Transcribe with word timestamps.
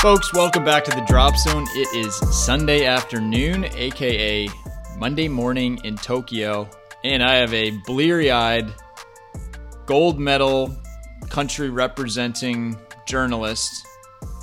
Folks, 0.00 0.32
welcome 0.32 0.64
back 0.64 0.82
to 0.84 0.90
the 0.92 1.02
Drop 1.02 1.36
Zone. 1.36 1.66
It 1.74 1.94
is 1.94 2.16
Sunday 2.34 2.86
afternoon, 2.86 3.66
aka 3.66 4.48
Monday 4.96 5.28
morning 5.28 5.78
in 5.84 5.94
Tokyo, 5.96 6.70
and 7.04 7.22
I 7.22 7.34
have 7.34 7.52
a 7.52 7.72
bleary 7.84 8.30
eyed 8.30 8.72
gold 9.84 10.18
medal 10.18 10.74
country 11.28 11.68
representing 11.68 12.78
journalist, 13.06 13.86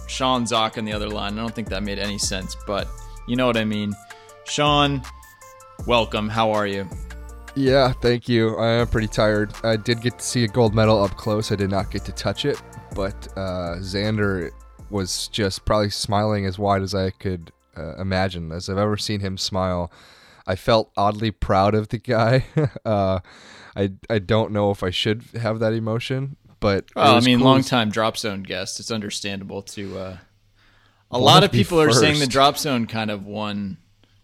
Sean 0.08 0.46
Zak, 0.46 0.78
on 0.78 0.86
the 0.86 0.94
other 0.94 1.10
line. 1.10 1.40
I 1.40 1.42
don't 1.42 1.56
think 1.56 1.70
that 1.70 1.82
made 1.82 1.98
any 1.98 2.20
sense, 2.20 2.56
but 2.68 2.88
you 3.28 3.36
know 3.36 3.48
what 3.48 3.58
I 3.58 3.66
mean. 3.66 3.96
Sean, 4.44 5.02
welcome. 5.88 6.30
How 6.30 6.52
are 6.52 6.68
you? 6.68 6.88
Yeah, 7.56 7.94
thank 7.94 8.30
you. 8.30 8.56
I 8.58 8.74
am 8.74 8.88
pretty 8.90 9.08
tired. 9.08 9.54
I 9.64 9.76
did 9.78 10.02
get 10.02 10.20
to 10.20 10.24
see 10.24 10.44
a 10.44 10.48
gold 10.48 10.76
medal 10.76 11.04
up 11.04 11.18
close. 11.18 11.52
I 11.52 11.56
did 11.56 11.72
not 11.72 11.90
get 11.90 12.06
to 12.06 12.12
touch 12.12 12.46
it, 12.46 12.62
but 12.94 13.28
uh, 13.36 13.78
Xander 13.80 14.52
was 14.90 15.28
just 15.28 15.66
probably 15.66 15.90
smiling 15.90 16.46
as 16.46 16.58
wide 16.58 16.82
as 16.82 16.96
I 16.96 17.10
could 17.12 17.52
uh, 17.76 17.96
imagine, 17.98 18.52
as 18.52 18.70
I've 18.70 18.78
ever 18.78 18.98
seen 18.98 19.20
him 19.20 19.38
smile. 19.38 19.92
I 20.46 20.56
felt 20.56 20.92
oddly 20.96 21.32
proud 21.32 21.76
of 21.76 21.90
the 21.90 21.98
guy. 21.98 22.46
uh, 22.86 23.20
I 23.76 23.92
I 24.10 24.20
don't 24.20 24.52
know 24.52 24.72
if 24.72 24.82
I 24.84 24.90
should 24.90 25.24
have 25.40 25.60
that 25.60 25.74
emotion, 25.74 26.38
but 26.60 26.86
Well, 26.96 27.16
I 27.16 27.20
mean, 27.20 27.40
cool 27.40 27.48
long 27.48 27.64
time 27.64 27.90
Drop 27.90 28.18
Zone 28.18 28.44
guest. 28.44 28.80
It's 28.80 28.92
understandable 28.92 29.62
to. 29.64 30.00
Uh, 30.00 30.18
a 31.12 31.20
lot 31.20 31.44
of 31.44 31.52
people 31.52 31.80
are 31.82 31.92
saying 31.92 32.20
the. 32.20 32.28
Drop 32.28 32.58
Zone 32.58 32.86
kind 32.88 33.12
of 33.12 33.26
won 33.26 33.78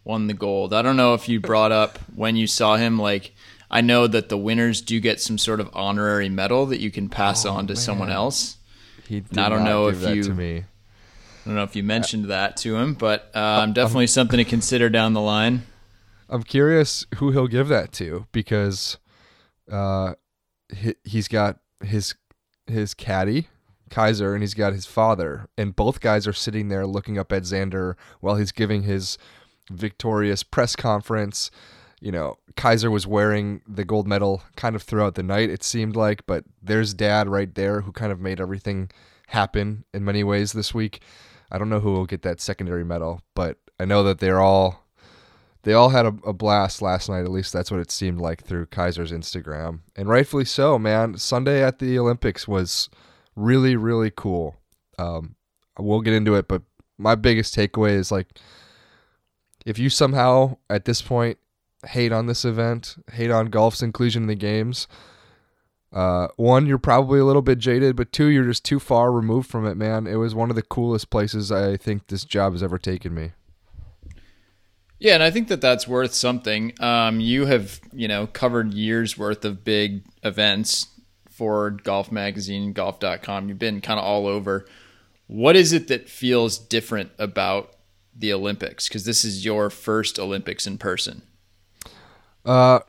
won 0.03 0.27
the 0.27 0.33
gold. 0.33 0.73
I 0.73 0.81
don't 0.81 0.97
know 0.97 1.13
if 1.13 1.29
you 1.29 1.39
brought 1.39 1.71
up 1.71 1.97
when 2.15 2.35
you 2.35 2.47
saw 2.47 2.75
him. 2.77 2.97
Like, 2.97 3.33
I 3.71 3.81
know 3.81 4.07
that 4.07 4.29
the 4.29 4.37
winners 4.37 4.81
do 4.81 4.99
get 4.99 5.21
some 5.21 5.37
sort 5.37 5.59
of 5.59 5.69
honorary 5.73 6.29
medal 6.29 6.65
that 6.67 6.79
you 6.79 6.91
can 6.91 7.09
pass 7.09 7.45
on 7.45 7.67
to 7.67 7.75
someone 7.75 8.09
Oh, 8.09 8.13
else. 8.13 8.57
He 9.07 9.21
did 9.21 9.37
I 9.37 9.49
don't 9.49 9.59
not 9.63 9.69
know 9.69 9.91
give 9.91 10.01
if 10.03 10.07
that 10.09 10.15
you- 10.15 10.23
to 10.23 10.33
me. 10.33 10.57
I 11.45 11.49
don't 11.49 11.55
know 11.55 11.63
if 11.63 11.75
you 11.75 11.83
mentioned 11.83 12.25
that 12.25 12.55
to 12.57 12.77
him, 12.77 12.93
but 12.93 13.29
um, 13.35 13.73
definitely 13.73 14.07
something 14.07 14.37
to 14.37 14.45
consider 14.45 14.89
down 14.89 15.11
the 15.11 15.19
line. 15.19 15.63
I'm 16.29 16.43
curious 16.43 17.05
who 17.15 17.31
he'll 17.31 17.47
give 17.49 17.67
that 17.67 17.91
to 17.93 18.27
because 18.31 18.97
uh, 19.69 20.13
he, 20.73 20.95
he's 21.03 21.27
got 21.27 21.59
his 21.83 22.15
his 22.65 22.93
caddy 22.93 23.49
Kaiser 23.89 24.33
and 24.33 24.41
he's 24.41 24.53
got 24.53 24.71
his 24.71 24.85
father, 24.85 25.47
and 25.57 25.75
both 25.75 25.99
guys 25.99 26.25
are 26.27 26.33
sitting 26.33 26.69
there 26.69 26.87
looking 26.87 27.19
up 27.19 27.33
at 27.33 27.43
Xander 27.43 27.95
while 28.21 28.37
he's 28.37 28.53
giving 28.53 28.83
his 28.83 29.17
victorious 29.69 30.43
press 30.43 30.77
conference. 30.77 31.51
You 31.99 32.13
know, 32.13 32.37
Kaiser 32.55 32.91
was 32.91 33.07
wearing 33.07 33.61
the 33.67 33.85
gold 33.85 34.07
medal 34.07 34.43
kind 34.55 34.75
of 34.75 34.83
throughout 34.83 35.15
the 35.15 35.23
night, 35.23 35.49
it 35.49 35.63
seemed 35.63 35.95
like, 35.95 36.25
but 36.25 36.43
there's 36.61 36.93
dad 36.93 37.27
right 37.27 37.53
there 37.53 37.81
who 37.81 37.91
kind 37.91 38.11
of 38.11 38.19
made 38.19 38.39
everything 38.39 38.89
happen 39.27 39.83
in 39.93 40.05
many 40.05 40.23
ways 40.23 40.53
this 40.53 40.73
week. 40.73 41.01
I 41.51 41.57
don't 41.57 41.69
know 41.69 41.79
who 41.79 41.93
will 41.93 42.05
get 42.05 42.21
that 42.23 42.41
secondary 42.41 42.83
medal, 42.83 43.21
but 43.35 43.57
I 43.79 43.85
know 43.85 44.03
that 44.03 44.19
they're 44.19 44.41
all 44.41 44.83
they 45.63 45.73
all 45.73 45.89
had 45.89 46.05
a, 46.05 46.13
a 46.25 46.33
blast 46.33 46.81
last 46.81 47.09
night. 47.09 47.23
At 47.23 47.31
least 47.31 47.53
that's 47.53 47.71
what 47.71 47.79
it 47.79 47.89
seemed 47.89 48.19
like 48.19 48.43
through 48.43 48.65
Kaiser's 48.67 49.11
Instagram, 49.11 49.79
and 49.95 50.09
rightfully 50.09 50.45
so, 50.45 50.77
man. 50.77 51.17
Sunday 51.17 51.63
at 51.63 51.79
the 51.79 51.97
Olympics 51.97 52.47
was 52.47 52.89
really, 53.35 53.75
really 53.75 54.11
cool. 54.11 54.57
Um, 54.97 55.35
we'll 55.79 56.01
get 56.01 56.13
into 56.13 56.35
it, 56.35 56.47
but 56.47 56.61
my 56.97 57.15
biggest 57.15 57.55
takeaway 57.55 57.91
is 57.91 58.11
like, 58.11 58.27
if 59.65 59.79
you 59.79 59.89
somehow 59.89 60.57
at 60.69 60.85
this 60.85 61.01
point 61.01 61.37
hate 61.85 62.11
on 62.11 62.27
this 62.27 62.45
event, 62.45 62.95
hate 63.11 63.31
on 63.31 63.47
golf's 63.47 63.81
inclusion 63.81 64.23
in 64.23 64.27
the 64.27 64.35
games, 64.35 64.87
uh, 65.93 66.27
one, 66.37 66.65
you're 66.65 66.79
probably 66.79 67.19
a 67.19 67.25
little 67.25 67.43
bit 67.43 67.59
jaded, 67.59 67.95
but 67.95 68.11
two, 68.11 68.25
you're 68.25 68.45
just 68.45 68.65
too 68.65 68.79
far 68.79 69.11
removed 69.11 69.49
from 69.49 69.65
it, 69.67 69.75
man. 69.75 70.07
It 70.07 70.15
was 70.15 70.33
one 70.33 70.49
of 70.49 70.55
the 70.55 70.63
coolest 70.63 71.11
places 71.11 71.51
I 71.51 71.77
think 71.77 72.07
this 72.07 72.25
job 72.25 72.53
has 72.53 72.63
ever 72.63 72.79
taken 72.79 73.13
me. 73.13 73.31
Yeah, 74.97 75.13
and 75.13 75.23
I 75.23 75.29
think 75.29 75.49
that 75.49 75.61
that's 75.61 75.87
worth 75.87 76.13
something. 76.13 76.73
Um, 76.79 77.19
you 77.19 77.45
have, 77.45 77.79
you 77.91 78.07
know, 78.07 78.25
covered 78.25 78.73
years 78.73 79.17
worth 79.17 79.45
of 79.45 79.63
big 79.63 80.03
events 80.23 80.87
for 81.29 81.71
Golf 81.71 82.11
Magazine, 82.11 82.73
golf.com. 82.73 83.49
You've 83.49 83.59
been 83.59 83.81
kind 83.81 83.99
of 83.99 84.05
all 84.05 84.25
over. 84.25 84.65
What 85.27 85.55
is 85.55 85.73
it 85.73 85.89
that 85.89 86.09
feels 86.09 86.57
different 86.57 87.11
about 87.19 87.75
the 88.15 88.33
Olympics? 88.33 88.87
Because 88.87 89.05
this 89.05 89.23
is 89.23 89.45
your 89.45 89.69
first 89.69 90.17
Olympics 90.17 90.65
in 90.65 90.77
person. 90.77 91.23
Uh, 92.45 92.79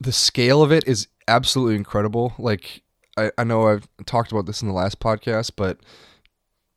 the 0.00 0.12
scale 0.12 0.62
of 0.62 0.72
it 0.72 0.86
is 0.86 1.08
absolutely 1.28 1.76
incredible. 1.76 2.34
Like 2.38 2.82
I, 3.16 3.30
I 3.38 3.44
know 3.44 3.68
I've 3.68 3.88
talked 4.06 4.32
about 4.32 4.46
this 4.46 4.62
in 4.62 4.68
the 4.68 4.74
last 4.74 5.00
podcast, 5.00 5.52
but 5.56 5.78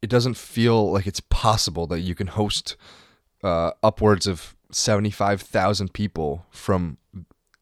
it 0.02 0.10
doesn't 0.10 0.38
feel 0.38 0.92
like 0.92 1.08
it's 1.08 1.22
possible 1.22 1.88
that 1.88 2.02
you 2.02 2.16
can 2.16 2.28
host 2.28 2.76
uh, 3.44 3.72
upwards 3.82 4.28
of 4.28 4.56
seventy 4.72 5.12
five 5.12 5.42
thousand 5.42 5.94
people 5.94 6.46
from 6.52 6.98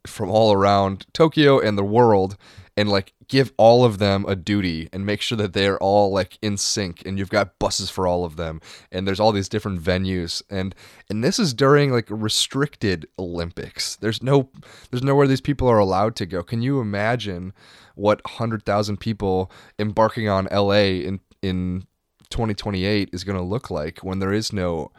from 0.05 0.29
all 0.29 0.51
around 0.51 1.05
Tokyo 1.13 1.59
and 1.59 1.77
the 1.77 1.83
world 1.83 2.35
and 2.75 2.89
like 2.89 3.13
give 3.27 3.53
all 3.57 3.85
of 3.85 3.99
them 3.99 4.25
a 4.27 4.35
duty 4.35 4.89
and 4.91 5.05
make 5.05 5.21
sure 5.21 5.37
that 5.37 5.53
they're 5.53 5.77
all 5.77 6.11
like 6.11 6.37
in 6.41 6.57
sync 6.57 7.03
and 7.05 7.19
you've 7.19 7.29
got 7.29 7.59
buses 7.59 7.89
for 7.89 8.07
all 8.07 8.25
of 8.25 8.35
them 8.35 8.59
and 8.91 9.07
there's 9.07 9.19
all 9.19 9.31
these 9.31 9.49
different 9.49 9.81
venues 9.81 10.41
and 10.49 10.73
and 11.09 11.23
this 11.23 11.37
is 11.37 11.53
during 11.53 11.91
like 11.91 12.07
restricted 12.09 13.07
olympics. 13.19 13.95
There's 13.97 14.23
no 14.23 14.49
there's 14.89 15.03
nowhere 15.03 15.27
these 15.27 15.41
people 15.41 15.67
are 15.67 15.79
allowed 15.79 16.15
to 16.17 16.25
go. 16.25 16.41
Can 16.43 16.61
you 16.61 16.79
imagine 16.79 17.53
what 17.95 18.23
100,000 18.25 18.97
people 18.97 19.51
embarking 19.77 20.27
on 20.27 20.47
LA 20.51 21.03
in 21.03 21.19
in 21.41 21.85
2028 22.29 23.09
is 23.13 23.23
going 23.23 23.37
to 23.37 23.43
look 23.43 23.69
like 23.69 23.99
when 23.99 24.19
there 24.19 24.33
is 24.33 24.51
no 24.51 24.91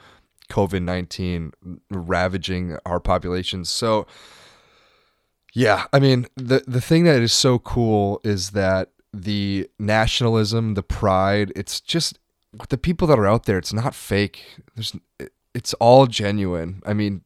COVID-19 0.51 1.53
ravaging 1.91 2.79
our 2.87 3.01
populations 3.01 3.71
so 3.71 4.07
yeah, 5.55 5.87
I 5.93 6.01
mean 6.01 6.27
the 6.37 6.65
the 6.67 6.81
thing 6.81 7.05
that 7.05 7.23
is 7.23 7.33
so 7.33 7.59
cool 7.59 8.21
is 8.25 8.51
that 8.51 8.91
the 9.13 9.69
nationalism, 9.79 10.75
the 10.75 10.83
pride, 10.83 11.53
it's 11.55 11.81
just 11.81 12.19
the 12.69 12.79
people 12.79 13.07
that 13.09 13.19
are 13.19 13.27
out 13.27 13.45
there. 13.45 13.59
It's 13.59 13.73
not 13.73 13.95
fake. 13.95 14.45
There's 14.75 14.95
it's 15.55 15.73
all 15.75 16.07
genuine. 16.07 16.83
I 16.85 16.93
mean, 16.93 17.23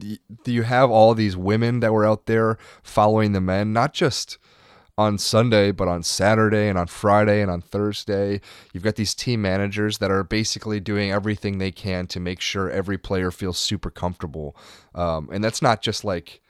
y- 0.00 0.18
you 0.44 0.62
have 0.62 0.90
all 0.90 1.14
these 1.14 1.36
women 1.36 1.80
that 1.80 1.92
were 1.92 2.06
out 2.06 2.26
there 2.26 2.58
following 2.82 3.32
the 3.32 3.40
men, 3.40 3.72
not 3.72 3.94
just 3.94 4.36
on 4.96 5.18
Sunday, 5.18 5.72
but 5.72 5.88
on 5.88 6.02
Saturday 6.02 6.68
and 6.68 6.78
on 6.78 6.86
Friday 6.86 7.40
and 7.40 7.50
on 7.50 7.62
Thursday. 7.62 8.40
You've 8.72 8.84
got 8.84 8.96
these 8.96 9.14
team 9.14 9.42
managers 9.42 9.98
that 9.98 10.10
are 10.10 10.22
basically 10.22 10.78
doing 10.80 11.10
everything 11.10 11.58
they 11.58 11.72
can 11.72 12.06
to 12.08 12.20
make 12.20 12.40
sure 12.40 12.70
every 12.70 12.98
player 12.98 13.30
feels 13.30 13.58
super 13.58 13.90
comfortable. 13.90 14.54
Um, 14.94 15.30
and 15.32 15.42
that's 15.42 15.62
not 15.62 15.82
just 15.82 16.04
like 16.04 16.42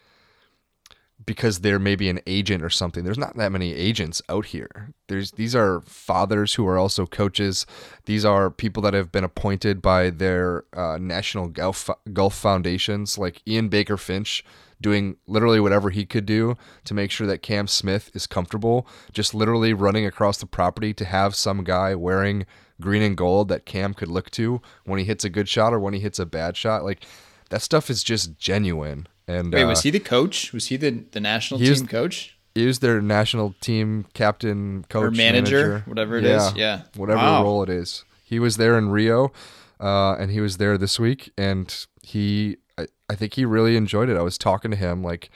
because 1.27 1.61
they're 1.61 1.79
maybe 1.79 2.09
an 2.09 2.21
agent 2.27 2.63
or 2.63 2.71
something. 2.71 3.05
There's 3.05 3.19
not 3.19 3.37
that 3.37 3.53
many 3.53 3.75
agents 3.75 4.23
out 4.29 4.47
here. 4.47 4.91
There's 5.09 5.33
these 5.33 5.55
are 5.55 5.81
fathers 5.83 6.55
who 6.55 6.67
are 6.67 6.79
also 6.79 7.07
coaches. 7.07 7.67
These 8.07 8.25
are 8.25 8.51
people 8.51 8.83
that 8.83 8.95
have 8.95 9.13
been 9.13 9.25
appointed 9.25 9.81
by 9.81 10.11
their 10.11 10.65
uh, 10.73 10.99
national 11.01 11.49
golf 11.49 11.89
golf 12.13 12.35
foundations, 12.35 13.19
like 13.19 13.43
Ian 13.47 13.69
Baker 13.69 13.97
Finch, 13.97 14.45
doing 14.81 15.17
literally 15.27 15.61
whatever 15.61 15.91
he 15.91 16.05
could 16.05 16.27
do 16.27 16.57
to 16.85 16.95
make 16.95 17.11
sure 17.11 17.27
that 17.27 17.43
Cam 17.43 17.67
Smith 17.67 18.11
is 18.15 18.27
comfortable. 18.27 18.87
Just 19.13 19.35
literally 19.35 19.73
running 19.73 20.07
across 20.07 20.39
the 20.39 20.47
property 20.47 20.93
to 20.95 21.05
have 21.05 21.35
some 21.35 21.65
guy 21.65 21.95
wearing 21.95 22.47
green 22.81 23.03
and 23.03 23.17
gold 23.17 23.49
that 23.49 23.67
Cam 23.67 23.95
could 23.95 24.09
look 24.09 24.31
to 24.33 24.61
when 24.85 24.99
he 24.99 25.05
hits 25.05 25.25
a 25.25 25.31
good 25.31 25.49
shot 25.49 25.73
or 25.73 25.79
when 25.79 25.95
he 25.95 26.01
hits 26.01 26.19
a 26.19 26.27
bad 26.27 26.57
shot. 26.57 26.85
Like 26.85 27.05
that 27.51 27.63
stuff 27.63 27.89
is 27.89 28.03
just 28.03 28.39
genuine. 28.39 29.07
And 29.27 29.53
Wait, 29.53 29.63
uh, 29.65 29.69
was 29.69 29.83
he 29.83 29.91
the 29.91 30.01
coach? 30.01 30.53
Was 30.53 30.67
he 30.69 30.77
the, 30.77 30.91
the 31.13 31.21
national 31.21 31.61
he 31.61 31.71
was- 31.71 31.81
team 31.81 31.89
coach? 31.89 32.31
he 32.55 32.67
was 32.67 32.79
their 32.79 33.01
national 33.03 33.55
team 33.61 34.07
captain, 34.15 34.85
coach, 34.89 35.03
Or 35.03 35.11
manager, 35.11 35.83
whatever 35.87 36.17
it 36.19 36.25
is. 36.25 36.41
is. 36.45 36.55
Yeah. 36.55 36.83
whatever 36.95 37.19
Wow. 37.19 37.43
role 37.43 37.63
it 37.65 37.69
is. 37.69 38.05
He 38.23 38.39
was 38.39 38.59
there 38.59 38.79
in 38.79 38.91
Rio, 38.91 39.33
uh, 39.81 40.15
and 40.15 40.31
he 40.31 40.41
was 40.41 40.59
there 40.59 40.79
this 40.79 41.01
week, 41.01 41.33
and 41.37 41.75
he, 42.03 42.59
I, 42.79 42.87
I 43.11 43.17
think 43.17 43.35
he 43.35 43.45
really 43.45 43.77
enjoyed 43.77 44.09
it. 44.09 44.17
I 44.17 44.23
was 44.23 44.39
talking 44.39 44.71
to 44.71 44.77
him, 44.77 45.03
like, 45.03 45.31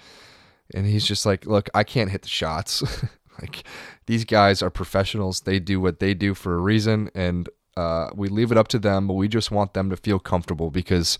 and 0.72 0.86
he's 0.86 1.04
just 1.04 1.26
like, 1.26 1.44
"Look, 1.44 1.68
I 1.74 1.82
can't 1.82 2.10
hit 2.12 2.22
the 2.22 2.28
shots. 2.28 2.82
like, 3.42 3.64
these 4.06 4.24
guys 4.24 4.62
are 4.62 4.70
professionals. 4.70 5.40
They 5.40 5.58
do 5.58 5.80
what 5.80 5.98
they 5.98 6.14
do 6.14 6.34
for 6.34 6.54
a 6.54 6.58
reason, 6.60 7.10
and 7.16 7.48
uh, 7.76 8.10
we 8.14 8.28
leave 8.28 8.52
it 8.52 8.58
up 8.58 8.68
to 8.68 8.78
them. 8.78 9.08
But 9.08 9.14
we 9.14 9.26
just 9.28 9.50
want 9.50 9.74
them 9.74 9.90
to 9.90 9.96
feel 9.96 10.20
comfortable 10.20 10.70
because, 10.70 11.18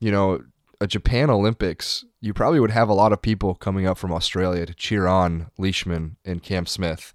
you 0.00 0.10
know." 0.10 0.42
A 0.80 0.86
Japan 0.86 1.28
Olympics, 1.28 2.04
you 2.20 2.32
probably 2.32 2.58
would 2.58 2.70
have 2.70 2.88
a 2.88 2.94
lot 2.94 3.12
of 3.12 3.20
people 3.20 3.54
coming 3.54 3.86
up 3.86 3.98
from 3.98 4.12
Australia 4.12 4.64
to 4.64 4.72
cheer 4.72 5.06
on 5.06 5.50
Leishman 5.58 6.16
and 6.24 6.42
Cam 6.42 6.64
Smith. 6.64 7.12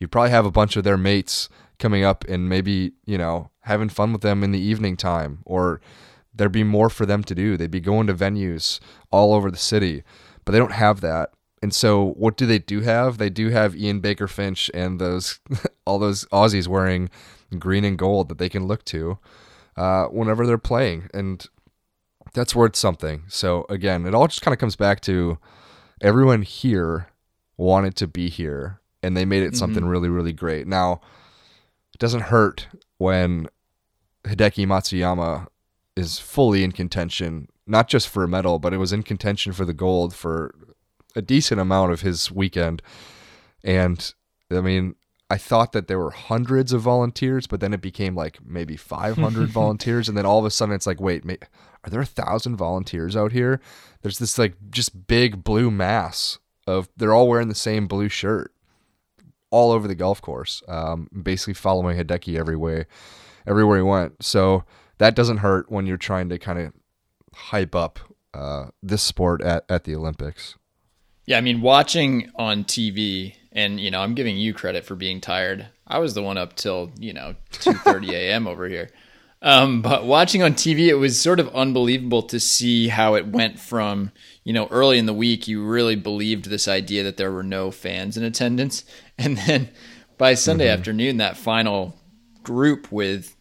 You'd 0.00 0.10
probably 0.10 0.30
have 0.30 0.46
a 0.46 0.50
bunch 0.50 0.76
of 0.76 0.84
their 0.84 0.96
mates 0.96 1.48
coming 1.78 2.02
up 2.02 2.24
and 2.28 2.48
maybe, 2.48 2.92
you 3.04 3.18
know, 3.18 3.50
having 3.60 3.90
fun 3.90 4.12
with 4.12 4.22
them 4.22 4.42
in 4.42 4.52
the 4.52 4.60
evening 4.60 4.96
time 4.96 5.40
or 5.44 5.80
there'd 6.34 6.50
be 6.50 6.64
more 6.64 6.88
for 6.88 7.04
them 7.04 7.22
to 7.24 7.34
do. 7.34 7.56
They'd 7.56 7.70
be 7.70 7.80
going 7.80 8.06
to 8.06 8.14
venues 8.14 8.80
all 9.10 9.34
over 9.34 9.50
the 9.50 9.56
city, 9.56 10.02
but 10.44 10.52
they 10.52 10.58
don't 10.58 10.72
have 10.72 11.00
that. 11.02 11.30
And 11.62 11.74
so 11.74 12.12
what 12.16 12.36
do 12.36 12.46
they 12.46 12.58
do 12.58 12.80
have? 12.80 13.18
They 13.18 13.30
do 13.30 13.50
have 13.50 13.76
Ian 13.76 14.00
Baker 14.00 14.28
Finch 14.28 14.70
and 14.74 14.98
those 14.98 15.40
all 15.86 15.98
those 15.98 16.24
Aussies 16.26 16.68
wearing 16.68 17.10
green 17.58 17.84
and 17.84 17.98
gold 17.98 18.28
that 18.28 18.38
they 18.38 18.48
can 18.48 18.66
look 18.66 18.84
to 18.86 19.18
uh, 19.76 20.06
whenever 20.06 20.46
they're 20.46 20.58
playing, 20.58 21.08
and 21.14 21.46
that's 22.34 22.54
worth 22.54 22.76
something. 22.76 23.22
So 23.28 23.64
again, 23.70 24.06
it 24.06 24.14
all 24.14 24.26
just 24.28 24.42
kind 24.42 24.52
of 24.52 24.58
comes 24.58 24.76
back 24.76 25.00
to 25.02 25.38
everyone 26.00 26.42
here 26.42 27.08
wanted 27.56 27.94
to 27.96 28.06
be 28.06 28.28
here, 28.28 28.80
and 29.02 29.16
they 29.16 29.24
made 29.24 29.42
it 29.44 29.56
something 29.56 29.84
Mhm. 29.84 29.88
really, 29.90 30.08
really 30.08 30.32
great. 30.32 30.66
Now, 30.66 31.00
it 31.92 31.98
doesn't 32.00 32.22
hurt 32.22 32.66
when 32.98 33.48
Hideki 34.24 34.66
Matsuyama 34.66 35.46
is 35.96 36.18
fully 36.18 36.64
in 36.64 36.72
contention, 36.72 37.48
not 37.66 37.88
just 37.88 38.08
for 38.08 38.24
a 38.24 38.28
medal, 38.28 38.58
but 38.58 38.74
it 38.74 38.78
was 38.78 38.92
in 38.92 39.02
contention 39.04 39.52
for 39.52 39.64
the 39.64 39.72
gold 39.74 40.14
for 40.14 40.54
a 41.14 41.22
decent 41.22 41.60
amount 41.60 41.92
of 41.92 42.00
his 42.00 42.32
weekend. 42.32 42.82
And 43.62 44.12
I 44.50 44.60
mean, 44.60 44.96
I 45.30 45.38
thought 45.38 45.72
that 45.72 45.86
there 45.86 45.98
were 45.98 46.10
hundreds 46.10 46.72
of 46.72 46.82
volunteers, 46.82 47.46
but 47.46 47.60
then 47.60 47.72
it 47.72 47.80
became 47.80 48.16
like 48.16 48.38
maybe 48.44 48.76
500 48.76 49.48
volunteers. 49.50 50.08
And 50.08 50.18
then 50.18 50.26
all 50.26 50.40
of 50.40 50.44
a 50.44 50.50
sudden 50.50 50.74
it's 50.74 50.86
like, 50.86 51.00
wait, 51.00 51.24
are 51.84 51.90
there 51.90 52.00
a 52.00 52.06
thousand 52.06 52.56
volunteers 52.56 53.16
out 53.16 53.32
here? 53.32 53.60
There's 54.02 54.18
this 54.18 54.38
like 54.38 54.54
just 54.70 55.06
big 55.06 55.44
blue 55.44 55.70
mass 55.70 56.38
of, 56.66 56.88
they're 56.96 57.14
all 57.14 57.28
wearing 57.28 57.48
the 57.48 57.54
same 57.54 57.86
blue 57.86 58.08
shirt 58.08 58.52
all 59.50 59.70
over 59.70 59.86
the 59.86 59.94
golf 59.94 60.20
course, 60.20 60.62
um, 60.66 61.08
basically 61.22 61.54
following 61.54 61.96
Hideki 61.96 62.38
every 62.38 62.56
way, 62.56 62.86
everywhere 63.46 63.76
he 63.76 63.82
went. 63.82 64.22
So 64.22 64.64
that 64.98 65.14
doesn't 65.14 65.38
hurt 65.38 65.70
when 65.70 65.86
you're 65.86 65.96
trying 65.96 66.28
to 66.30 66.38
kind 66.38 66.58
of 66.58 66.72
hype 67.34 67.74
up 67.74 67.98
uh, 68.32 68.66
this 68.82 69.02
sport 69.02 69.42
at, 69.42 69.64
at 69.68 69.84
the 69.84 69.94
Olympics. 69.94 70.56
Yeah, 71.26 71.38
I 71.38 71.40
mean, 71.40 71.60
watching 71.60 72.30
on 72.36 72.64
TV, 72.64 73.34
and 73.52 73.80
you 73.80 73.90
know, 73.90 74.00
I'm 74.00 74.14
giving 74.14 74.36
you 74.36 74.52
credit 74.52 74.84
for 74.84 74.94
being 74.94 75.20
tired. 75.20 75.68
I 75.86 75.98
was 75.98 76.14
the 76.14 76.22
one 76.22 76.36
up 76.36 76.54
till 76.56 76.90
you 76.98 77.12
know 77.12 77.34
2:30 77.52 78.10
a.m. 78.12 78.46
over 78.46 78.68
here. 78.68 78.90
Um, 79.44 79.82
but 79.82 80.06
watching 80.06 80.42
on 80.42 80.54
TV, 80.54 80.86
it 80.88 80.94
was 80.94 81.20
sort 81.20 81.38
of 81.38 81.54
unbelievable 81.54 82.22
to 82.24 82.40
see 82.40 82.88
how 82.88 83.14
it 83.14 83.26
went 83.26 83.60
from 83.60 84.10
you 84.42 84.52
know 84.54 84.66
early 84.70 84.98
in 84.98 85.04
the 85.06 85.12
week, 85.14 85.46
you 85.46 85.62
really 85.64 85.96
believed 85.96 86.46
this 86.46 86.66
idea 86.66 87.02
that 87.04 87.18
there 87.18 87.30
were 87.30 87.42
no 87.42 87.70
fans 87.70 88.16
in 88.16 88.24
attendance, 88.24 88.84
and 89.18 89.36
then 89.38 89.68
by 90.16 90.34
Sunday 90.34 90.68
afternoon, 90.68 91.18
that 91.18 91.36
final 91.36 91.94
group 92.42 92.90
with, 92.92 93.36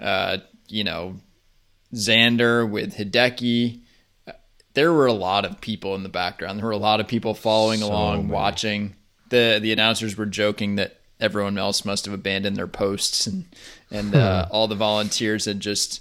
uh, 0.00 0.38
you 0.68 0.84
know, 0.84 1.16
Xander 1.94 2.68
with 2.68 2.94
Hideki, 2.96 3.80
there 4.74 4.92
were 4.92 5.06
a 5.06 5.12
lot 5.12 5.44
of 5.44 5.60
people 5.60 5.94
in 5.94 6.02
the 6.02 6.08
background. 6.08 6.58
There 6.58 6.66
were 6.66 6.72
a 6.72 6.76
lot 6.78 7.00
of 7.00 7.08
people 7.08 7.34
following 7.34 7.80
So 7.80 7.88
along, 7.88 8.22
many. 8.22 8.32
watching. 8.32 8.94
the 9.28 9.58
The 9.60 9.72
announcers 9.72 10.16
were 10.16 10.26
joking 10.26 10.76
that 10.76 11.00
everyone 11.22 11.56
else 11.56 11.84
must 11.84 12.04
have 12.04 12.12
abandoned 12.12 12.56
their 12.56 12.66
posts, 12.66 13.26
and 13.26 13.46
and 13.90 14.14
uh, 14.14 14.46
all 14.50 14.68
the 14.68 14.74
volunteers 14.74 15.46
had 15.46 15.60
just 15.60 16.00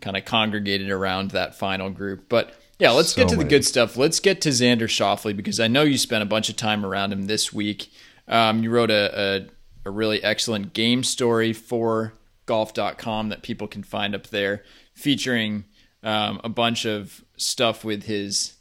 kind 0.00 0.16
of 0.16 0.24
congregated 0.24 0.90
around 0.90 1.30
that 1.30 1.54
final 1.54 1.90
group. 1.90 2.28
But 2.28 2.54
yeah, 2.78 2.90
let's 2.90 3.14
get 3.14 3.30
So 3.30 3.36
to 3.36 3.42
the 3.42 3.48
good 3.48 3.64
stuff. 3.64 3.96
Let's 3.96 4.20
get 4.20 4.40
to 4.42 4.50
Xander 4.50 4.82
Schauffele 4.82 5.36
because 5.36 5.58
I 5.60 5.68
know 5.68 5.82
you 5.82 5.98
spent 5.98 6.22
a 6.22 6.26
bunch 6.26 6.48
of 6.48 6.56
time 6.56 6.84
around 6.84 7.12
him 7.12 7.26
this 7.26 7.52
week. 7.52 7.90
Um, 8.26 8.62
you 8.62 8.70
wrote 8.70 8.90
a, 8.90 9.48
a, 9.84 9.88
a 9.88 9.90
really 9.90 10.22
excellent 10.22 10.74
game 10.74 11.02
story 11.02 11.52
for 11.52 12.12
golf.com 12.46 13.30
that 13.30 13.42
people 13.42 13.66
can 13.66 13.82
find 13.82 14.14
up 14.14 14.28
there 14.28 14.64
featuring 14.94 15.64
um, 16.02 16.40
a 16.44 16.48
bunch 16.48 16.84
of 16.84 17.24
stuff 17.36 17.84
with 17.84 18.04
his 18.04 18.54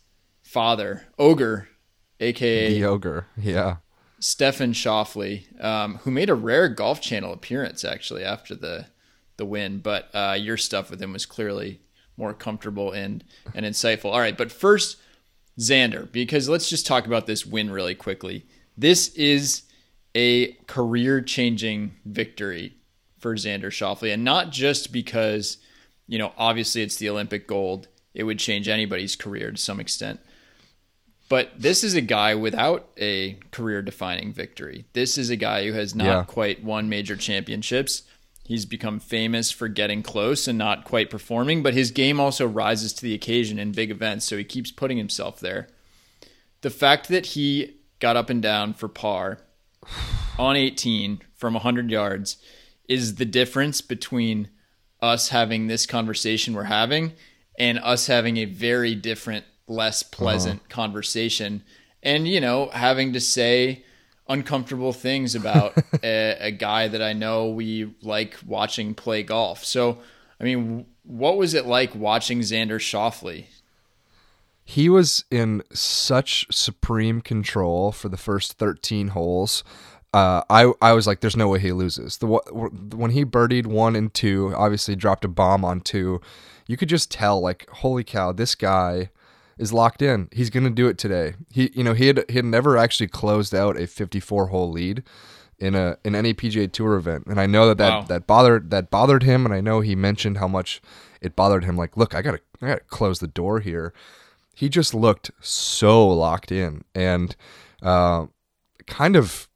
father, 0.43 1.07
Ogre, 1.19 1.67
aka 2.19 2.69
The 2.69 2.85
ogre, 2.85 3.27
yeah. 3.37 3.77
Stefan 4.19 4.73
Schauffele, 4.73 5.63
um, 5.63 5.95
who 5.97 6.11
made 6.11 6.29
a 6.29 6.35
rare 6.35 6.69
Golf 6.69 7.01
Channel 7.01 7.33
appearance 7.33 7.85
actually 7.85 8.23
after 8.23 8.55
the 8.55 8.87
the 9.37 9.45
win. 9.45 9.79
But 9.79 10.09
uh, 10.13 10.35
your 10.39 10.57
stuff 10.57 10.89
with 10.89 11.01
him 11.01 11.13
was 11.13 11.25
clearly 11.25 11.81
more 12.17 12.33
comfortable 12.33 12.91
and 12.91 13.23
and 13.53 13.65
insightful. 13.65 14.11
All 14.11 14.19
right, 14.19 14.37
but 14.37 14.51
first 14.51 14.97
Xander, 15.59 16.11
because 16.11 16.49
let's 16.49 16.69
just 16.69 16.85
talk 16.85 17.05
about 17.05 17.27
this 17.27 17.45
win 17.45 17.69
really 17.69 17.95
quickly. 17.95 18.45
This 18.77 19.09
is 19.15 19.63
a 20.15 20.53
career 20.67 21.21
changing 21.21 21.93
victory 22.05 22.75
for 23.17 23.35
Xander 23.35 23.65
Schauffele, 23.65 24.13
and 24.13 24.23
not 24.23 24.51
just 24.51 24.91
because 24.91 25.57
you 26.07 26.17
know 26.17 26.33
obviously 26.37 26.81
it's 26.81 26.97
the 26.97 27.09
Olympic 27.09 27.47
gold. 27.47 27.87
It 28.13 28.23
would 28.23 28.39
change 28.39 28.67
anybody's 28.67 29.15
career 29.15 29.51
to 29.51 29.57
some 29.57 29.79
extent. 29.79 30.19
But 31.29 31.51
this 31.57 31.83
is 31.83 31.93
a 31.93 32.01
guy 32.01 32.35
without 32.35 32.87
a 32.97 33.33
career 33.51 33.81
defining 33.81 34.31
victory. 34.31 34.85
This 34.93 35.17
is 35.17 35.29
a 35.29 35.35
guy 35.35 35.65
who 35.65 35.73
has 35.73 35.93
not 35.93 36.05
Yeah. 36.05 36.23
quite 36.23 36.63
won 36.63 36.87
major 36.87 37.17
championships. 37.17 38.03
He's 38.45 38.65
become 38.65 39.01
famous 39.01 39.51
for 39.51 39.67
getting 39.67 40.03
close 40.03 40.47
and 40.47 40.57
not 40.57 40.85
quite 40.85 41.09
performing, 41.09 41.61
but 41.63 41.73
his 41.73 41.91
game 41.91 42.17
also 42.17 42.47
rises 42.47 42.93
to 42.93 43.01
the 43.01 43.13
occasion 43.13 43.59
in 43.59 43.73
big 43.73 43.91
events, 43.91 44.25
so 44.25 44.37
he 44.37 44.45
keeps 44.45 44.71
putting 44.71 44.97
himself 44.97 45.41
there. 45.41 45.67
The 46.61 46.69
fact 46.69 47.09
that 47.09 47.27
he 47.27 47.73
got 47.99 48.15
up 48.15 48.29
and 48.29 48.41
down 48.41 48.73
for 48.73 48.87
par 48.87 49.39
on 50.39 50.55
18 50.55 51.21
from 51.35 51.55
100 51.55 51.91
yards 51.91 52.37
is 52.87 53.15
the 53.15 53.25
difference 53.25 53.81
between 53.81 54.47
us 55.01 55.29
having 55.29 55.67
this 55.67 55.85
conversation 55.85 56.53
we're 56.53 56.63
having 56.63 57.11
and 57.59 57.77
us 57.79 58.07
having 58.07 58.37
a 58.37 58.45
very 58.45 58.95
different, 58.95 59.43
less 59.67 60.03
pleasant 60.03 60.69
conversation. 60.69 61.63
And, 62.01 62.27
you 62.27 62.39
know, 62.39 62.69
having 62.69 63.13
to 63.13 63.19
say 63.19 63.83
uncomfortable 64.29 64.93
things 64.93 65.35
about 65.35 65.73
a, 66.03 66.37
a 66.39 66.51
guy 66.51 66.87
that 66.87 67.01
I 67.01 67.13
know 67.13 67.49
we 67.49 67.93
like 68.01 68.37
watching 68.45 68.93
play 68.93 69.23
golf. 69.23 69.63
So, 69.63 69.99
I 70.39 70.43
mean, 70.43 70.85
what 71.03 71.37
was 71.37 71.53
it 71.53 71.65
like 71.65 71.95
watching 71.95 72.39
Xander 72.39 72.79
Schauffele? 72.79 73.45
He 74.63 74.89
was 74.89 75.23
in 75.31 75.63
such 75.73 76.45
supreme 76.51 77.21
control 77.21 77.93
for 77.93 78.09
the 78.09 78.17
first 78.17 78.53
13 78.53 79.09
holes. 79.09 79.63
Uh, 80.13 80.41
I 80.49 80.71
I 80.81 80.93
was 80.93 81.07
like, 81.07 81.21
there's 81.21 81.37
no 81.37 81.47
way 81.47 81.59
he 81.59 81.71
loses. 81.71 82.17
The 82.17 82.27
when 82.27 83.11
he 83.11 83.23
birdied 83.23 83.65
one 83.65 83.95
and 83.95 84.13
two, 84.13 84.53
obviously 84.55 84.95
dropped 84.95 85.23
a 85.25 85.29
bomb 85.29 85.63
on 85.63 85.79
two. 85.79 86.21
You 86.65 86.75
could 86.75 86.89
just 86.89 87.09
tell, 87.11 87.39
like, 87.39 87.69
holy 87.69 88.03
cow, 88.03 88.33
this 88.33 88.55
guy 88.55 89.09
is 89.57 89.73
locked 89.73 90.01
in. 90.01 90.29
He's 90.31 90.49
gonna 90.49 90.69
do 90.69 90.87
it 90.87 90.97
today. 90.97 91.33
He, 91.51 91.71
you 91.73 91.83
know, 91.83 91.93
he 91.93 92.07
had 92.07 92.23
he 92.29 92.35
had 92.35 92.45
never 92.45 92.77
actually 92.77 93.07
closed 93.07 93.53
out 93.55 93.79
a 93.79 93.87
54 93.87 94.47
hole 94.47 94.71
lead 94.71 95.03
in 95.59 95.73
a 95.75 95.97
in 96.03 96.15
any 96.15 96.33
PGA 96.33 96.71
Tour 96.71 96.95
event, 96.95 97.25
and 97.27 97.39
I 97.39 97.45
know 97.45 97.67
that 97.67 97.77
that, 97.79 97.89
Wow. 97.89 98.01
that 98.03 98.27
bothered 98.27 98.69
that 98.71 98.89
bothered 98.91 99.23
him, 99.23 99.45
and 99.45 99.53
I 99.53 99.61
know 99.61 99.79
he 99.81 99.95
mentioned 99.95 100.37
how 100.37 100.47
much 100.47 100.81
it 101.21 101.35
bothered 101.35 101.63
him. 101.63 101.75
Like, 101.77 101.97
look, 101.97 102.13
I 102.13 102.21
gotta 102.21 102.39
I 102.61 102.67
gotta 102.67 102.81
close 102.81 103.19
the 103.19 103.27
door 103.27 103.59
here 103.59 103.93
he 104.53 104.69
just 104.69 104.95
looked 104.95 105.29
so 105.39 106.07
locked 106.09 106.51
in 106.51 106.83
and 106.95 107.35
uh, 107.83 108.25
kind 108.87 109.15
of 109.15 109.47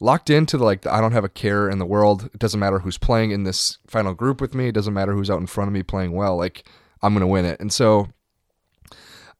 locked 0.00 0.28
into 0.28 0.58
the, 0.58 0.64
like 0.64 0.82
the, 0.82 0.92
I 0.92 1.00
don't 1.00 1.12
have 1.12 1.24
a 1.24 1.30
care 1.30 1.66
in 1.70 1.78
the 1.78 1.86
world. 1.86 2.28
It 2.34 2.38
doesn't 2.38 2.60
matter 2.60 2.80
who's 2.80 2.98
playing 2.98 3.30
in 3.30 3.44
this 3.44 3.78
final 3.86 4.12
group 4.12 4.38
with 4.38 4.54
me. 4.54 4.68
It 4.68 4.72
doesn't 4.74 4.92
matter 4.92 5.14
who's 5.14 5.30
out 5.30 5.40
in 5.40 5.46
front 5.46 5.68
of 5.68 5.72
me 5.72 5.82
playing 5.82 6.12
well. 6.12 6.36
Like 6.36 6.64
I'm 7.02 7.14
gonna 7.14 7.26
win 7.26 7.46
it. 7.46 7.58
And 7.58 7.72
so 7.72 8.08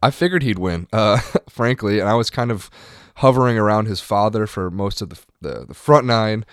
I 0.02 0.10
figured 0.10 0.42
he'd 0.42 0.58
win, 0.58 0.88
uh, 0.92 1.18
frankly. 1.48 2.00
And 2.00 2.08
I 2.08 2.14
was 2.14 2.30
kind 2.30 2.50
of 2.50 2.70
hovering 3.16 3.58
around 3.58 3.86
his 3.86 4.00
father 4.00 4.46
for 4.46 4.70
most 4.70 5.00
of 5.00 5.10
the, 5.10 5.18
the 5.40 5.66
the 5.66 5.74
front 5.74 6.06
nine. 6.06 6.44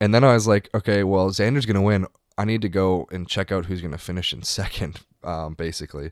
And 0.00 0.14
then 0.14 0.22
I 0.22 0.32
was 0.34 0.46
like, 0.46 0.68
okay, 0.74 1.02
well 1.02 1.30
Xander's 1.30 1.66
gonna 1.66 1.82
win. 1.82 2.06
I 2.36 2.44
need 2.44 2.62
to 2.62 2.68
go 2.68 3.08
and 3.10 3.28
check 3.28 3.50
out 3.50 3.66
who's 3.66 3.82
gonna 3.82 3.98
finish 3.98 4.32
in 4.32 4.42
second, 4.44 5.00
um, 5.24 5.54
basically. 5.54 6.10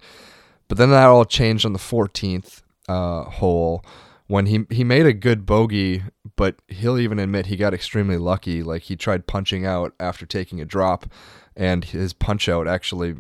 But 0.68 0.78
then 0.78 0.90
that 0.90 1.06
all 1.06 1.25
changed 1.25 1.64
on 1.64 1.73
the 1.73 1.78
14th 1.78 2.62
uh, 2.88 3.25
hole 3.25 3.85
when 4.26 4.46
he 4.46 4.66
he 4.70 4.85
made 4.85 5.06
a 5.06 5.12
good 5.12 5.46
bogey, 5.46 6.02
but 6.37 6.56
he'll 6.68 6.99
even 6.99 7.18
admit 7.18 7.46
he 7.46 7.56
got 7.56 7.75
extremely 7.75 8.16
lucky. 8.18 8.62
Like 8.62 8.82
he 8.82 8.96
tried 8.96 9.26
punching 9.26 9.64
out 9.64 9.94
after 10.00 10.26
taking 10.26 10.61
a 10.61 10.64
drop, 10.64 11.06
and 11.56 11.85
his 11.85 12.12
punch 12.12 12.49
out 12.49 12.66
actually 12.66 13.14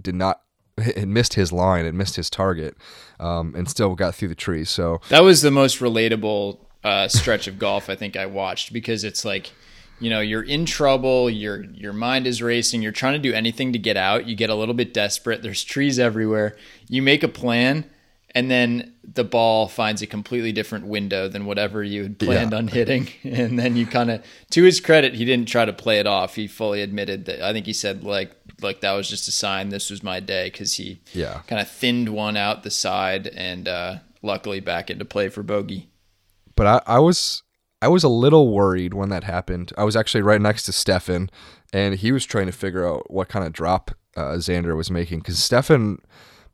did 0.00 0.14
not. 0.14 0.42
It 0.96 1.06
missed 1.08 1.34
his 1.34 1.52
line. 1.52 1.84
It 1.86 1.94
missed 1.94 2.16
his 2.16 2.30
target, 2.30 2.76
um, 3.20 3.54
and 3.56 3.68
still 3.68 3.94
got 3.94 4.14
through 4.14 4.28
the 4.28 4.34
tree. 4.34 4.64
So 4.64 5.00
That 5.08 5.22
was 5.24 5.42
the 5.42 5.50
most 5.50 5.80
relatable 5.80 6.58
uh, 6.84 7.08
stretch 7.08 7.46
of 7.48 7.58
golf 7.58 7.90
I 7.90 7.96
think 7.96 8.16
I 8.16 8.26
watched 8.26 8.72
because 8.72 9.02
it's 9.04 9.24
like, 9.24 9.50
you 10.00 10.10
know, 10.10 10.20
you're 10.20 10.42
in 10.44 10.64
trouble, 10.64 11.28
your 11.28 11.64
your 11.64 11.92
mind 11.92 12.26
is 12.26 12.40
racing, 12.40 12.82
you're 12.82 12.92
trying 12.92 13.14
to 13.14 13.18
do 13.18 13.34
anything 13.34 13.72
to 13.72 13.78
get 13.78 13.96
out, 13.96 14.26
you 14.26 14.36
get 14.36 14.48
a 14.50 14.54
little 14.54 14.74
bit 14.74 14.94
desperate, 14.94 15.42
there's 15.42 15.64
trees 15.64 15.98
everywhere. 15.98 16.56
You 16.88 17.02
make 17.02 17.22
a 17.24 17.28
plan 17.28 17.84
and 18.34 18.50
then 18.50 18.92
the 19.02 19.24
ball 19.24 19.66
finds 19.68 20.02
a 20.02 20.06
completely 20.06 20.52
different 20.52 20.86
window 20.86 21.28
than 21.28 21.46
whatever 21.46 21.82
you 21.82 22.02
had 22.04 22.18
planned 22.18 22.52
Yeah. 22.52 22.58
on 22.58 22.68
hitting 22.68 23.08
and 23.24 23.58
then 23.58 23.74
you 23.74 23.86
kind 23.86 24.10
of 24.10 24.22
to 24.50 24.62
his 24.62 24.80
credit, 24.80 25.14
he 25.14 25.24
didn't 25.24 25.48
try 25.48 25.64
to 25.64 25.72
play 25.72 25.98
it 25.98 26.06
off. 26.06 26.36
He 26.36 26.46
fully 26.46 26.80
admitted 26.82 27.24
that 27.24 27.42
I 27.42 27.52
think 27.52 27.66
he 27.66 27.72
said 27.72 28.04
like 28.04 28.30
like 28.60 28.80
that 28.80 28.92
was 28.92 29.08
just 29.08 29.28
a 29.28 29.32
sign 29.32 29.68
this 29.68 29.90
was 29.90 30.02
my 30.02 30.20
day 30.20 30.50
cuz 30.50 30.74
he 30.74 31.00
yeah, 31.12 31.42
kind 31.46 31.60
of 31.60 31.68
thinned 31.68 32.08
one 32.08 32.36
out 32.36 32.62
the 32.62 32.70
side 32.70 33.26
and 33.28 33.68
uh 33.68 33.96
luckily 34.22 34.60
back 34.60 34.90
into 34.90 35.04
play 35.04 35.28
for 35.28 35.42
bogey. 35.42 35.90
but 36.56 36.66
I, 36.66 36.96
I 36.96 36.98
was 36.98 37.42
I 37.80 37.88
was 37.88 38.02
a 38.02 38.08
little 38.08 38.52
worried 38.52 38.94
when 38.94 39.08
that 39.10 39.24
happened. 39.24 39.72
I 39.78 39.84
was 39.84 39.94
actually 39.96 40.22
right 40.22 40.40
next 40.40 40.64
to 40.64 40.72
Stefan, 40.72 41.30
and 41.72 41.94
he 41.94 42.10
was 42.10 42.24
trying 42.24 42.46
to 42.46 42.52
figure 42.52 42.86
out 42.86 43.10
what 43.10 43.28
kind 43.28 43.46
of 43.46 43.52
drop 43.52 43.92
uh, 44.16 44.32
Xander 44.32 44.76
was 44.76 44.90
making 44.90 45.20
because 45.20 45.38
Stefan 45.38 45.98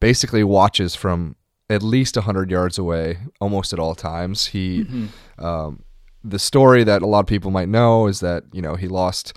basically 0.01 0.45
watches 0.45 0.95
from 0.95 1.37
at 1.71 1.83
least 1.83 2.17
100 2.17 2.51
yards 2.51 2.79
away 2.79 3.19
almost 3.41 3.73
at 3.73 3.79
all 3.79 3.95
times. 3.95 4.49
He, 4.49 4.85
mm-hmm. 4.85 5.45
um, 5.45 5.83
the 6.23 6.39
story 6.39 6.85
that 6.85 7.01
a 7.01 7.07
lot 7.07 7.21
of 7.21 7.27
people 7.27 7.51
might 7.51 7.69
know 7.69 8.07
is 8.07 8.21
that, 8.21 8.45
you 8.53 8.61
know, 8.61 8.75
he 8.75 8.87
lost 8.87 9.35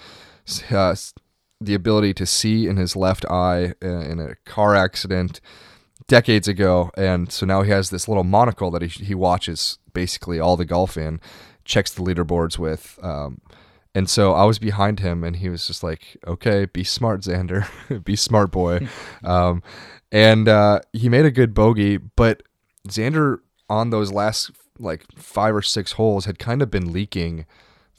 uh, 0.69 0.95
the 1.59 1.73
ability 1.73 2.13
to 2.13 2.25
see 2.25 2.67
in 2.67 2.77
his 2.77 2.95
left 2.95 3.25
eye 3.25 3.73
uh, 3.83 3.87
in 3.87 4.19
a 4.19 4.35
car 4.45 4.75
accident 4.75 5.41
decades 6.07 6.47
ago. 6.47 6.91
And 6.95 7.31
so 7.31 7.45
now 7.45 7.63
he 7.63 7.71
has 7.71 7.89
this 7.89 8.07
little 8.07 8.23
monocle 8.23 8.71
that 8.71 8.81
he, 8.81 8.87
he 8.87 9.15
watches 9.15 9.77
basically 9.93 10.39
all 10.39 10.55
the 10.55 10.65
golf 10.65 10.97
in 10.97 11.19
checks 11.65 11.91
the 11.91 12.01
leaderboards 12.01 12.57
with. 12.57 12.97
Um, 13.01 13.41
and 13.93 14.09
so 14.09 14.33
I 14.33 14.45
was 14.45 14.59
behind 14.59 14.99
him, 14.99 15.23
and 15.23 15.37
he 15.37 15.49
was 15.49 15.65
just 15.65 15.81
like, 15.81 16.17
"Okay, 16.25 16.65
be 16.65 16.83
smart, 16.83 17.21
Xander, 17.21 17.67
be 18.03 18.15
smart, 18.15 18.51
boy." 18.51 18.87
um, 19.23 19.63
and 20.11 20.47
uh, 20.47 20.81
he 20.93 21.09
made 21.09 21.25
a 21.25 21.31
good 21.31 21.55
bogey, 21.55 21.97
but 21.97 22.43
Xander 22.87 23.39
on 23.69 23.89
those 23.89 24.11
last 24.11 24.51
like 24.79 25.03
five 25.15 25.55
or 25.55 25.63
six 25.63 25.93
holes 25.93 26.25
had 26.25 26.37
kind 26.37 26.61
of 26.61 26.69
been 26.69 26.93
leaking 26.93 27.47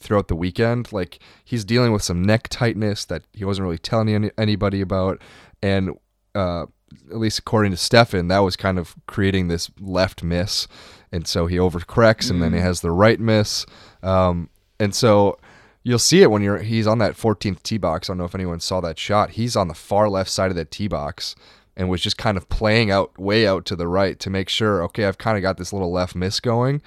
throughout 0.01 0.29
the 0.29 0.37
weekend. 0.37 0.93
Like 0.93 1.19
he's 1.45 1.65
dealing 1.65 1.93
with 1.93 2.03
some 2.03 2.23
neck 2.23 2.49
tightness 2.49 3.05
that 3.07 3.25
he 3.33 3.45
wasn't 3.45 3.65
really 3.65 3.79
telling 3.79 4.09
any, 4.09 4.31
anybody 4.39 4.81
about, 4.81 5.21
and 5.63 5.99
uh, 6.35 6.67
at 7.11 7.19
least 7.19 7.39
according 7.39 7.73
to 7.73 7.77
Stefan, 7.77 8.29
that 8.29 8.39
was 8.39 8.57
kind 8.57 8.79
of 8.79 8.95
creating 9.07 9.49
this 9.49 9.71
left 9.81 10.23
miss 10.23 10.69
and 11.13 11.27
so 11.27 11.47
he 11.47 11.57
overcorrects, 11.57 12.31
and 12.31 12.43
then 12.43 12.53
he 12.53 12.59
mm. 12.59 12.63
has 12.63 12.81
the 12.81 12.91
right 12.91 13.19
miss, 13.19 13.65
um, 14.03 14.51
and 14.79 14.95
so 14.95 15.39
you'll 15.83 15.99
see 15.99 16.23
it 16.23 16.31
when 16.31 16.43
you're 16.43 16.59
he's 16.59 16.87
on 16.87 16.99
that 16.99 17.15
14th 17.17 17.63
tee 17.63 17.79
box. 17.79 18.09
I 18.09 18.13
don't 18.13 18.19
know 18.19 18.25
if 18.25 18.35
anyone 18.35 18.61
saw 18.61 18.81
that 18.81 18.99
shot. 18.99 19.31
He's 19.31 19.57
on 19.57 19.69
the 19.69 19.75
far 19.75 20.09
left 20.09 20.31
side 20.31 20.51
of 20.51 20.57
that 20.57 20.71
tee 20.71 20.89
box 20.89 21.35
and 21.77 21.89
was 21.89 22.01
just 22.01 22.19
kind 22.19 22.37
of 22.37 22.49
playing 22.49 22.91
out 22.91 23.19
way 23.19 23.47
out 23.47 23.65
to 23.67 23.77
the 23.77 23.89
right 23.89 24.19
to 24.21 24.31
make 24.31 24.49
sure. 24.49 24.83
Okay, 24.85 25.05
I've 25.05 25.19
kind 25.19 25.37
of 25.37 25.43
got 25.43 25.57
this 25.57 25.73
little 25.73 25.91
left 25.91 26.15
miss 26.15 26.41
going. 26.41 26.83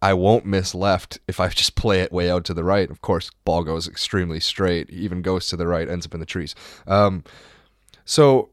I 0.00 0.14
won't 0.14 0.46
miss 0.46 0.74
left 0.74 1.18
if 1.26 1.40
I 1.40 1.48
just 1.48 1.74
play 1.74 2.00
it 2.00 2.12
way 2.12 2.30
out 2.30 2.44
to 2.44 2.54
the 2.54 2.64
right. 2.64 2.88
Of 2.90 3.00
course, 3.00 3.30
ball 3.44 3.64
goes 3.64 3.88
extremely 3.88 4.40
straight, 4.40 4.88
even 4.90 5.22
goes 5.22 5.48
to 5.48 5.56
the 5.56 5.66
right, 5.66 5.88
ends 5.88 6.06
up 6.06 6.14
in 6.14 6.20
the 6.20 6.26
trees. 6.26 6.54
Um, 6.86 7.24
so 8.04 8.50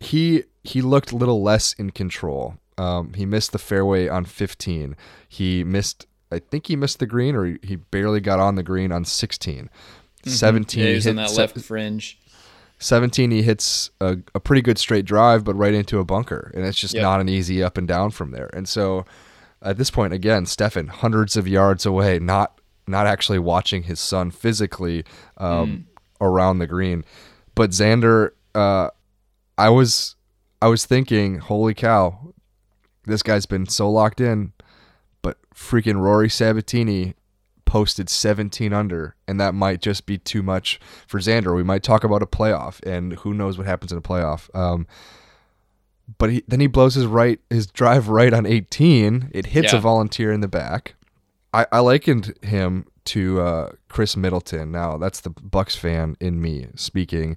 he 0.00 0.44
he 0.62 0.82
looked 0.82 1.12
a 1.12 1.16
little 1.16 1.42
less 1.42 1.72
in 1.74 1.90
control. 1.90 2.56
Um, 2.78 3.12
he 3.14 3.26
missed 3.26 3.52
the 3.52 3.58
fairway 3.58 4.08
on 4.08 4.24
15. 4.24 4.96
He 5.28 5.62
missed, 5.62 6.06
I 6.32 6.40
think 6.40 6.66
he 6.66 6.76
missed 6.76 6.98
the 6.98 7.06
green, 7.06 7.36
or 7.36 7.44
he, 7.44 7.58
he 7.62 7.76
barely 7.76 8.20
got 8.20 8.40
on 8.40 8.56
the 8.56 8.62
green 8.62 8.90
on 8.90 9.04
16. 9.04 9.64
Mm-hmm. 9.64 10.30
17. 10.30 10.82
Yeah, 10.82 10.88
he 10.88 10.94
was 10.94 11.06
on 11.06 11.16
that 11.16 11.30
se- 11.30 11.40
left 11.40 11.60
fringe. 11.60 12.18
17, 12.78 13.30
he 13.30 13.42
hits 13.42 13.90
a, 14.00 14.18
a, 14.34 14.40
pretty 14.40 14.60
good 14.60 14.78
straight 14.78 15.04
drive, 15.04 15.44
but 15.44 15.54
right 15.54 15.72
into 15.72 16.00
a 16.00 16.04
bunker, 16.04 16.50
and 16.54 16.66
it's 16.66 16.78
just 16.78 16.92
yep. 16.92 17.02
not 17.02 17.20
an 17.20 17.28
easy 17.28 17.62
up 17.62 17.78
and 17.78 17.86
down 17.86 18.10
from 18.10 18.32
there. 18.32 18.50
And 18.52 18.68
so, 18.68 19.06
at 19.64 19.78
this 19.78 19.90
point, 19.90 20.12
again, 20.12 20.46
Stefan 20.46 20.88
hundreds 20.88 21.36
of 21.36 21.48
yards 21.48 21.86
away, 21.86 22.18
not 22.18 22.60
not 22.86 23.06
actually 23.06 23.38
watching 23.38 23.84
his 23.84 23.98
son 23.98 24.30
physically 24.30 25.04
um, 25.38 25.68
mm. 25.68 25.84
around 26.20 26.58
the 26.58 26.66
green, 26.66 27.04
but 27.54 27.70
Xander, 27.70 28.32
uh, 28.54 28.90
I 29.56 29.70
was 29.70 30.16
I 30.60 30.68
was 30.68 30.84
thinking, 30.84 31.38
holy 31.38 31.74
cow, 31.74 32.34
this 33.06 33.22
guy's 33.22 33.46
been 33.46 33.66
so 33.66 33.90
locked 33.90 34.20
in, 34.20 34.52
but 35.22 35.38
freaking 35.54 36.00
Rory 36.00 36.28
Sabatini 36.28 37.14
posted 37.64 38.08
17 38.08 38.72
under, 38.72 39.16
and 39.26 39.40
that 39.40 39.54
might 39.54 39.80
just 39.80 40.06
be 40.06 40.18
too 40.18 40.42
much 40.42 40.78
for 41.06 41.18
Xander. 41.18 41.56
We 41.56 41.62
might 41.62 41.82
talk 41.82 42.04
about 42.04 42.22
a 42.22 42.26
playoff, 42.26 42.80
and 42.84 43.14
who 43.14 43.34
knows 43.34 43.58
what 43.58 43.66
happens 43.66 43.92
in 43.92 43.98
a 43.98 44.02
playoff. 44.02 44.54
Um, 44.54 44.86
but 46.18 46.30
he, 46.30 46.44
then 46.46 46.60
he 46.60 46.66
blows 46.66 46.94
his 46.94 47.06
right 47.06 47.40
his 47.50 47.66
drive 47.66 48.08
right 48.08 48.32
on 48.32 48.46
18. 48.46 49.30
It 49.32 49.46
hits 49.46 49.72
yeah. 49.72 49.78
a 49.78 49.80
volunteer 49.80 50.32
in 50.32 50.40
the 50.40 50.48
back. 50.48 50.94
I, 51.52 51.66
I 51.72 51.78
likened 51.80 52.34
him 52.42 52.86
to 53.06 53.40
uh, 53.40 53.72
Khris 53.88 54.16
Middleton. 54.16 54.70
Now 54.72 54.96
that's 54.98 55.20
the 55.20 55.30
Bucks 55.30 55.76
fan 55.76 56.16
in 56.20 56.40
me 56.40 56.68
speaking, 56.74 57.36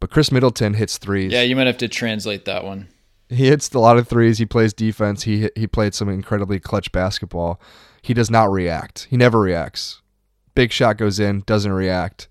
but 0.00 0.10
Khris 0.10 0.32
Middleton 0.32 0.74
hits 0.74 0.98
threes. 0.98 1.32
Yeah, 1.32 1.42
you 1.42 1.56
might 1.56 1.66
have 1.66 1.78
to 1.78 1.88
translate 1.88 2.44
that 2.46 2.64
one. 2.64 2.88
He 3.28 3.48
hits 3.48 3.72
a 3.74 3.78
lot 3.78 3.98
of 3.98 4.08
threes. 4.08 4.38
He 4.38 4.46
plays 4.46 4.72
defense. 4.72 5.24
He 5.24 5.50
he 5.54 5.66
played 5.66 5.94
some 5.94 6.08
incredibly 6.08 6.58
clutch 6.58 6.90
basketball. 6.92 7.60
He 8.00 8.14
does 8.14 8.30
not 8.30 8.50
react. 8.50 9.06
He 9.10 9.16
never 9.16 9.40
reacts. 9.40 10.00
Big 10.54 10.72
shot 10.72 10.96
goes 10.96 11.20
in, 11.20 11.42
doesn't 11.46 11.72
react. 11.72 12.28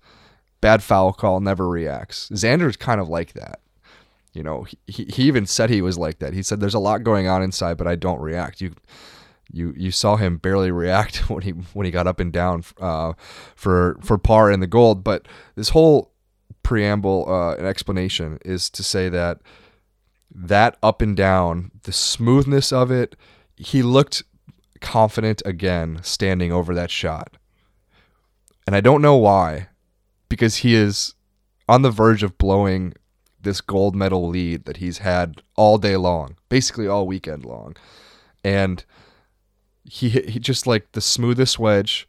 Bad 0.60 0.82
foul 0.82 1.12
call, 1.12 1.40
never 1.40 1.68
reacts. 1.68 2.28
Xander's 2.30 2.76
kind 2.76 3.00
of 3.00 3.08
like 3.08 3.32
that. 3.34 3.60
You 4.38 4.44
know, 4.44 4.66
he, 4.86 5.02
he 5.06 5.24
even 5.24 5.46
said 5.46 5.68
he 5.68 5.82
was 5.82 5.98
like 5.98 6.20
that. 6.20 6.32
He 6.32 6.44
said 6.44 6.60
there's 6.60 6.72
a 6.72 6.78
lot 6.78 7.02
going 7.02 7.26
on 7.26 7.42
inside, 7.42 7.76
but 7.76 7.88
I 7.88 7.96
don't 7.96 8.20
react. 8.20 8.60
You 8.60 8.72
you 9.50 9.74
you 9.76 9.90
saw 9.90 10.14
him 10.14 10.36
barely 10.36 10.70
react 10.70 11.16
when 11.28 11.42
he 11.42 11.50
when 11.50 11.86
he 11.86 11.90
got 11.90 12.06
up 12.06 12.20
and 12.20 12.32
down 12.32 12.62
uh, 12.80 13.14
for 13.56 13.98
for 14.00 14.16
par 14.16 14.52
in 14.52 14.60
the 14.60 14.68
gold. 14.68 15.02
But 15.02 15.26
this 15.56 15.70
whole 15.70 16.12
preamble 16.62 17.28
uh, 17.28 17.56
and 17.56 17.66
explanation 17.66 18.38
is 18.44 18.70
to 18.70 18.84
say 18.84 19.08
that 19.08 19.40
that 20.32 20.76
up 20.84 21.02
and 21.02 21.16
down, 21.16 21.72
the 21.82 21.92
smoothness 21.92 22.72
of 22.72 22.92
it, 22.92 23.16
he 23.56 23.82
looked 23.82 24.22
confident 24.80 25.42
again 25.44 25.98
standing 26.04 26.52
over 26.52 26.76
that 26.76 26.92
shot. 26.92 27.36
And 28.68 28.76
I 28.76 28.80
don't 28.80 29.02
know 29.02 29.16
why, 29.16 29.70
because 30.28 30.58
he 30.58 30.76
is 30.76 31.14
on 31.68 31.82
the 31.82 31.90
verge 31.90 32.22
of 32.22 32.38
blowing 32.38 32.94
this 33.40 33.60
gold 33.60 33.94
medal 33.94 34.28
lead 34.28 34.64
that 34.64 34.78
he's 34.78 34.98
had 34.98 35.42
all 35.56 35.78
day 35.78 35.96
long, 35.96 36.36
basically 36.48 36.86
all 36.86 37.06
weekend 37.06 37.44
long. 37.44 37.76
And 38.44 38.84
he 39.84 40.08
he 40.08 40.38
just 40.38 40.66
like 40.66 40.92
the 40.92 41.00
smoothest 41.00 41.58
wedge, 41.58 42.08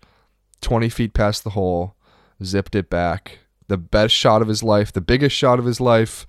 20 0.62 0.90
feet 0.90 1.14
past 1.14 1.44
the 1.44 1.52
hole, 1.52 1.96
zipped 2.44 2.76
it 2.76 2.90
back. 2.90 3.40
The 3.68 3.78
best 3.78 4.16
shot 4.16 4.42
of 4.42 4.48
his 4.48 4.64
life, 4.64 4.92
the 4.92 5.02
biggest 5.02 5.36
shot 5.36 5.60
of 5.60 5.66
his 5.66 5.80
life 5.80 6.26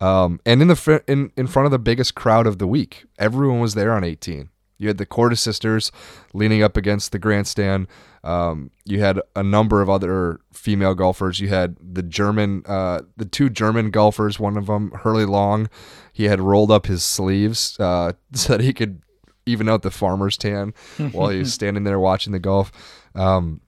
um, 0.00 0.40
and 0.46 0.62
in 0.62 0.68
the 0.68 0.76
fr- 0.76 1.04
in 1.06 1.32
in 1.36 1.46
front 1.46 1.66
of 1.66 1.72
the 1.72 1.78
biggest 1.78 2.14
crowd 2.14 2.46
of 2.46 2.58
the 2.58 2.66
week, 2.66 3.04
everyone 3.18 3.60
was 3.60 3.74
there 3.74 3.92
on 3.92 4.04
18. 4.04 4.48
You 4.78 4.88
had 4.88 4.98
the 4.98 5.06
Korda 5.06 5.36
sisters 5.36 5.90
leaning 6.32 6.62
up 6.62 6.76
against 6.76 7.12
the 7.12 7.18
grandstand. 7.18 7.88
Um, 8.24 8.70
you 8.84 9.00
had 9.00 9.20
a 9.34 9.42
number 9.42 9.82
of 9.82 9.90
other 9.90 10.40
female 10.52 10.94
golfers. 10.94 11.40
You 11.40 11.48
had 11.48 11.76
the 11.80 12.02
German, 12.02 12.62
uh, 12.66 13.02
the 13.16 13.24
two 13.24 13.50
German 13.50 13.90
golfers. 13.90 14.38
One 14.38 14.56
of 14.56 14.66
them, 14.66 14.92
Hurly 14.92 15.24
Long, 15.24 15.68
he 16.12 16.24
had 16.24 16.40
rolled 16.40 16.70
up 16.70 16.86
his 16.86 17.02
sleeves 17.02 17.78
uh, 17.80 18.12
so 18.32 18.56
that 18.56 18.62
he 18.62 18.72
could 18.72 19.02
even 19.46 19.68
out 19.68 19.82
the 19.82 19.90
farmer's 19.90 20.36
tan 20.36 20.74
while 21.12 21.30
he 21.30 21.38
was 21.38 21.52
standing 21.52 21.84
there 21.84 21.98
watching 21.98 22.32
the 22.32 22.38
golf. 22.38 22.70
Um, 23.14 23.60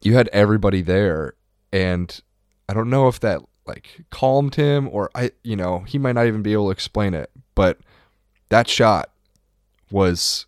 you 0.00 0.14
had 0.14 0.28
everybody 0.32 0.82
there, 0.82 1.34
and 1.72 2.20
I 2.68 2.74
don't 2.74 2.90
know 2.90 3.08
if 3.08 3.20
that 3.20 3.40
like 3.64 4.04
calmed 4.10 4.56
him 4.56 4.88
or 4.90 5.10
I 5.14 5.30
you 5.44 5.54
know, 5.54 5.80
he 5.80 5.98
might 5.98 6.12
not 6.12 6.26
even 6.26 6.42
be 6.42 6.52
able 6.52 6.66
to 6.66 6.72
explain 6.72 7.14
it, 7.14 7.30
but 7.54 7.78
that 8.48 8.68
shot 8.68 9.11
was 9.92 10.46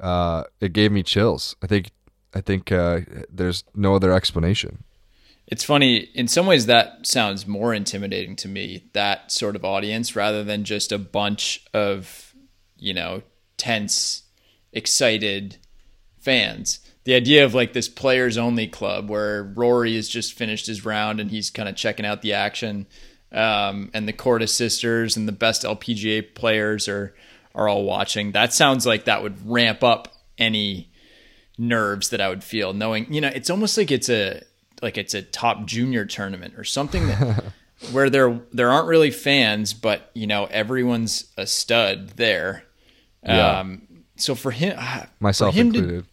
uh 0.00 0.44
it 0.60 0.72
gave 0.72 0.92
me 0.92 1.02
chills. 1.02 1.56
I 1.62 1.66
think 1.66 1.90
I 2.34 2.40
think 2.40 2.72
uh 2.72 3.00
there's 3.30 3.64
no 3.74 3.94
other 3.94 4.12
explanation. 4.12 4.84
It's 5.46 5.64
funny, 5.64 5.96
in 6.14 6.26
some 6.26 6.46
ways 6.46 6.66
that 6.66 7.06
sounds 7.06 7.46
more 7.46 7.74
intimidating 7.74 8.34
to 8.36 8.48
me, 8.48 8.84
that 8.94 9.30
sort 9.30 9.56
of 9.56 9.64
audience 9.64 10.16
rather 10.16 10.42
than 10.42 10.64
just 10.64 10.90
a 10.90 10.98
bunch 10.98 11.62
of, 11.74 12.34
you 12.78 12.94
know, 12.94 13.20
tense, 13.58 14.22
excited 14.72 15.58
fans 16.18 16.80
the 17.04 17.14
idea 17.14 17.44
of 17.44 17.54
like 17.54 17.72
this 17.72 17.88
players 17.88 18.36
only 18.36 18.66
club 18.66 19.08
where 19.08 19.44
Rory 19.44 19.94
has 19.96 20.08
just 20.08 20.32
finished 20.32 20.66
his 20.66 20.84
round 20.84 21.20
and 21.20 21.30
he's 21.30 21.50
kind 21.50 21.68
of 21.68 21.76
checking 21.76 22.06
out 22.06 22.22
the 22.22 22.32
action, 22.32 22.86
um, 23.30 23.90
and 23.92 24.08
the 24.08 24.12
Korda 24.12 24.48
sisters 24.48 25.16
and 25.16 25.28
the 25.28 25.32
best 25.32 25.62
LPGA 25.62 26.34
players 26.34 26.88
are 26.88 27.14
are 27.54 27.68
all 27.68 27.84
watching. 27.84 28.32
That 28.32 28.52
sounds 28.52 28.86
like 28.86 29.04
that 29.04 29.22
would 29.22 29.48
ramp 29.48 29.82
up 29.82 30.08
any 30.38 30.90
nerves 31.56 32.10
that 32.10 32.20
I 32.20 32.28
would 32.28 32.42
feel 32.42 32.72
knowing 32.72 33.12
you 33.14 33.20
know 33.20 33.28
it's 33.28 33.48
almost 33.48 33.78
like 33.78 33.92
it's 33.92 34.08
a 34.08 34.42
like 34.82 34.98
it's 34.98 35.14
a 35.14 35.22
top 35.22 35.66
junior 35.66 36.04
tournament 36.04 36.54
or 36.56 36.64
something 36.64 37.06
that 37.06 37.44
where 37.92 38.10
there 38.10 38.40
there 38.52 38.72
aren't 38.72 38.88
really 38.88 39.12
fans 39.12 39.72
but 39.72 40.10
you 40.14 40.26
know 40.26 40.46
everyone's 40.46 41.30
a 41.36 41.46
stud 41.46 42.08
there 42.16 42.64
yeah. 43.22 43.60
um 43.60 43.82
so 44.16 44.34
for 44.34 44.50
him 44.50 44.76
myself 45.20 45.54
for 45.54 45.60
him 45.60 45.68
included 45.68 46.06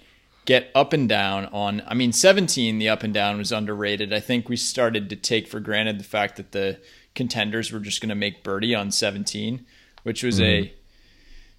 get 0.46 0.72
up 0.76 0.94
and 0.94 1.08
down 1.08 1.46
on 1.48 1.82
I 1.88 1.94
mean 1.94 2.12
17 2.12 2.80
the 2.80 2.90
up 2.90 3.04
and 3.04 3.14
down 3.14 3.38
was 3.38 3.52
underrated. 3.52 4.14
I 4.14 4.20
think 4.20 4.50
we 4.50 4.58
started 4.58 5.10
to 5.10 5.16
take 5.16 5.48
for 5.48 5.60
granted 5.60 6.00
the 6.00 6.04
fact 6.04 6.38
that 6.38 6.52
the 6.52 6.80
contenders 7.16 7.72
were 7.72 7.80
just 7.80 8.02
going 8.02 8.10
to 8.10 8.16
make 8.16 8.44
birdie 8.44 8.76
on 8.76 8.92
17, 8.92 9.66
which 10.04 10.24
was 10.24 10.40
mm-hmm. 10.40 10.66
a 10.66 10.74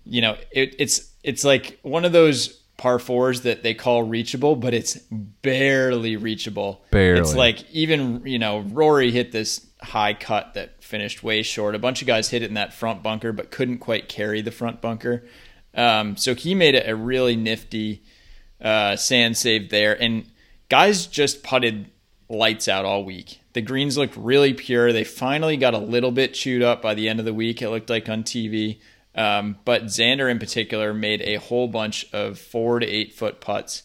you 0.05 0.21
know, 0.21 0.37
it, 0.51 0.75
it's 0.79 1.11
it's 1.23 1.45
like 1.45 1.79
one 1.83 2.05
of 2.05 2.13
those 2.13 2.63
par 2.77 2.99
fours 2.99 3.43
that 3.43 3.63
they 3.63 3.75
call 3.75 4.03
reachable, 4.03 4.57
but 4.57 4.75
it's 4.75 4.97
barely 5.43 6.17
reachable. 6.17 6.85
Barely. 6.91 7.21
It's 7.21 7.35
like 7.35 7.71
even 7.71 8.27
you 8.27 8.39
know 8.39 8.61
Rory 8.61 9.11
hit 9.11 9.33
this 9.33 9.67
high 9.81 10.15
cut 10.15 10.55
that 10.55 10.83
finished 10.83 11.23
way 11.23 11.43
short. 11.43 11.75
A 11.75 11.79
bunch 11.79 12.01
of 12.01 12.07
guys 12.07 12.31
hit 12.31 12.43
it 12.43 12.47
in 12.47 12.55
that 12.55 12.73
front 12.73 13.03
bunker, 13.03 13.33
but 13.33 13.51
couldn't 13.51 13.79
quite 13.79 14.09
carry 14.09 14.43
the 14.43 14.51
front 14.51 14.81
bunker. 14.81 15.25
Um, 15.75 16.17
so 16.17 16.35
he 16.35 16.55
made 16.55 16.75
it 16.75 16.89
a 16.89 16.95
really 16.95 17.37
nifty 17.37 18.03
uh, 18.61 18.97
sand 18.97 19.37
save 19.37 19.71
there, 19.71 20.01
and 20.01 20.27
guys 20.69 21.07
just 21.07 21.43
putted 21.43 21.91
lights 22.29 22.69
out 22.69 22.85
all 22.85 23.05
week. 23.05 23.41
The 23.53 23.61
greens 23.61 23.99
looked 23.99 24.17
really 24.17 24.55
pure. 24.55 24.93
They 24.93 25.05
finally 25.05 25.57
got 25.57 25.75
a 25.75 25.79
little 25.79 26.11
bit 26.11 26.35
chewed 26.35 26.63
up 26.63 26.81
by 26.81 26.95
the 26.95 27.09
end 27.09 27.19
of 27.19 27.27
the 27.27 27.35
week. 27.35 27.61
It 27.61 27.69
looked 27.69 27.91
like 27.91 28.09
on 28.09 28.23
TV. 28.23 28.79
Um, 29.15 29.59
but 29.65 29.85
Xander 29.85 30.31
in 30.31 30.39
particular 30.39 30.95
made 30.95 31.21
a 31.23 31.35
whole 31.37 31.69
bunch 31.69 32.11
of 32.13 32.39
four 32.39 32.79
to 32.81 32.87
eight 32.87 33.13
foot 33.13 33.41
putts 33.41 33.83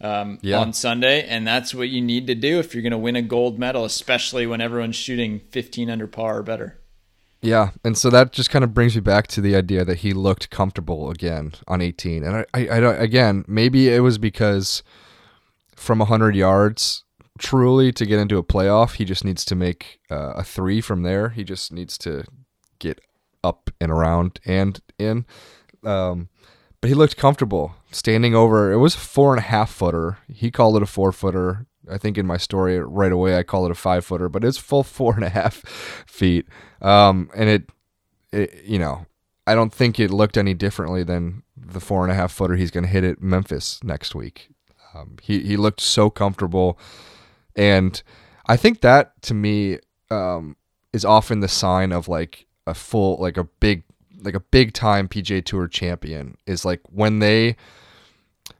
um, 0.00 0.38
Yeah. 0.42 0.58
on 0.60 0.72
Sunday, 0.72 1.26
and 1.26 1.46
that's 1.46 1.74
what 1.74 1.88
you 1.88 2.00
need 2.00 2.28
to 2.28 2.34
do 2.36 2.60
if 2.60 2.74
you're 2.74 2.82
going 2.82 2.92
to 2.92 2.98
win 2.98 3.16
a 3.16 3.22
gold 3.22 3.58
medal, 3.58 3.84
especially 3.84 4.46
when 4.46 4.60
everyone's 4.60 4.94
shooting 4.96 5.40
15 5.50 5.90
under 5.90 6.06
par 6.06 6.38
or 6.38 6.42
better. 6.42 6.78
Yeah, 7.40 7.70
and 7.84 7.96
so 7.96 8.10
that 8.10 8.32
just 8.32 8.50
kind 8.50 8.64
of 8.64 8.74
brings 8.74 8.94
me 8.96 9.00
back 9.00 9.26
to 9.28 9.40
the 9.40 9.54
idea 9.54 9.84
that 9.84 9.98
he 9.98 10.12
looked 10.12 10.50
comfortable 10.50 11.10
again 11.10 11.52
on 11.68 11.80
18. 11.80 12.24
And 12.24 12.36
I, 12.36 12.44
I, 12.54 12.68
I 12.76 12.80
don't, 12.80 13.00
again, 13.00 13.44
maybe 13.46 13.88
it 13.88 14.00
was 14.00 14.18
because 14.18 14.82
from 15.76 16.00
100 16.00 16.34
yards, 16.34 17.04
truly 17.38 17.92
to 17.92 18.04
get 18.06 18.18
into 18.18 18.38
a 18.38 18.42
playoff, 18.42 18.94
he 18.94 19.04
just 19.04 19.24
needs 19.24 19.44
to 19.44 19.54
make 19.54 20.00
uh, 20.10 20.32
a 20.36 20.42
three 20.42 20.80
from 20.80 21.02
there. 21.02 21.28
He 21.28 21.44
just 21.44 21.72
needs 21.72 21.96
to 21.98 22.24
get 22.80 23.00
up 23.42 23.70
and 23.80 23.90
around 23.90 24.40
and 24.44 24.80
in. 24.98 25.26
Um, 25.84 26.28
but 26.80 26.88
he 26.88 26.94
looked 26.94 27.16
comfortable 27.16 27.74
standing 27.90 28.34
over. 28.34 28.72
It 28.72 28.78
was 28.78 28.94
a 28.94 28.98
four 28.98 29.32
and 29.32 29.40
a 29.40 29.48
half 29.48 29.70
footer. 29.70 30.18
He 30.28 30.50
called 30.50 30.76
it 30.76 30.82
a 30.82 30.86
four 30.86 31.12
footer. 31.12 31.66
I 31.90 31.98
think 31.98 32.18
in 32.18 32.26
my 32.26 32.36
story 32.36 32.78
right 32.78 33.12
away 33.12 33.36
I 33.38 33.42
call 33.42 33.64
it 33.64 33.72
a 33.72 33.74
five 33.74 34.04
footer, 34.04 34.28
but 34.28 34.44
it's 34.44 34.58
full 34.58 34.82
four 34.84 35.14
and 35.14 35.24
a 35.24 35.30
half 35.30 35.56
feet. 36.06 36.46
Um, 36.80 37.30
and 37.34 37.48
it, 37.48 37.70
it, 38.32 38.64
you 38.64 38.78
know, 38.78 39.06
I 39.46 39.54
don't 39.54 39.72
think 39.72 39.98
it 39.98 40.10
looked 40.10 40.36
any 40.36 40.54
differently 40.54 41.02
than 41.02 41.42
the 41.56 41.80
four 41.80 42.02
and 42.02 42.12
a 42.12 42.14
half 42.14 42.32
footer 42.32 42.56
he's 42.56 42.70
going 42.70 42.84
to 42.84 42.90
hit 42.90 43.04
at 43.04 43.22
Memphis 43.22 43.82
next 43.82 44.14
week. 44.14 44.48
Um, 44.94 45.16
he 45.22 45.40
he 45.40 45.56
looked 45.56 45.80
so 45.80 46.10
comfortable, 46.10 46.78
and 47.56 48.02
I 48.46 48.56
think 48.56 48.80
that 48.80 49.20
to 49.22 49.34
me 49.34 49.78
um, 50.10 50.56
is 50.92 51.04
often 51.04 51.40
the 51.40 51.48
sign 51.48 51.92
of 51.92 52.08
like 52.08 52.46
a 52.68 52.74
full 52.74 53.16
like 53.18 53.36
a 53.36 53.44
big 53.44 53.82
like 54.22 54.34
a 54.34 54.40
big 54.40 54.72
time 54.72 55.08
PGA 55.08 55.44
Tour 55.44 55.68
champion 55.68 56.36
is 56.46 56.64
like 56.64 56.80
when 56.90 57.18
they 57.20 57.56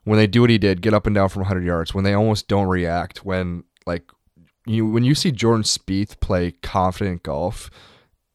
when 0.05 0.19
they 0.19 0.27
do 0.27 0.41
what 0.43 0.51
he 0.51 0.59
did, 0.59 0.81
get 0.81 0.95
up 0.95 1.07
and 1.07 1.15
down 1.15 1.29
from 1.29 1.41
100 1.41 1.65
yards, 1.65 1.95
when 1.95 2.05
they 2.05 2.15
almost 2.15 2.49
don't 2.49 2.69
react, 2.69 3.25
when 3.25 3.65
like 3.87 4.11
you 4.67 4.87
when 4.87 5.05
you 5.05 5.15
see 5.15 5.33
Jordan 5.33 5.63
Spieth 5.63 6.21
play 6.21 6.53
confident 6.63 7.23
golf, 7.23 7.71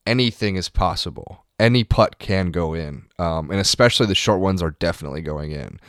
anything 0.05 0.55
is 0.55 0.69
possible. 0.69 1.45
Any 1.59 1.83
putt 1.83 2.19
can 2.19 2.51
go 2.51 2.73
in, 2.73 3.05
um, 3.19 3.51
and 3.51 3.59
especially 3.59 4.07
the 4.07 4.15
short 4.15 4.39
ones 4.39 4.61
are 4.61 4.71
definitely 4.71 5.21
going 5.21 5.51
in. 5.51 5.79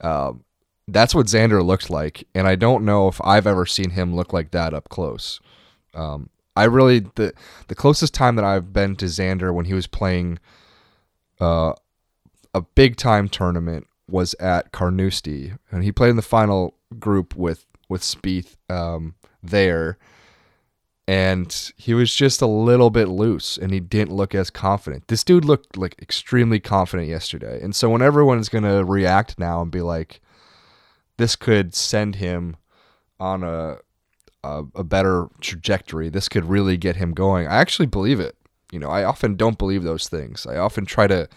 Um, 0.00 0.44
that's 0.88 1.14
what 1.14 1.26
Xander 1.26 1.64
looked 1.64 1.90
like, 1.90 2.26
and 2.34 2.48
I 2.48 2.56
don't 2.56 2.84
know 2.84 3.06
if 3.08 3.20
I've 3.22 3.46
ever 3.46 3.66
seen 3.66 3.90
him 3.90 4.16
look 4.16 4.32
like 4.32 4.50
that 4.50 4.74
up 4.74 4.88
close. 4.88 5.40
Um, 5.94 6.30
I 6.60 6.64
really 6.64 7.00
the 7.14 7.32
the 7.68 7.74
closest 7.74 8.12
time 8.12 8.36
that 8.36 8.44
I've 8.44 8.72
been 8.72 8.94
to 8.96 9.06
Xander 9.06 9.54
when 9.54 9.64
he 9.64 9.72
was 9.72 9.86
playing 9.86 10.38
uh, 11.40 11.72
a 12.54 12.60
big 12.60 12.96
time 12.96 13.28
tournament 13.30 13.86
was 14.06 14.34
at 14.34 14.70
Carnoustie, 14.70 15.54
and 15.70 15.82
he 15.84 15.90
played 15.90 16.10
in 16.10 16.16
the 16.16 16.22
final 16.22 16.74
group 16.98 17.34
with 17.34 17.64
with 17.88 18.02
Spieth 18.02 18.56
um, 18.68 19.14
there, 19.42 19.96
and 21.08 21.72
he 21.76 21.94
was 21.94 22.14
just 22.14 22.42
a 22.42 22.46
little 22.46 22.90
bit 22.90 23.08
loose, 23.08 23.56
and 23.56 23.72
he 23.72 23.80
didn't 23.80 24.14
look 24.14 24.34
as 24.34 24.50
confident. 24.50 25.08
This 25.08 25.24
dude 25.24 25.46
looked 25.46 25.78
like 25.78 25.96
extremely 26.02 26.60
confident 26.60 27.08
yesterday, 27.08 27.58
and 27.62 27.74
so 27.74 27.88
when 27.88 28.02
everyone's 28.02 28.50
gonna 28.50 28.84
react 28.84 29.38
now 29.38 29.62
and 29.62 29.70
be 29.70 29.80
like, 29.80 30.20
this 31.16 31.36
could 31.36 31.74
send 31.74 32.16
him 32.16 32.56
on 33.18 33.42
a 33.42 33.78
a, 34.42 34.64
a 34.74 34.84
better 34.84 35.28
trajectory. 35.40 36.08
This 36.08 36.28
could 36.28 36.44
really 36.44 36.76
get 36.76 36.96
him 36.96 37.12
going. 37.12 37.46
I 37.46 37.56
actually 37.56 37.86
believe 37.86 38.20
it. 38.20 38.36
You 38.72 38.78
know, 38.78 38.88
I 38.88 39.04
often 39.04 39.36
don't 39.36 39.58
believe 39.58 39.82
those 39.82 40.08
things. 40.08 40.46
I 40.46 40.56
often 40.56 40.86
try 40.86 41.06
to 41.06 41.28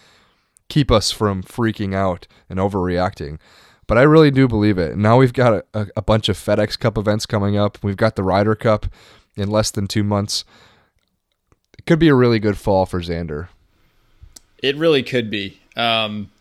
keep 0.70 0.92
us 0.92 1.12
from 1.12 1.44
freaking 1.44 1.94
out 1.94 2.28
and 2.50 2.60
overreacting. 2.60 3.40
But 3.88 3.98
I 3.98 4.04
really 4.04 4.32
do 4.32 4.48
believe 4.48 4.78
it. 4.78 4.96
Now 4.98 5.18
we've 5.18 5.34
got 5.34 5.66
a, 5.74 5.88
a, 5.96 6.02
bunch 6.02 6.30
of 6.30 6.38
FedEx 6.38 6.80
Cup 6.80 6.98
events 6.98 7.26
coming 7.26 7.58
up. 7.58 7.78
We've 7.84 7.98
got 7.98 8.16
the 8.16 8.24
Ryder 8.24 8.56
Cup 8.56 8.86
in 9.36 9.50
less 9.50 9.72
than 9.72 9.88
two 9.88 10.04
months. 10.04 10.46
It 11.78 11.86
could 11.86 12.00
be 12.00 12.08
a 12.08 12.16
really 12.16 12.40
good 12.40 12.58
fall 12.58 12.86
for 12.86 13.02
Xander. 13.02 13.50
It 14.60 14.78
really 14.78 15.04
could 15.04 15.30
be. 15.30 15.60
Um, 15.76 16.32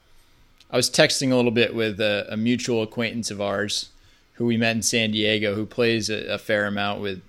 I 0.70 0.76
was 0.76 0.88
texting 0.88 1.32
a 1.32 1.36
little 1.36 1.50
bit 1.50 1.74
with 1.74 2.00
a, 2.00 2.26
a, 2.30 2.36
mutual 2.36 2.82
acquaintance 2.82 3.30
of 3.30 3.40
ours 3.40 3.90
who 4.34 4.46
we 4.46 4.56
met 4.56 4.76
in 4.76 4.82
San 4.82 5.10
Diego, 5.10 5.54
who 5.54 5.66
plays 5.66 6.08
a, 6.08 6.34
a 6.34 6.38
fair 6.38 6.66
amount 6.66 7.00
with 7.00 7.22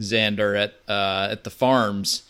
Xander 0.00 0.58
at 0.58 0.74
uh, 0.88 1.28
at 1.30 1.44
the 1.44 1.50
farms. 1.50 2.22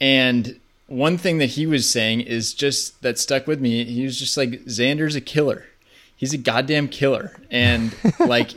And 0.00 0.58
one 0.86 1.16
thing 1.18 1.38
that 1.38 1.50
he 1.50 1.66
was 1.66 1.88
saying 1.88 2.22
is 2.22 2.54
just 2.54 3.00
that 3.02 3.18
stuck 3.18 3.46
with 3.46 3.60
me. 3.60 3.84
He 3.84 4.04
was 4.04 4.18
just 4.18 4.36
like, 4.36 4.50
Xander's 4.64 5.16
a 5.16 5.20
killer. 5.20 5.66
He's 6.16 6.32
a 6.32 6.38
goddamn 6.38 6.88
killer. 6.88 7.36
And 7.50 7.94
like, 8.18 8.50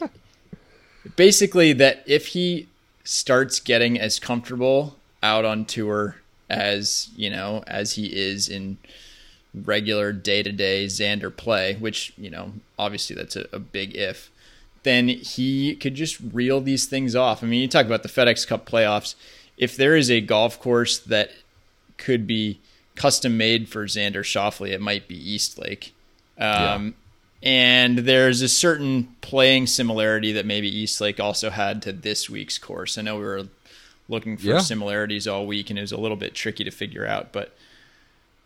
basically, 1.16 1.74
that 1.74 2.04
if 2.06 2.28
he 2.28 2.68
starts 3.04 3.60
getting 3.60 4.00
as 4.00 4.20
comfortable 4.20 4.98
out 5.24 5.46
on 5.46 5.66
tour 5.66 6.18
as, 6.50 7.10
you 7.16 7.30
know, 7.30 7.64
as 7.68 7.94
he 7.94 8.08
is 8.08 8.50
in 8.50 8.78
regular 9.54 10.12
day 10.12 10.44
to 10.44 10.52
day 10.52 10.86
Xander 10.86 11.36
play, 11.36 11.76
which, 11.76 12.14
you 12.18 12.30
know, 12.30 12.52
obviously 12.78 13.16
that's 13.16 13.36
a, 13.36 13.46
a 13.54 13.60
big 13.60 13.96
if, 13.96 14.30
then 14.88 15.10
he 15.10 15.76
could 15.76 15.96
just 15.96 16.18
reel 16.32 16.62
these 16.62 16.86
things 16.86 17.14
off. 17.14 17.44
I 17.44 17.48
mean, 17.48 17.60
you 17.60 17.68
talk 17.68 17.86
about 17.86 18.04
the 18.04 18.10
FedEx 18.10 18.48
Cup 18.48 18.66
playoffs. 18.66 19.16
If 19.58 19.76
there 19.76 19.98
is 19.98 20.10
a 20.10 20.22
golf 20.22 20.62
course 20.62 20.98
that 21.00 21.32
could 21.98 22.26
be 22.26 22.62
custom 22.96 23.36
made 23.36 23.68
for 23.68 23.86
Xander 23.86 24.24
Schauffele, 24.24 24.72
it 24.72 24.80
might 24.80 25.10
be 25.10 25.16
Eastlake. 25.16 25.94
Um, 26.38 26.96
yeah. 27.42 27.50
And 27.50 27.98
there's 28.00 28.42
a 28.42 28.48
certain 28.48 29.14
playing 29.20 29.68
similarity 29.68 30.32
that 30.32 30.46
maybe 30.46 30.74
Eastlake 30.74 31.20
also 31.20 31.50
had 31.50 31.82
to 31.82 31.92
this 31.92 32.30
week's 32.30 32.58
course. 32.58 32.98
I 32.98 33.02
know 33.02 33.18
we 33.18 33.24
were 33.24 33.44
looking 34.08 34.38
for 34.38 34.48
yeah. 34.48 34.60
similarities 34.60 35.28
all 35.28 35.46
week, 35.46 35.70
and 35.70 35.78
it 35.78 35.82
was 35.82 35.92
a 35.92 36.00
little 36.00 36.18
bit 36.18 36.34
tricky 36.34 36.64
to 36.64 36.72
figure 36.72 37.06
out. 37.06 37.34
But, 37.34 37.54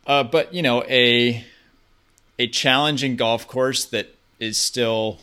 uh, 0.08 0.24
but 0.24 0.56
you 0.56 0.64
know, 0.64 0.84
a 0.86 1.46
a 2.40 2.48
challenging 2.48 3.16
golf 3.16 3.48
course 3.48 3.86
that 3.86 4.16
is 4.40 4.58
still 4.58 5.20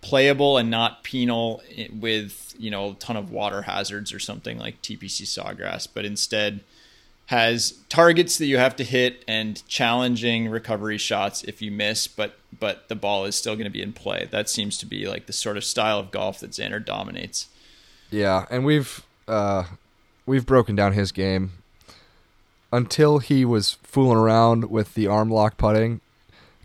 playable 0.00 0.56
and 0.58 0.70
not 0.70 1.04
penal 1.04 1.62
with 1.92 2.54
you 2.58 2.70
know 2.70 2.90
a 2.90 2.94
ton 2.94 3.16
of 3.16 3.30
water 3.30 3.62
hazards 3.62 4.12
or 4.12 4.18
something 4.18 4.58
like 4.58 4.80
TPC 4.82 5.22
Sawgrass, 5.22 5.86
but 5.92 6.04
instead 6.04 6.60
has 7.26 7.78
targets 7.88 8.38
that 8.38 8.46
you 8.46 8.58
have 8.58 8.74
to 8.74 8.82
hit 8.82 9.24
and 9.28 9.66
challenging 9.68 10.48
recovery 10.48 10.98
shots 10.98 11.44
if 11.44 11.62
you 11.62 11.70
miss, 11.70 12.08
but 12.08 12.36
but 12.58 12.88
the 12.88 12.96
ball 12.96 13.24
is 13.24 13.36
still 13.36 13.54
going 13.54 13.66
to 13.66 13.70
be 13.70 13.80
in 13.82 13.92
play. 13.92 14.26
That 14.30 14.48
seems 14.48 14.76
to 14.78 14.86
be 14.86 15.06
like 15.06 15.26
the 15.26 15.32
sort 15.32 15.56
of 15.56 15.64
style 15.64 16.00
of 16.00 16.10
golf 16.10 16.40
that 16.40 16.50
Xander 16.50 16.84
dominates. 16.84 17.48
Yeah, 18.10 18.46
and 18.50 18.64
we've 18.64 19.04
uh, 19.28 19.64
we've 20.26 20.44
broken 20.44 20.74
down 20.74 20.92
his 20.92 21.12
game 21.12 21.52
until 22.72 23.18
he 23.18 23.44
was 23.44 23.78
fooling 23.84 24.18
around 24.18 24.70
with 24.70 24.94
the 24.94 25.06
arm 25.06 25.30
lock 25.30 25.56
putting. 25.56 26.00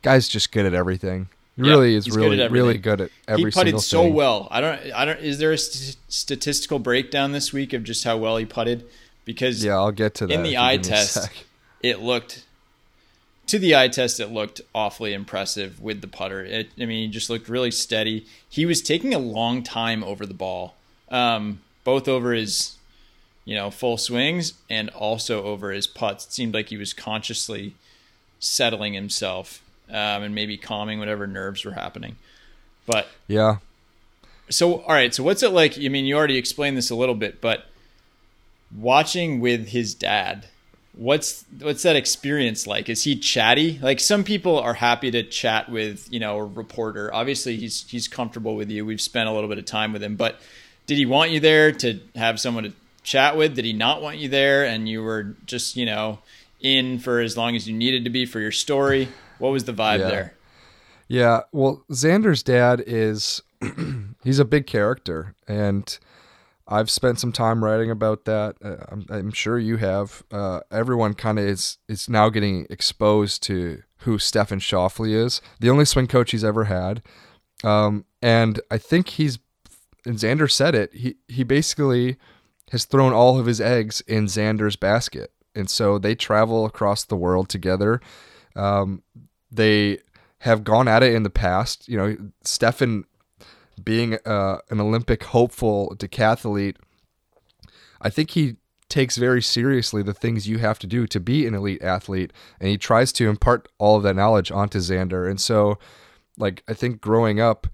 Guy's 0.02 0.28
just 0.28 0.52
good 0.52 0.66
at 0.66 0.74
everything. 0.74 1.30
He 1.56 1.64
yeah, 1.64 1.70
really 1.70 1.96
is 1.96 2.10
really 2.10 2.38
good 2.38 2.52
really 2.52 2.78
good 2.78 3.02
at 3.02 3.12
every. 3.28 3.46
He 3.46 3.52
putted 3.52 3.80
so 3.80 4.04
thing. 4.04 4.14
well. 4.14 4.48
I 4.52 4.62
don't. 4.62 4.80
I 4.94 5.06
don't. 5.06 5.20
Is 5.20 5.38
there 5.38 5.54
a 5.54 5.58
st- 5.58 5.96
statistical 6.10 6.80
breakdown 6.80 7.32
this 7.32 7.54
week 7.54 7.72
of 7.72 7.84
just 7.84 8.04
how 8.04 8.18
well 8.18 8.36
he 8.38 8.46
putted? 8.46 8.86
Because 9.24 9.64
yeah, 9.64 9.76
I'll 9.76 9.92
get 9.92 10.16
to 10.16 10.28
that 10.28 10.34
in 10.34 10.44
the 10.44 10.58
eye 10.58 10.78
test. 10.78 11.30
It 11.82 12.00
looked 12.02 12.44
to 13.48 13.60
the 13.60 13.76
eye 13.76 13.88
test. 13.88 14.20
It 14.20 14.32
looked 14.32 14.60
awfully 14.74 15.14
impressive 15.14 15.82
with 15.82 16.02
the 16.02 16.08
putter. 16.08 16.44
It, 16.44 16.70
I 16.80 16.86
mean, 16.86 17.06
he 17.06 17.08
just 17.08 17.30
looked 17.30 17.48
really 17.48 17.72
steady. 17.72 18.26
He 18.50 18.66
was 18.66 18.82
taking 18.82 19.14
a 19.14 19.20
long 19.20 19.64
time 19.64 20.04
over 20.04 20.26
the 20.26 20.34
ball, 20.34 20.76
um, 21.10 21.62
both 21.84 22.08
over 22.08 22.34
his, 22.34 22.76
you 23.46 23.56
know, 23.56 23.70
full 23.70 23.98
swings 23.98 24.54
and 24.70 24.90
also 24.90 25.44
over 25.44 25.72
his 25.72 25.88
putts. 25.88 26.26
It 26.26 26.34
seemed 26.34 26.54
like 26.54 26.70
he 26.70 26.78
was 26.78 26.94
consciously 26.94 27.76
settling 28.40 28.94
himself 28.94 29.62
um, 29.90 30.24
and 30.24 30.36
maybe 30.36 30.58
calming 30.58 31.00
whatever 31.00 31.28
nerves 31.28 31.66
were 31.66 31.72
happening. 31.72 32.16
But 32.86 33.08
yeah. 33.28 33.58
So 34.50 34.82
all 34.82 34.94
right. 34.94 35.14
So 35.14 35.24
what's 35.24 35.44
it 35.44 35.52
like? 35.52 35.78
I 35.78 35.88
mean, 35.90 36.06
you 36.06 36.16
already 36.16 36.38
explained 36.38 36.78
this 36.78 36.90
a 36.90 36.96
little 36.96 37.16
bit, 37.16 37.42
but 37.42 37.66
watching 38.76 39.40
with 39.40 39.70
his 39.70 39.94
dad, 39.94 40.48
what's 40.94 41.46
what's 41.60 41.84
that 41.84 41.96
experience 41.96 42.68
like? 42.68 42.90
Is 42.90 43.04
he 43.04 43.16
chatty? 43.16 43.80
Like 43.82 44.00
some 44.00 44.24
people 44.24 44.60
are 44.60 44.76
happy 44.76 45.12
to 45.12 45.24
chat 45.24 45.70
with, 45.70 46.12
you 46.12 46.20
know, 46.20 46.38
a 46.38 46.46
reporter. 46.46 47.14
Obviously, 47.14 47.58
he's 47.58 47.90
he's 47.90 48.08
comfortable 48.08 48.56
with 48.56 48.70
you. 48.70 48.86
We've 48.86 49.02
spent 49.02 49.30
a 49.30 49.32
little 49.32 49.50
bit 49.50 49.58
of 49.58 49.66
time 49.66 49.94
with 49.94 50.04
him, 50.04 50.16
but 50.16 50.40
did 50.88 50.98
he 50.98 51.06
want 51.06 51.32
you 51.32 51.40
there 51.40 51.72
to 51.72 52.00
have 52.16 52.40
someone 52.40 52.64
to 52.66 52.74
chat 53.04 53.38
with? 53.38 53.56
Did 53.56 53.66
he 53.66 53.74
not 53.74 54.02
want 54.02 54.18
you 54.18 54.30
there 54.30 54.66
and 54.66 54.88
you 54.88 55.02
were 55.02 55.36
just, 55.46 55.76
you 55.76 55.86
know, 55.86 56.20
in 56.62 57.00
for 57.00 57.20
as 57.20 57.38
long 57.38 57.56
as 57.56 57.68
you 57.68 57.76
needed 57.76 58.04
to 58.04 58.10
be 58.10 58.26
for 58.26 58.40
your 58.40 58.52
story? 58.52 59.08
What 59.40 59.52
was 59.52 59.66
the 59.66 59.74
vibe 59.74 60.00
Yeah. 60.00 60.08
there? 60.10 60.34
Yeah, 61.08 61.42
well, 61.52 61.84
Xander's 61.92 62.42
dad 62.42 62.84
is 62.86 63.42
he's 64.24 64.40
a 64.40 64.46
big 64.46 64.66
character, 64.66 65.36
and 65.48 65.98
I've 66.68 66.90
spent 66.90 67.20
some 67.20 67.32
time 67.32 67.64
writing 67.64 67.92
about 67.92 68.26
that. 68.26 68.56
Uh, 68.64 68.78
I'm, 68.92 69.06
I'm 69.10 69.32
sure 69.32 69.60
you 69.60 69.78
have. 69.78 70.24
Uh, 70.32 70.62
everyone 70.72 71.14
kind 71.14 71.38
of 71.38 71.46
is 71.46 71.78
is 71.88 72.10
now 72.10 72.30
getting 72.30 72.66
exposed 72.72 73.44
to 73.44 73.84
who 74.00 74.18
Stefan 74.18 74.60
Schauffele 74.60 75.14
is, 75.14 75.42
the 75.60 75.70
only 75.70 75.86
swing 75.86 76.08
coach 76.08 76.32
he's 76.32 76.44
ever 76.44 76.64
had, 76.66 77.04
um, 77.64 78.06
and 78.22 78.60
I 78.72 78.78
think 78.78 79.10
he's. 79.10 79.38
And 80.08 80.18
Xander 80.18 80.50
said 80.50 80.74
it. 80.76 80.92
He 80.94 81.18
he 81.28 81.44
basically 81.44 82.18
has 82.72 82.86
thrown 82.86 83.14
all 83.14 83.40
of 83.40 83.46
his 83.46 83.62
eggs 83.62 84.02
in 84.08 84.26
Xander's 84.26 84.76
basket, 84.76 85.32
and 85.54 85.70
so 85.70 86.00
they 86.00 86.16
travel 86.16 86.66
across 86.66 87.04
the 87.06 87.16
world 87.16 87.48
together. 87.50 88.02
Um, 88.56 89.04
they 89.52 90.00
have 90.40 90.64
gone 90.64 90.88
at 90.88 91.04
it 91.04 91.14
in 91.14 91.24
the 91.24 91.30
past. 91.30 91.88
You 91.88 91.98
know, 91.98 92.18
Stefan 92.44 93.06
being 93.84 94.18
uh, 94.26 94.60
an 94.70 94.80
Olympic 94.80 95.24
hopeful 95.24 95.96
decathlete, 95.98 96.78
I 98.02 98.10
think 98.10 98.32
he 98.32 98.58
takes 98.88 99.18
very 99.18 99.42
seriously 99.42 100.04
the 100.04 100.14
things 100.14 100.48
you 100.48 100.60
have 100.60 100.80
to 100.80 100.88
do 100.88 101.08
to 101.08 101.20
be 101.20 101.48
an 101.48 101.56
elite 101.56 101.82
athlete, 101.82 102.32
and 102.60 102.70
he 102.70 102.78
tries 102.78 103.12
to 103.14 103.28
impart 103.28 103.68
all 103.78 103.98
of 103.98 104.04
that 104.04 104.16
knowledge 104.16 104.52
onto 104.52 104.80
Xander. 104.80 105.30
And 105.30 105.42
so, 105.42 105.80
like, 106.38 106.64
I 106.68 106.74
think 106.74 107.02
growing 107.02 107.40
up, 107.40 107.68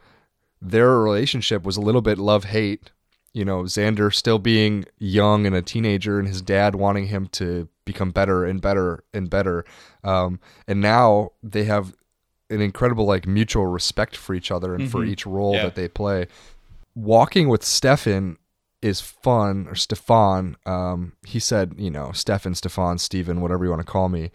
their 0.62 1.00
relationship 1.00 1.64
was 1.64 1.78
a 1.78 1.82
little 1.82 2.02
bit 2.02 2.18
love 2.18 2.46
hate. 2.46 2.92
You 3.34 3.46
know, 3.46 3.64
Xander 3.64 4.14
still 4.14 4.40
being 4.40 4.86
young 4.98 5.46
and 5.46 5.56
a 5.56 5.62
teenager, 5.62 6.20
and 6.20 6.28
his 6.28 6.42
dad 6.42 6.76
wanting 6.76 7.08
him 7.08 7.28
to 7.34 7.68
become 7.86 8.12
better 8.12 8.46
and 8.46 8.62
better 8.62 9.04
and 9.13 9.30
better. 9.30 9.65
Um, 10.04 10.39
and 10.67 10.82
now 10.82 11.32
they 11.41 11.63
have 11.65 11.94
an 12.50 12.62
incredible 12.62 13.06
like 13.06 13.26
mutual 13.26 13.65
respect 13.67 14.15
for 14.15 14.34
each 14.34 14.52
other 14.52 14.76
and 14.76 14.91
for 14.91 15.02
Mhm. 15.02 15.10
each 15.10 15.26
role 15.26 15.56
Yeah. 15.56 15.63
that 15.63 15.76
they 15.76 15.88
play. 15.88 16.28
Walking 16.96 17.48
with 17.48 17.63
Stefan 17.63 18.38
is 18.82 19.00
fun 19.00 19.67
or 19.67 19.76
Stefan. 19.76 20.58
Um, 20.65 21.13
he 21.26 21.39
said, 21.39 21.76
you 21.78 21.89
know, 21.89 22.12
Stefan, 22.13 22.56
Stefan, 22.56 22.98
Steven, 22.98 23.39
whatever 23.41 23.63
you 23.63 23.70
want 23.70 23.86
to 23.86 23.89
call 23.91 24.10
me. 24.10 24.32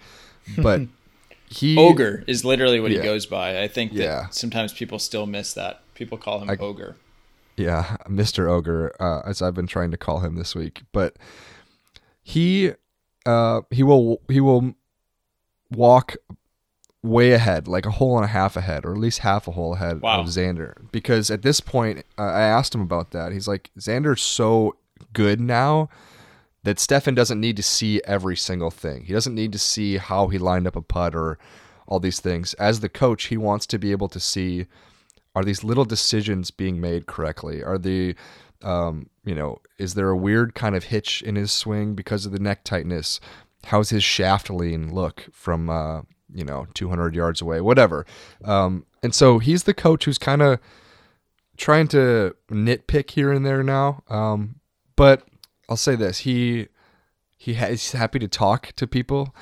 But 0.56 0.82
he 1.48 1.76
Ogre 1.76 2.24
is 2.26 2.44
literally 2.44 2.80
what 2.80 2.90
Yeah. 2.90 2.98
he 3.00 3.04
goes 3.04 3.26
by. 3.26 3.60
I 3.62 3.68
think 3.68 3.92
that 3.92 4.02
Yeah. 4.02 4.26
sometimes 4.30 4.72
people 4.72 4.98
still 4.98 5.26
miss 5.26 5.52
that. 5.54 5.82
People 5.94 6.16
call 6.16 6.40
him 6.40 6.48
I- 6.50 6.56
Ogre. 6.56 6.96
Yeah, 7.56 7.96
Mr. 8.08 8.48
Ogre, 8.48 8.94
uh, 9.00 9.22
as 9.24 9.40
I've 9.42 9.54
been 9.54 9.66
trying 9.66 9.90
to 9.90 9.96
call 9.96 10.20
him 10.20 10.36
this 10.36 10.54
week. 10.54 10.82
But 10.92 11.16
he 12.22 12.72
uh, 13.26 13.60
he 13.70 13.82
will 13.82 14.20
he 14.28 14.40
will 14.40 14.74
walk 15.70 16.16
way 17.02 17.32
ahead, 17.32 17.68
like 17.68 17.86
a 17.86 17.90
hole 17.90 18.16
and 18.16 18.24
a 18.24 18.28
half 18.28 18.56
ahead, 18.56 18.84
or 18.84 18.92
at 18.92 18.98
least 18.98 19.20
half 19.20 19.46
a 19.46 19.52
hole 19.52 19.74
ahead 19.74 20.00
Wow. 20.00 20.20
of 20.20 20.26
Xander. 20.26 20.74
Because 20.90 21.30
at 21.30 21.42
this 21.42 21.60
point, 21.60 22.04
uh, 22.18 22.22
I 22.22 22.42
asked 22.42 22.74
him 22.74 22.80
about 22.80 23.12
that. 23.12 23.32
He's 23.32 23.46
like, 23.46 23.70
Xander's 23.78 24.22
so 24.22 24.76
good 25.12 25.40
now 25.40 25.88
that 26.64 26.80
Stefan 26.80 27.14
doesn't 27.14 27.40
need 27.40 27.56
to 27.56 27.62
see 27.62 28.00
every 28.04 28.36
single 28.36 28.70
thing. 28.72 29.04
He 29.04 29.12
doesn't 29.12 29.34
need 29.34 29.52
to 29.52 29.58
see 29.58 29.98
how 29.98 30.26
he 30.28 30.38
lined 30.38 30.66
up 30.66 30.74
a 30.74 30.82
putt 30.82 31.14
or 31.14 31.38
all 31.86 32.00
these 32.00 32.18
things. 32.18 32.54
As 32.54 32.80
the 32.80 32.88
coach, 32.88 33.24
he 33.26 33.36
wants 33.36 33.66
to 33.66 33.78
be 33.78 33.92
able 33.92 34.08
to 34.08 34.18
see 34.18 34.66
are 35.36 35.44
these 35.44 35.62
little 35.62 35.84
decisions 35.84 36.50
being 36.50 36.80
made 36.80 37.06
correctly? 37.06 37.62
Are 37.62 37.76
the 37.78 38.16
um, 38.66 39.08
you 39.24 39.34
know, 39.34 39.58
is 39.78 39.94
there 39.94 40.10
a 40.10 40.16
weird 40.16 40.54
kind 40.54 40.74
of 40.74 40.84
hitch 40.84 41.22
in 41.22 41.36
his 41.36 41.52
swing 41.52 41.94
because 41.94 42.26
of 42.26 42.32
the 42.32 42.38
neck 42.38 42.64
tightness? 42.64 43.20
How's 43.66 43.90
his 43.90 44.04
shaft 44.04 44.50
lean 44.50 44.92
look 44.92 45.26
from 45.32 45.70
uh, 45.70 46.02
you 46.32 46.44
know, 46.44 46.66
200 46.74 47.14
yards 47.14 47.40
away, 47.40 47.60
whatever. 47.60 48.04
Um, 48.44 48.86
and 49.02 49.14
so 49.14 49.38
he's 49.38 49.64
the 49.64 49.74
coach 49.74 50.04
who's 50.04 50.18
kind 50.18 50.42
of 50.42 50.58
trying 51.56 51.88
to 51.88 52.34
nitpick 52.50 53.10
here 53.10 53.32
and 53.32 53.46
there 53.46 53.62
now. 53.62 54.02
Um, 54.08 54.56
but 54.96 55.26
I'll 55.68 55.76
say 55.76 55.96
this: 55.96 56.18
he 56.20 56.68
he 57.36 57.54
ha- 57.54 57.76
happy 57.92 58.18
to 58.18 58.28
talk 58.28 58.72
to 58.76 58.86
people, 58.86 59.34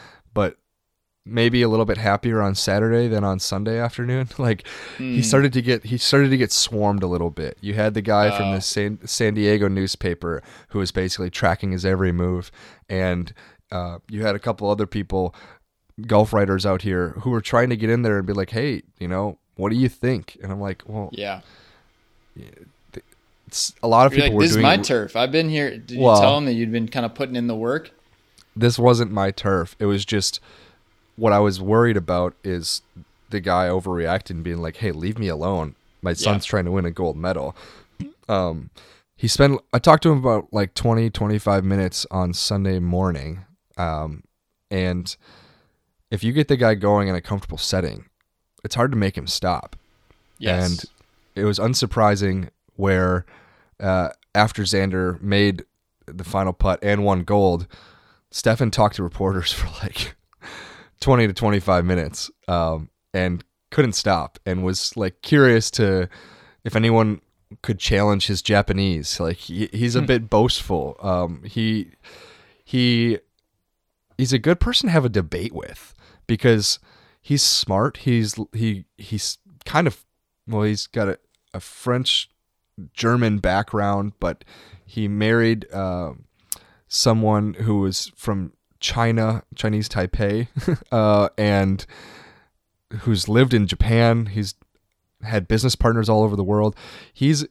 maybe 1.27 1.63
a 1.63 1.69
little 1.69 1.87
bit 1.87 1.97
happier 1.97 2.43
on 2.43 2.55
Saturday 2.55 3.09
than 3.09 3.25
on 3.25 3.39
Sunday 3.39 3.79
afternoon. 3.79 4.29
Like 4.39 4.67
he 4.99 5.23
started 5.23 5.53
to 5.55 5.63
get 5.63 5.85
he 5.85 5.97
started 5.97 6.29
to 6.31 6.37
get 6.37 6.53
swarmed 6.53 7.03
a 7.03 7.07
little 7.07 7.31
bit. 7.31 7.57
You 7.61 7.75
had 7.75 7.95
the 7.95 8.03
guy 8.03 8.31
from 8.37 8.49
Oh. 8.51 8.55
the 8.57 8.61
San, 8.61 8.99
San 9.07 9.35
Diego 9.35 9.69
newspaper 9.69 10.43
who 10.69 10.79
was 10.81 10.91
basically 10.93 11.31
tracking 11.31 11.73
his 11.73 11.85
every 11.85 12.13
move, 12.13 12.51
and 12.89 13.33
uh, 13.73 13.99
you 14.09 14.25
had 14.25 14.35
a 14.35 14.39
couple 14.39 14.69
other 14.69 14.87
people, 14.87 15.35
golf 16.07 16.33
writers 16.33 16.67
out 16.67 16.83
here 16.83 17.11
who 17.21 17.31
were 17.31 17.41
trying 17.41 17.71
to 17.71 17.77
get 17.77 17.89
in 17.91 18.03
there 18.03 18.19
and 18.19 18.27
be 18.27 18.33
like, 18.35 18.51
"Hey, 18.51 18.83
you 18.99 19.09
know, 19.09 19.39
what 19.57 19.71
do 19.71 19.77
you 19.77 19.89
think?" 19.89 20.37
And 20.43 20.53
I'm 20.53 20.61
like, 20.61 20.83
"Well, 20.87 21.09
Yeah. 21.13 21.41
it's, 23.47 23.73
a 23.83 23.89
lot 23.89 24.07
of 24.07 24.13
You're 24.15 24.25
people 24.27 24.39
like, 24.39 24.45
this 24.45 24.57
is 24.57 24.63
my 24.63 24.77
turf. 24.77 25.17
I've 25.17 25.33
been 25.33 25.49
here. 25.49 25.79
Did 25.79 25.99
Well- 25.99 26.17
you 26.17 26.21
tell 26.21 26.39
him 26.39 26.45
that 26.47 26.53
you'd 26.55 26.73
been 26.73 26.89
kind 26.89 27.07
of 27.07 27.15
putting 27.15 27.37
in 27.37 27.47
the 27.47 27.57
work? 27.57 27.91
this 28.57 28.79
wasn't 28.79 29.11
my 29.11 29.33
turf. 29.33 29.75
It 29.81 29.87
was 29.87 30.05
just 30.05 30.39
what 31.17 31.33
I 31.33 31.39
was 31.39 31.61
worried 31.61 31.97
about 31.97 32.35
is 32.43 32.83
the 33.31 33.41
guy 33.41 33.69
overreacting, 33.69 34.43
being 34.43 34.59
like, 34.59 34.77
"Hey, 34.77 34.93
leave 34.93 35.19
me 35.19 35.29
alone. 35.29 35.75
My 36.03 36.13
son's 36.13 36.45
trying 36.45 36.65
to 36.67 36.71
win 36.71 36.85
a 36.85 36.91
gold 36.91 37.17
medal." 37.17 37.57
Um, 38.29 38.71
he 39.17 39.29
spent. 39.29 39.61
I 39.73 39.79
talked 39.79 40.03
to 40.05 40.13
him 40.13 40.19
about 40.19 40.49
like 40.53 40.75
20, 40.75 41.11
25 41.11 41.65
minutes 41.65 42.07
on 42.11 42.33
Sunday 42.35 42.79
morning, 42.79 43.45
um, 43.77 44.25
and 44.71 45.17
if 46.11 46.23
you 46.23 46.33
get 46.33 46.49
the 46.49 46.57
guy 46.57 46.75
going 46.75 47.09
in 47.09 47.15
a 47.15 47.21
comfortable 47.21 47.59
setting, 47.59 48.07
it's 48.63 48.75
hard 48.75 48.91
to 48.93 48.97
make 48.97 49.17
him 49.17 49.27
stop. 49.27 49.77
Yes. 50.39 50.71
And 50.71 50.85
it 51.35 51.45
was 51.45 51.59
unsurprising 51.59 52.51
where 52.77 53.25
uh, 53.81 54.11
after 54.35 54.63
Xander 54.63 55.21
made 55.21 55.65
the 56.07 56.25
final 56.25 56.53
putt 56.53 56.79
and 56.83 57.05
won 57.05 57.25
gold, 57.25 57.67
Stefan 58.31 58.71
talked 58.71 58.97
to 58.97 59.03
reporters 59.03 59.53
for 59.53 59.69
like 59.85 60.15
20 61.05 61.27
to 61.27 61.35
25 61.35 61.85
minutes 61.85 62.31
um, 62.49 62.89
and 63.13 63.45
couldn't 63.71 63.93
stop 63.93 64.39
and 64.47 64.65
was 64.65 64.97
like 64.97 65.21
curious 65.21 65.71
to 65.73 66.09
if 66.65 66.75
anyone 66.75 67.21
could 67.61 67.79
challenge 67.79 68.27
his 68.27 68.41
Japanese. 68.41 69.21
Like 69.21 69.37
he, 69.37 69.69
he's 69.71 69.97
a 69.97 70.01
bit 70.01 70.31
boastful. 70.31 70.97
Um, 71.03 71.43
he 71.45 71.91
he 72.65 73.19
he's 74.17 74.33
a 74.33 74.39
good 74.39 74.61
person 74.61 74.87
to 74.89 74.93
have 74.93 75.05
a 75.05 75.11
debate 75.11 75.53
with 75.53 75.95
because 76.27 76.79
he's 77.21 77.43
smart. 77.43 77.99
He's 77.99 78.37
he 78.55 78.87
he's 78.97 79.37
kind 79.67 79.87
of 79.87 80.07
well, 80.49 80.63
he's 80.63 80.87
got 80.87 81.09
a, 81.09 81.19
a 81.53 81.61
French 81.61 82.31
German 82.95 83.41
background, 83.41 84.15
but 84.21 84.43
he 84.87 85.07
married 85.07 85.71
uh, 85.71 86.15
someone 86.89 87.55
who 87.55 87.81
was 87.81 88.11
from 88.17 88.55
China, 88.85 89.43
Chinese 89.55 89.89
Taipei, 89.89 90.47
uh, 90.93 91.31
and 91.39 91.87
who's 93.01 93.31
lived 93.31 93.55
in 93.55 93.67
Japan. 93.67 94.27
He's 94.27 94.55
had 95.23 95.49
business 95.49 95.75
partners 95.75 96.11
all 96.11 96.23
over 96.23 96.37
the 96.37 96.45
world. 96.45 96.77
He's 97.13 97.47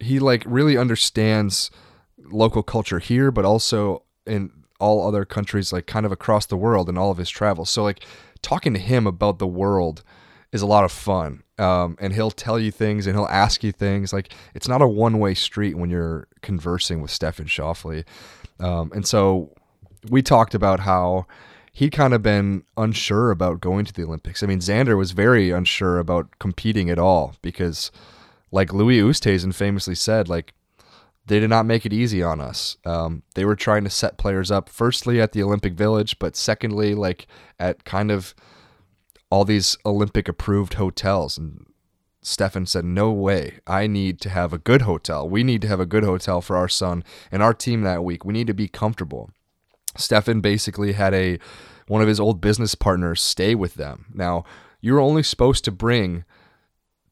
he 0.00 0.18
like 0.18 0.42
really 0.44 0.76
understands 0.76 1.70
local 2.18 2.64
culture 2.64 2.98
here, 2.98 3.30
but 3.30 3.44
also 3.44 4.02
in 4.26 4.50
all 4.80 5.06
other 5.06 5.24
countries, 5.24 5.72
like 5.72 5.86
kind 5.86 6.04
of 6.04 6.10
across 6.10 6.46
the 6.46 6.56
world 6.56 6.88
in 6.88 6.98
all 6.98 7.12
of 7.12 7.18
his 7.18 7.30
travels. 7.30 7.70
So 7.70 7.84
like 7.84 8.04
talking 8.42 8.74
to 8.74 8.80
him 8.80 9.06
about 9.06 9.38
the 9.38 9.46
world 9.46 10.02
is 10.50 10.62
a 10.62 10.66
lot 10.66 10.82
of 10.82 10.90
fun. 10.90 11.44
Um, 11.58 11.96
and 12.00 12.12
he'll 12.12 12.32
tell 12.32 12.58
you 12.58 12.72
things 12.72 13.06
and 13.06 13.14
he'll 13.14 13.26
ask 13.26 13.62
you 13.62 13.70
things. 13.70 14.12
Like 14.12 14.34
it's 14.52 14.66
not 14.66 14.82
a 14.82 14.88
one 14.88 15.20
way 15.20 15.34
street 15.34 15.76
when 15.76 15.90
you're 15.90 16.26
conversing 16.40 17.00
with 17.00 17.12
Stefan 17.12 17.46
Schauffele. 17.46 18.04
Um, 18.58 18.90
and 18.92 19.06
so 19.06 19.54
we 20.10 20.22
talked 20.22 20.54
about 20.54 20.80
how 20.80 21.26
he'd 21.72 21.90
kind 21.90 22.12
of 22.12 22.22
been 22.22 22.64
unsure 22.76 23.30
about 23.30 23.60
going 23.60 23.84
to 23.84 23.92
the 23.92 24.04
Olympics. 24.04 24.42
I 24.42 24.46
mean, 24.46 24.60
Xander 24.60 24.96
was 24.96 25.12
very 25.12 25.50
unsure 25.50 25.98
about 25.98 26.38
competing 26.38 26.90
at 26.90 26.98
all 26.98 27.34
because, 27.42 27.90
like 28.50 28.72
Louis 28.72 29.00
Oosthuizen 29.00 29.54
famously 29.54 29.94
said, 29.94 30.28
like 30.28 30.54
they 31.26 31.40
did 31.40 31.50
not 31.50 31.66
make 31.66 31.86
it 31.86 31.92
easy 31.92 32.22
on 32.22 32.40
us. 32.40 32.76
Um, 32.84 33.22
they 33.34 33.44
were 33.44 33.56
trying 33.56 33.84
to 33.84 33.90
set 33.90 34.18
players 34.18 34.50
up, 34.50 34.68
firstly 34.68 35.20
at 35.20 35.32
the 35.32 35.42
Olympic 35.42 35.74
Village, 35.74 36.18
but 36.18 36.36
secondly, 36.36 36.94
like 36.94 37.26
at 37.58 37.84
kind 37.84 38.10
of 38.10 38.34
all 39.30 39.44
these 39.44 39.78
Olympic 39.86 40.28
approved 40.28 40.74
hotels. 40.74 41.38
And 41.38 41.64
Stefan 42.20 42.66
said, 42.66 42.84
No 42.84 43.12
way. 43.12 43.60
I 43.66 43.86
need 43.86 44.20
to 44.22 44.30
have 44.30 44.52
a 44.52 44.58
good 44.58 44.82
hotel. 44.82 45.28
We 45.28 45.42
need 45.42 45.62
to 45.62 45.68
have 45.68 45.80
a 45.80 45.86
good 45.86 46.04
hotel 46.04 46.40
for 46.40 46.56
our 46.56 46.68
son 46.68 47.04
and 47.30 47.42
our 47.42 47.54
team 47.54 47.82
that 47.82 48.04
week. 48.04 48.24
We 48.24 48.34
need 48.34 48.48
to 48.48 48.54
be 48.54 48.68
comfortable. 48.68 49.30
Stefan 49.96 50.40
basically 50.40 50.92
had 50.92 51.14
a 51.14 51.38
one 51.88 52.00
of 52.00 52.08
his 52.08 52.20
old 52.20 52.40
business 52.40 52.74
partners 52.74 53.20
stay 53.20 53.54
with 53.54 53.74
them. 53.74 54.06
Now, 54.14 54.44
you're 54.80 55.00
only 55.00 55.22
supposed 55.22 55.64
to 55.64 55.70
bring 55.70 56.24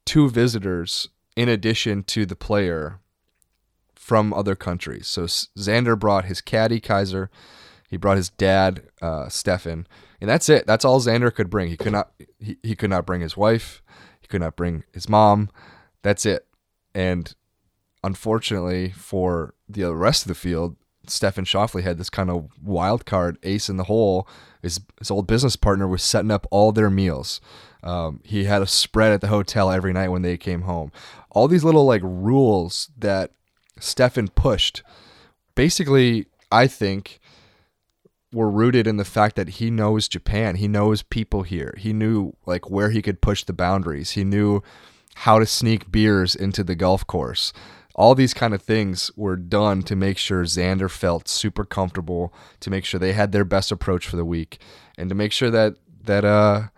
two 0.04 0.30
visitors 0.30 1.08
in 1.36 1.48
addition 1.48 2.02
to 2.04 2.24
the 2.26 2.36
player 2.36 3.00
from 3.94 4.32
other 4.32 4.56
countries. 4.56 5.06
So 5.06 5.24
Xander 5.24 5.98
brought 5.98 6.24
his 6.24 6.40
caddy 6.40 6.80
Kaiser, 6.80 7.30
he 7.88 7.96
brought 7.96 8.16
his 8.16 8.30
dad 8.30 8.82
uh, 9.02 9.28
Stefan, 9.28 9.86
and 10.20 10.30
that's 10.30 10.48
it. 10.48 10.66
That's 10.66 10.84
all 10.84 11.00
Xander 11.00 11.34
could 11.34 11.50
bring. 11.50 11.68
He 11.68 11.76
could 11.76 11.92
not 11.92 12.10
he, 12.38 12.56
he 12.62 12.74
could 12.74 12.90
not 12.90 13.06
bring 13.06 13.20
his 13.20 13.36
wife, 13.36 13.82
he 14.20 14.26
could 14.26 14.40
not 14.40 14.56
bring 14.56 14.84
his 14.92 15.08
mom. 15.08 15.50
That's 16.02 16.24
it. 16.26 16.46
And 16.94 17.34
unfortunately 18.02 18.90
for 18.90 19.54
the 19.68 19.94
rest 19.94 20.22
of 20.22 20.28
the 20.28 20.34
field, 20.34 20.76
Stefan 21.06 21.44
Schauffele 21.44 21.82
had 21.82 21.98
this 21.98 22.10
kind 22.10 22.30
of 22.30 22.48
wild 22.62 23.06
card 23.06 23.38
ace 23.42 23.68
in 23.68 23.76
the 23.76 23.84
hole. 23.84 24.28
His, 24.62 24.80
his 24.98 25.10
old 25.10 25.26
business 25.26 25.56
partner 25.56 25.88
was 25.88 26.02
setting 26.02 26.30
up 26.30 26.46
all 26.50 26.72
their 26.72 26.90
meals. 26.90 27.40
Um, 27.82 28.20
he 28.24 28.44
had 28.44 28.62
a 28.62 28.66
spread 28.66 29.12
at 29.12 29.20
the 29.20 29.28
hotel 29.28 29.70
every 29.70 29.92
night 29.92 30.08
when 30.08 30.22
they 30.22 30.36
came 30.36 30.62
home. 30.62 30.92
All 31.30 31.48
these 31.48 31.64
little 31.64 31.86
like 31.86 32.02
rules 32.04 32.90
that 32.98 33.32
Stefan 33.78 34.28
pushed, 34.28 34.82
basically, 35.54 36.26
I 36.52 36.66
think, 36.66 37.20
were 38.32 38.50
rooted 38.50 38.86
in 38.86 38.96
the 38.96 39.04
fact 39.04 39.36
that 39.36 39.48
he 39.48 39.70
knows 39.70 40.08
Japan. 40.08 40.56
He 40.56 40.68
knows 40.68 41.02
people 41.02 41.42
here. 41.42 41.74
He 41.78 41.92
knew 41.92 42.34
like 42.46 42.70
where 42.70 42.90
he 42.90 43.02
could 43.02 43.22
push 43.22 43.44
the 43.44 43.52
boundaries. 43.52 44.10
He 44.10 44.24
knew 44.24 44.62
how 45.16 45.38
to 45.38 45.46
sneak 45.46 45.90
beers 45.90 46.34
into 46.36 46.62
the 46.62 46.76
golf 46.76 47.06
course 47.06 47.52
all 48.00 48.14
these 48.14 48.32
kind 48.32 48.54
of 48.54 48.62
things 48.62 49.10
were 49.14 49.36
done 49.36 49.82
to 49.82 49.94
make 49.94 50.16
sure 50.16 50.44
Xander 50.44 50.90
felt 50.90 51.28
super 51.28 51.66
comfortable, 51.66 52.32
to 52.60 52.70
make 52.70 52.86
sure 52.86 52.98
they 52.98 53.12
had 53.12 53.32
their 53.32 53.44
best 53.44 53.70
approach 53.70 54.08
for 54.08 54.16
the 54.16 54.24
week, 54.24 54.58
and 54.96 55.10
to 55.10 55.14
make 55.14 55.32
sure 55.32 55.50
that 55.50 55.74
that 56.04 56.24
uh 56.24 56.68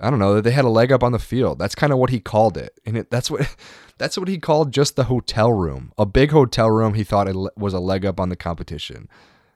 I 0.00 0.10
don't 0.10 0.18
know 0.18 0.34
that 0.34 0.42
they 0.42 0.50
had 0.50 0.64
a 0.64 0.70
leg 0.70 0.90
up 0.90 1.04
on 1.04 1.12
the 1.12 1.20
field. 1.20 1.60
That's 1.60 1.76
kind 1.76 1.92
of 1.92 2.00
what 2.00 2.10
he 2.10 2.18
called 2.18 2.56
it, 2.56 2.80
and 2.84 2.96
it, 2.96 3.12
that's 3.12 3.30
what 3.30 3.54
that's 3.96 4.18
what 4.18 4.26
he 4.26 4.38
called 4.38 4.72
just 4.72 4.96
the 4.96 5.04
hotel 5.04 5.52
room, 5.52 5.92
a 5.96 6.04
big 6.04 6.32
hotel 6.32 6.68
room. 6.68 6.94
He 6.94 7.04
thought 7.04 7.28
it 7.28 7.36
was 7.56 7.72
a 7.72 7.78
leg 7.78 8.04
up 8.04 8.18
on 8.18 8.28
the 8.28 8.34
competition, 8.34 9.08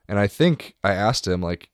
and 0.06 0.16
I 0.20 0.28
think 0.28 0.76
I 0.84 0.92
asked 0.92 1.26
him 1.26 1.42
like, 1.42 1.70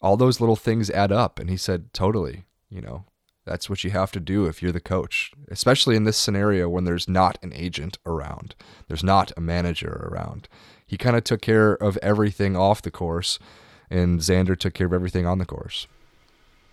all 0.00 0.16
those 0.16 0.40
little 0.40 0.56
things 0.56 0.90
add 0.90 1.12
up, 1.12 1.38
and 1.38 1.48
he 1.48 1.56
said 1.56 1.92
totally. 1.92 2.46
You 2.68 2.80
know, 2.80 3.04
that's 3.44 3.68
what 3.68 3.82
you 3.84 3.90
have 3.90 4.12
to 4.12 4.20
do 4.20 4.46
if 4.46 4.62
you're 4.62 4.72
the 4.72 4.80
coach, 4.80 5.32
especially 5.48 5.96
in 5.96 6.04
this 6.04 6.16
scenario 6.16 6.68
when 6.68 6.84
there's 6.84 7.08
not 7.08 7.38
an 7.42 7.52
agent 7.54 7.98
around, 8.06 8.54
there's 8.88 9.04
not 9.04 9.32
a 9.36 9.40
manager 9.40 10.08
around. 10.10 10.48
He 10.86 10.96
kind 10.96 11.16
of 11.16 11.24
took 11.24 11.40
care 11.40 11.72
of 11.72 11.96
everything 12.02 12.56
off 12.56 12.82
the 12.82 12.90
course, 12.90 13.38
and 13.90 14.20
Xander 14.20 14.56
took 14.56 14.74
care 14.74 14.86
of 14.86 14.92
everything 14.92 15.26
on 15.26 15.38
the 15.38 15.46
course. 15.46 15.86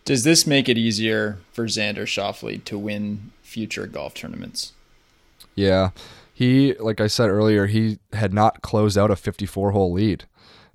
Does 0.05 0.23
this 0.23 0.47
make 0.47 0.67
it 0.67 0.77
easier 0.77 1.37
for 1.51 1.65
Xander 1.65 2.03
Schauffele 2.03 2.63
to 2.65 2.77
win 2.77 3.31
future 3.41 3.87
golf 3.87 4.13
tournaments? 4.13 4.73
Yeah. 5.55 5.91
He, 6.33 6.73
like 6.75 7.01
I 7.01 7.07
said 7.07 7.29
earlier, 7.29 7.67
he 7.67 7.99
had 8.13 8.33
not 8.33 8.61
closed 8.61 8.97
out 8.97 9.11
a 9.11 9.15
54 9.15 9.71
hole 9.71 9.91
lead, 9.91 10.25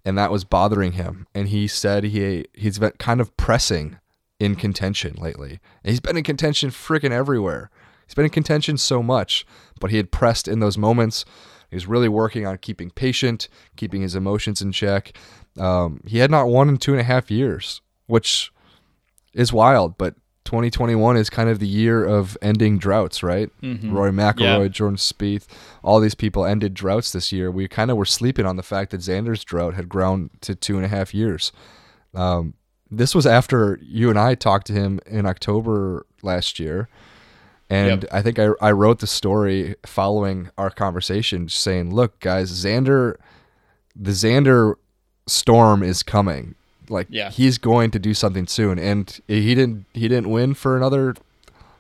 and 0.05 0.17
that 0.19 0.31
was 0.31 0.45
bothering 0.45 0.93
him. 0.93 1.27
And 1.35 1.49
he 1.49 1.67
said 1.67 2.05
he 2.05 2.47
he's 2.53 2.79
been 2.79 2.93
kind 2.99 3.21
of 3.21 3.35
pressing 3.37 3.99
in 4.41 4.57
contention 4.57 5.15
lately. 5.17 5.61
And 5.83 5.91
he's 5.91 6.01
been 6.01 6.17
in 6.17 6.25
contention 6.25 6.71
freaking 6.71 7.13
everywhere. 7.13 7.71
He's 8.07 8.15
been 8.15 8.25
in 8.25 8.31
contention 8.31 8.77
so 8.77 9.03
much, 9.03 9.47
but 9.81 9.91
he 9.91 9.97
had 9.97 10.11
pressed 10.11 10.49
in 10.49 10.61
those 10.61 10.77
moments. 10.77 11.25
He 11.71 11.77
was 11.77 11.87
really 11.87 12.09
working 12.09 12.47
on 12.47 12.59
keeping 12.59 12.91
patient, 12.91 13.49
keeping 13.77 14.03
his 14.03 14.15
emotions 14.15 14.61
in 14.61 14.73
check. 14.73 15.17
Um, 15.59 16.01
he 16.07 16.19
had 16.19 16.31
not 16.31 16.49
won 16.49 16.69
in 16.69 16.77
two 16.77 16.93
and 16.93 17.01
a 17.01 17.05
half 17.05 17.31
years, 17.31 17.81
which 18.07 18.53
is 19.33 19.53
wild, 19.53 19.97
but 19.97 20.15
2021 20.45 21.17
is 21.17 21.31
kind 21.31 21.49
of 21.49 21.59
the 21.59 21.67
year 21.67 22.05
of 22.05 22.37
ending 22.43 22.79
droughts, 22.79 23.23
right? 23.23 23.51
Mm-hmm. 23.63 23.93
Rory 23.93 24.11
McIlroy, 24.13 24.63
yeah. 24.65 24.69
Jordan 24.69 24.99
Spieth, 24.99 25.47
all 25.83 26.01
these 26.01 26.15
people 26.15 26.45
ended 26.45 26.75
droughts 26.75 27.13
this 27.13 27.33
year. 27.33 27.51
We 27.51 27.67
kind 27.67 27.91
of 27.91 27.97
were 27.97 28.05
sleeping 28.05 28.45
on 28.45 28.57
the 28.57 28.63
fact 28.63 28.91
that 28.91 29.01
Xander's 29.01 29.43
drought 29.43 29.75
had 29.75 29.89
grown 29.89 30.31
to 30.43 30.55
two 30.55 30.77
and 30.77 30.85
a 30.85 30.89
half 30.89 31.15
years. 31.15 31.51
Um, 32.15 32.55
this 32.99 33.15
was 33.15 33.27
after 33.27 33.79
you 33.83 34.11
and 34.11 34.19
I 34.19 34.35
talked 34.35 34.67
to 34.69 34.73
him 34.73 35.01
in 35.07 35.27
October 35.27 36.07
last 36.23 36.59
year. 36.59 36.89
And 37.71 38.03
yep. 38.03 38.13
I 38.13 38.23
think 38.23 38.39
I, 38.39 38.51
I 38.61 38.73
wrote 38.73 38.99
the 38.99 39.07
story 39.07 39.75
following 39.87 40.51
our 40.59 40.71
conversation 40.71 41.49
saying, 41.49 41.95
look, 41.95 42.21
guys, 42.21 42.53
Xander, 42.53 43.17
the 43.97 44.11
Xander 44.11 44.75
storm 45.27 45.83
is 45.83 46.03
coming. 46.03 46.55
Like 46.89 47.07
yeah. 47.09 47.31
he's 47.31 47.57
going 47.57 47.91
to 47.93 47.99
do 47.99 48.13
something 48.13 48.47
soon. 48.47 48.79
And 48.79 49.19
he 49.27 49.55
didn't, 49.55 49.87
he 49.95 50.09
didn't 50.09 50.31
win 50.31 50.55
for 50.55 50.77
another 50.77 51.15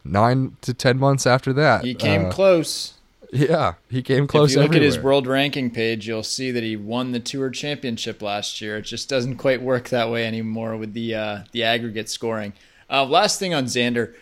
nine 0.05 0.57
to 0.63 0.73
10 0.73 0.99
months 0.99 1.27
after 1.27 1.53
that. 1.53 1.85
He 1.85 1.95
came 1.95 2.27
uh, 2.27 2.31
close. 2.31 2.95
Yeah, 3.35 3.75
he 3.91 4.01
came 4.01 4.29
close. 4.29 4.51
If 4.51 4.57
you 4.57 4.63
look 4.63 4.71
everywhere. 4.71 4.89
at 4.89 4.95
his 4.95 5.03
world 5.03 5.27
ranking 5.27 5.71
page, 5.71 6.07
you'll 6.07 6.23
see 6.23 6.53
that 6.53 6.63
he 6.63 6.77
won 6.77 7.11
the 7.11 7.19
Tour 7.19 7.51
Championship 7.51 8.23
last 8.23 8.61
year. 8.61 8.77
It 8.79 8.83
just 8.83 9.09
doesn't 9.09 9.39
quite 9.39 9.61
work 9.61 9.89
that 9.89 10.09
way 10.09 10.25
anymore 10.25 10.77
with 10.77 10.95
the 10.95 11.15
uh, 11.17 11.39
the 11.51 11.65
aggregate 11.65 12.09
scoring. 12.09 12.53
Uh, 12.89 13.05
last 13.05 13.41
thing 13.41 13.53
on 13.53 13.65
Xander, 13.65 14.15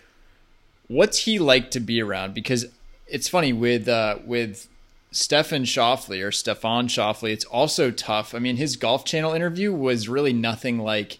what's 0.89 1.19
he 1.19 1.39
like 1.39 1.71
to 1.73 1.81
be 1.81 2.01
around? 2.01 2.33
Because 2.33 2.67
it's 3.07 3.29
funny 3.29 3.53
with 3.53 3.87
uh, 3.87 4.17
with 4.25 4.67
Stefan 5.11 5.65
Schauffele 5.65 6.27
or 6.27 6.33
Stefan 6.33 6.89
Schauffele, 6.89 7.33
it's 7.33 7.45
also 7.45 7.91
tough. 7.91 8.35
I 8.35 8.39
mean, 8.39 8.57
his 8.57 8.77
Golf 8.77 9.05
Channel 9.05 9.35
interview 9.35 9.75
was 9.75 10.09
really 10.09 10.33
nothing 10.33 10.79
like 10.79 11.19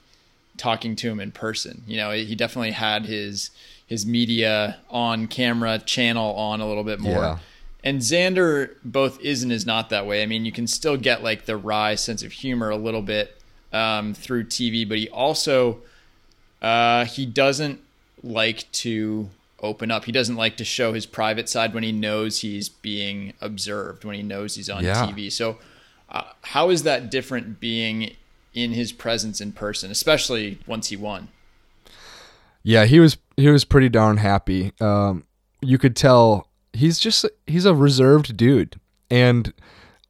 talking 0.57 0.97
to 0.97 1.11
him 1.11 1.21
in 1.21 1.31
person. 1.31 1.83
You 1.87 1.99
know, 1.99 2.11
he 2.13 2.35
definitely 2.35 2.71
had 2.71 3.05
his 3.05 3.51
his 3.87 4.07
media 4.07 4.79
on 4.89 5.27
camera 5.27 5.79
channel 5.79 6.35
on 6.37 6.63
a 6.63 6.67
little 6.67 6.85
bit 6.85 6.99
more. 6.99 7.13
Yeah. 7.13 7.39
And 7.85 8.01
Xander 8.01 8.75
both 8.85 9.21
is 9.21 9.43
and 9.43 9.51
is 9.51 9.67
not 9.67 9.91
that 9.91 10.07
way. 10.07 10.23
I 10.23 10.27
mean, 10.27 10.45
you 10.45 10.53
can 10.53 10.67
still 10.67 10.97
get 10.97 11.23
like 11.23 11.47
the 11.47 11.57
wry 11.57 11.97
sense 11.97 12.23
of 12.23 12.33
humor 12.33 12.71
a 12.71 12.77
little 12.77 13.03
bit 13.03 13.41
um, 13.73 14.15
through 14.15 14.45
TV, 14.45 14.89
but 14.89 14.99
he 14.99 15.09
also 15.09 15.81
uh, 16.61 17.05
he 17.05 17.27
doesn't 17.27 17.81
like 18.23 18.71
to 18.73 19.29
open 19.61 19.91
up. 19.91 20.05
He 20.05 20.13
doesn't 20.13 20.37
like 20.37 20.57
to 20.59 20.65
show 20.65 20.93
his 20.93 21.07
private 21.07 21.49
side 21.49 21.75
when 21.75 21.83
he 21.83 21.93
knows 21.93 22.41
he's 22.41 22.69
being 22.69 23.33
observed, 23.41 24.05
when 24.05 24.15
he 24.15 24.23
knows 24.23 24.55
he's 24.55 24.71
on 24.71 24.85
yeah. 24.85 25.07
TV. 25.07 25.31
So, 25.31 25.59
uh, 26.09 26.25
how 26.43 26.71
is 26.71 26.85
that 26.85 27.11
different 27.11 27.59
being 27.59 28.15
in 28.55 28.73
his 28.73 28.93
presence 28.93 29.41
in 29.41 29.53
person, 29.53 29.91
especially 29.91 30.59
once 30.67 30.89
he 30.89 30.97
won? 30.97 31.29
Yeah, 32.63 32.85
he 32.85 33.01
was 33.01 33.17
he 33.37 33.49
was 33.49 33.65
pretty 33.65 33.89
darn 33.89 34.19
happy. 34.19 34.73
Um, 34.81 35.25
you 35.61 35.79
could 35.79 35.97
tell 35.97 36.49
he's 36.73 36.99
just 36.99 37.27
he's 37.47 37.65
a 37.65 37.75
reserved 37.75 38.37
dude, 38.37 38.81
and 39.11 39.53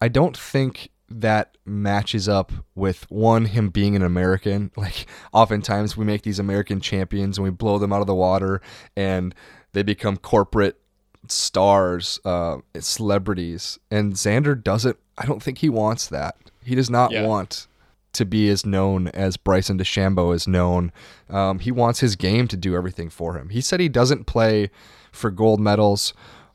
I 0.00 0.08
don't 0.08 0.36
think 0.36 0.90
that 1.08 1.56
matches 1.64 2.28
up 2.28 2.50
with 2.74 3.08
one 3.10 3.46
him 3.46 3.68
being 3.68 3.94
an 3.96 4.02
American. 4.02 4.70
Like 4.76 5.06
oftentimes 5.32 5.96
we 5.96 6.04
make 6.04 6.22
these 6.22 6.38
American 6.38 6.80
champions 6.80 7.38
and 7.38 7.44
we 7.44 7.50
blow 7.50 7.78
them 7.78 7.92
out 7.92 8.00
of 8.00 8.06
the 8.06 8.14
water, 8.14 8.60
and 8.96 9.34
they 9.72 9.82
become 9.82 10.16
corporate 10.16 10.80
stars, 11.28 12.18
uh, 12.24 12.58
celebrities. 12.78 13.78
And 13.90 14.14
Xander 14.14 14.60
doesn't. 14.60 14.96
I 15.18 15.26
don't 15.26 15.42
think 15.42 15.58
he 15.58 15.68
wants 15.68 16.08
that. 16.08 16.36
He 16.64 16.74
does 16.74 16.90
not 16.90 17.10
yeah. 17.10 17.26
want 17.26 17.66
to 18.12 18.24
be 18.24 18.48
as 18.48 18.66
known 18.66 19.08
as 19.08 19.36
Bryson 19.36 19.78
DeChambeau 19.78 20.34
is 20.34 20.46
known. 20.46 20.92
Um, 21.30 21.60
he 21.60 21.70
wants 21.70 22.00
his 22.00 22.16
game 22.16 22.46
to 22.48 22.56
do 22.56 22.76
everything 22.76 23.08
for 23.08 23.38
him. 23.38 23.48
He 23.48 23.60
said 23.60 23.80
he 23.80 23.88
doesn't 23.88 24.26
play 24.26 24.70
for 25.12 25.30
gold 25.30 25.60
medals 25.60 26.12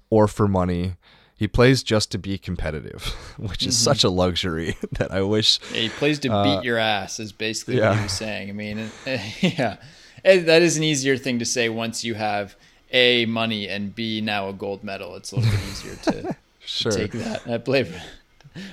or 0.10 0.28
for 0.28 0.48
money. 0.48 0.94
He 1.36 1.48
plays 1.48 1.84
just 1.84 2.12
to 2.12 2.18
be 2.18 2.38
competitive, 2.38 3.04
which 3.38 3.66
is 3.66 3.76
mm-hmm. 3.76 3.84
such 3.84 4.04
a 4.04 4.10
luxury 4.10 4.76
that 4.94 5.12
I 5.12 5.22
wish. 5.22 5.60
Yeah, 5.72 5.82
he 5.82 5.90
plays 5.90 6.20
to 6.20 6.30
uh, 6.30 6.44
beat 6.44 6.66
your 6.66 6.78
ass, 6.78 7.20
is 7.20 7.32
basically 7.32 7.78
yeah. 7.78 7.90
what 7.90 7.98
he 7.98 8.04
was 8.04 8.12
saying. 8.12 8.50
I 8.50 8.54
mean, 8.54 8.90
yeah, 9.06 9.78
that 10.24 10.62
is 10.62 10.78
an 10.78 10.84
easier 10.84 11.18
thing 11.18 11.40
to 11.40 11.46
say 11.46 11.70
once 11.70 12.04
you 12.04 12.16
have 12.16 12.56
A, 12.92 13.26
money, 13.26 13.68
and 13.68 13.94
B, 13.94 14.20
now 14.20 14.50
a 14.50 14.54
gold 14.54 14.84
medal. 14.84 15.16
It's 15.16 15.32
a 15.32 15.36
little 15.36 15.52
bit 15.52 15.60
easier 15.70 15.96
to, 15.96 16.36
sure. 16.60 16.92
to 16.92 16.98
take 16.98 17.12
that. 17.12 17.48
I 17.48 17.60
play, 17.60 17.82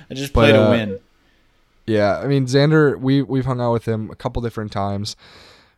I 0.09 0.13
just 0.15 0.33
play 0.33 0.51
but, 0.51 0.57
to 0.57 0.67
uh, 0.67 0.69
win. 0.71 0.99
Yeah, 1.85 2.17
I 2.17 2.25
mean, 2.25 2.47
Xander, 2.47 2.99
we, 2.99 3.21
we've 3.21 3.45
hung 3.45 3.61
out 3.61 3.73
with 3.73 3.87
him 3.87 4.09
a 4.09 4.15
couple 4.15 4.41
different 4.41 4.71
times. 4.71 5.15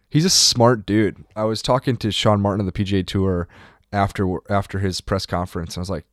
He's 0.10 0.24
a 0.24 0.30
smart 0.30 0.86
dude. 0.86 1.26
I 1.36 1.44
was 1.44 1.62
talking 1.62 1.98
to 1.98 2.12
Sean 2.12 2.40
Martin 2.40 2.66
of 2.66 2.74
the 2.74 2.84
PGA 2.84 3.06
Tour 3.06 3.48
after 3.92 4.38
after 4.50 4.80
his 4.80 5.02
press 5.02 5.26
conference. 5.26 5.78
I 5.78 5.82
was 5.82 5.90
like, 5.90 6.06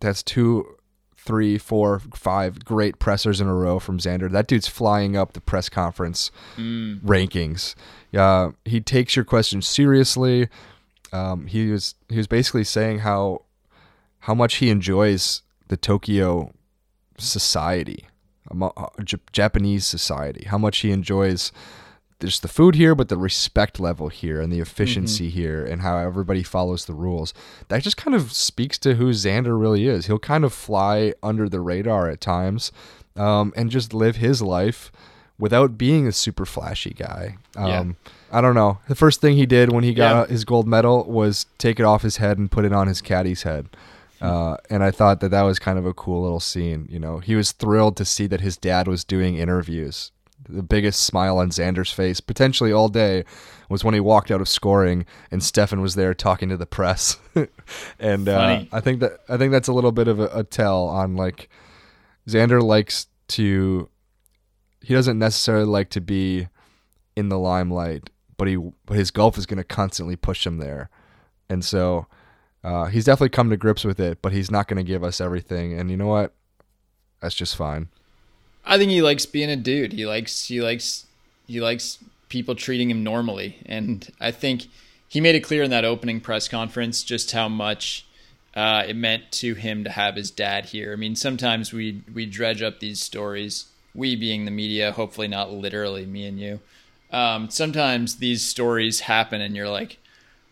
that's 0.00 0.22
two, 0.22 0.76
three, 1.16 1.58
four, 1.58 2.00
five 2.14 2.64
great 2.64 2.98
pressers 2.98 3.40
in 3.40 3.48
a 3.48 3.54
row 3.54 3.78
from 3.78 3.98
Xander. 3.98 4.30
That 4.30 4.46
dude's 4.46 4.68
flying 4.68 5.16
up 5.16 5.32
the 5.32 5.40
press 5.40 5.68
conference 5.68 6.30
mm. 6.56 7.00
rankings. 7.00 7.74
Uh, 8.16 8.52
he 8.64 8.80
takes 8.80 9.16
your 9.16 9.24
questions 9.24 9.66
seriously. 9.66 10.48
Um, 11.12 11.46
he 11.46 11.70
was 11.70 11.94
he 12.08 12.16
was 12.16 12.26
basically 12.26 12.64
saying 12.64 13.00
how 13.00 13.42
how 14.20 14.34
much 14.34 14.56
he 14.56 14.70
enjoys 14.70 15.42
the 15.68 15.76
Tokyo 15.76 16.52
society. 17.18 18.06
uh, 18.76 18.86
Japanese 19.32 19.86
society, 19.86 20.46
how 20.46 20.58
much 20.58 20.78
he 20.78 20.90
enjoys 20.92 21.50
just 22.20 22.42
the 22.42 22.48
food 22.48 22.74
here, 22.74 22.94
but 22.94 23.08
the 23.08 23.16
respect 23.18 23.78
level 23.78 24.08
here 24.08 24.40
and 24.40 24.52
the 24.52 24.60
efficiency 24.60 25.28
here, 25.28 25.64
and 25.64 25.82
how 25.82 25.98
everybody 25.98 26.42
follows 26.42 26.86
the 26.86 26.94
rules. 26.94 27.34
That 27.68 27.82
just 27.82 27.96
kind 27.96 28.14
of 28.14 28.32
speaks 28.32 28.78
to 28.78 28.94
who 28.94 29.10
Xander 29.10 29.60
really 29.60 29.86
is. 29.86 30.06
He'll 30.06 30.18
kind 30.18 30.44
of 30.44 30.52
fly 30.52 31.12
under 31.22 31.48
the 31.48 31.60
radar 31.60 32.08
at 32.08 32.20
times, 32.20 32.72
um, 33.16 33.52
and 33.56 33.70
just 33.70 33.92
live 33.92 34.16
his 34.16 34.40
life 34.40 34.90
without 35.38 35.76
being 35.76 36.06
a 36.06 36.12
super 36.12 36.46
flashy 36.46 36.94
guy. 36.94 37.36
Um, 37.56 37.66
Yeah. 37.68 37.84
I 38.32 38.40
don't 38.40 38.54
know. 38.54 38.78
The 38.88 38.94
first 38.94 39.20
thing 39.20 39.36
he 39.36 39.46
did 39.46 39.70
when 39.70 39.84
he 39.84 39.92
got 39.94 40.28
Yeah. 40.28 40.32
his 40.32 40.44
gold 40.44 40.66
medal 40.66 41.04
was 41.04 41.46
take 41.58 41.78
it 41.78 41.84
off 41.84 42.02
his 42.02 42.16
head 42.16 42.38
and 42.38 42.50
put 42.50 42.64
it 42.64 42.72
on 42.72 42.88
his 42.88 43.00
caddy's 43.02 43.42
head. 43.42 43.68
Uh, 44.20 44.56
and 44.70 44.82
I 44.82 44.90
thought 44.90 45.20
that 45.20 45.30
that 45.30 45.42
was 45.42 45.58
kind 45.58 45.78
of 45.78 45.84
a 45.84 45.92
cool 45.92 46.22
little 46.22 46.40
scene. 46.40 46.88
You 46.90 46.98
know, 46.98 47.18
he 47.18 47.34
was 47.36 47.52
thrilled 47.52 47.96
to 47.98 48.04
see 48.06 48.26
that 48.28 48.40
his 48.40 48.56
dad 48.56 48.88
was 48.88 49.04
doing 49.04 49.36
interviews. 49.36 50.10
The 50.48 50.62
biggest 50.62 51.02
smile 51.02 51.38
on 51.38 51.50
Xander's 51.50 51.90
face, 51.90 52.20
potentially 52.20 52.72
all 52.72 52.88
day, 52.88 53.24
was 53.68 53.82
when 53.82 53.94
he 53.94 54.00
walked 54.00 54.30
out 54.30 54.40
of 54.40 54.48
scoring 54.48 55.06
and 55.30 55.42
Stefan 55.42 55.80
was 55.80 55.94
there 55.94 56.14
talking 56.14 56.48
to 56.48 56.56
the 56.56 56.66
press. 56.66 57.18
and 57.98 58.28
uh, 58.28 58.64
I 58.72 58.80
think 58.80 59.00
that 59.00 59.20
I 59.28 59.36
think 59.36 59.52
that's 59.52 59.68
a 59.68 59.72
little 59.72 59.92
bit 59.92 60.08
of 60.08 60.20
a, 60.20 60.28
a 60.32 60.44
tell 60.44 60.86
on 60.86 61.16
like 61.16 61.48
Xander 62.28 62.62
likes 62.62 63.06
to. 63.28 63.88
He 64.82 64.94
doesn't 64.94 65.18
necessarily 65.18 65.66
like 65.66 65.90
to 65.90 66.00
be 66.00 66.48
in 67.16 67.28
the 67.28 67.38
limelight, 67.38 68.10
but 68.36 68.46
he 68.46 68.56
but 68.56 68.96
his 68.96 69.10
golf 69.10 69.38
is 69.38 69.46
going 69.46 69.58
to 69.58 69.64
constantly 69.64 70.16
push 70.16 70.46
him 70.46 70.58
there, 70.58 70.90
and 71.48 71.64
so 71.64 72.06
uh, 72.62 72.86
he's 72.86 73.04
definitely 73.04 73.30
come 73.30 73.50
to 73.50 73.56
grips 73.56 73.84
with 73.84 73.98
it. 73.98 74.22
But 74.22 74.32
he's 74.32 74.50
not 74.50 74.68
going 74.68 74.76
to 74.76 74.84
give 74.84 75.02
us 75.02 75.20
everything, 75.20 75.78
and 75.78 75.90
you 75.90 75.96
know 75.96 76.06
what? 76.06 76.34
That's 77.20 77.34
just 77.34 77.56
fine. 77.56 77.88
I 78.66 78.78
think 78.78 78.90
he 78.90 79.00
likes 79.00 79.26
being 79.26 79.50
a 79.50 79.56
dude. 79.56 79.92
He 79.92 80.06
likes 80.06 80.48
he 80.48 80.60
likes 80.60 81.06
he 81.46 81.60
likes 81.60 81.98
people 82.28 82.54
treating 82.56 82.90
him 82.90 83.04
normally, 83.04 83.58
and 83.66 84.10
I 84.20 84.32
think 84.32 84.66
he 85.08 85.20
made 85.20 85.36
it 85.36 85.40
clear 85.40 85.62
in 85.62 85.70
that 85.70 85.84
opening 85.84 86.20
press 86.20 86.48
conference 86.48 87.04
just 87.04 87.30
how 87.30 87.48
much 87.48 88.06
uh, 88.54 88.84
it 88.88 88.96
meant 88.96 89.30
to 89.30 89.54
him 89.54 89.84
to 89.84 89.90
have 89.90 90.16
his 90.16 90.30
dad 90.30 90.66
here. 90.66 90.92
I 90.92 90.96
mean, 90.96 91.14
sometimes 91.14 91.72
we 91.72 92.02
we 92.12 92.26
dredge 92.26 92.60
up 92.60 92.80
these 92.80 93.00
stories, 93.00 93.66
we 93.94 94.16
being 94.16 94.44
the 94.44 94.50
media, 94.50 94.92
hopefully 94.92 95.28
not 95.28 95.52
literally 95.52 96.04
me 96.04 96.26
and 96.26 96.40
you. 96.40 96.60
Um, 97.12 97.48
sometimes 97.50 98.16
these 98.16 98.42
stories 98.42 99.00
happen, 99.00 99.40
and 99.40 99.54
you're 99.54 99.70
like, 99.70 99.98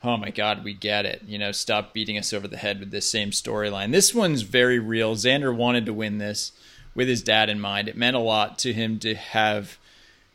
oh 0.04 0.16
my 0.16 0.30
god, 0.30 0.62
we 0.62 0.72
get 0.72 1.04
it. 1.04 1.22
You 1.26 1.38
know, 1.38 1.50
stop 1.50 1.92
beating 1.92 2.16
us 2.16 2.32
over 2.32 2.46
the 2.46 2.58
head 2.58 2.78
with 2.78 2.92
this 2.92 3.08
same 3.08 3.30
storyline. 3.30 3.90
This 3.90 4.14
one's 4.14 4.42
very 4.42 4.78
real. 4.78 5.16
Xander 5.16 5.54
wanted 5.54 5.84
to 5.86 5.92
win 5.92 6.18
this 6.18 6.52
with 6.94 7.08
his 7.08 7.22
dad 7.22 7.48
in 7.48 7.60
mind. 7.60 7.88
It 7.88 7.96
meant 7.96 8.16
a 8.16 8.20
lot 8.20 8.58
to 8.60 8.72
him 8.72 8.98
to 9.00 9.14
have 9.14 9.78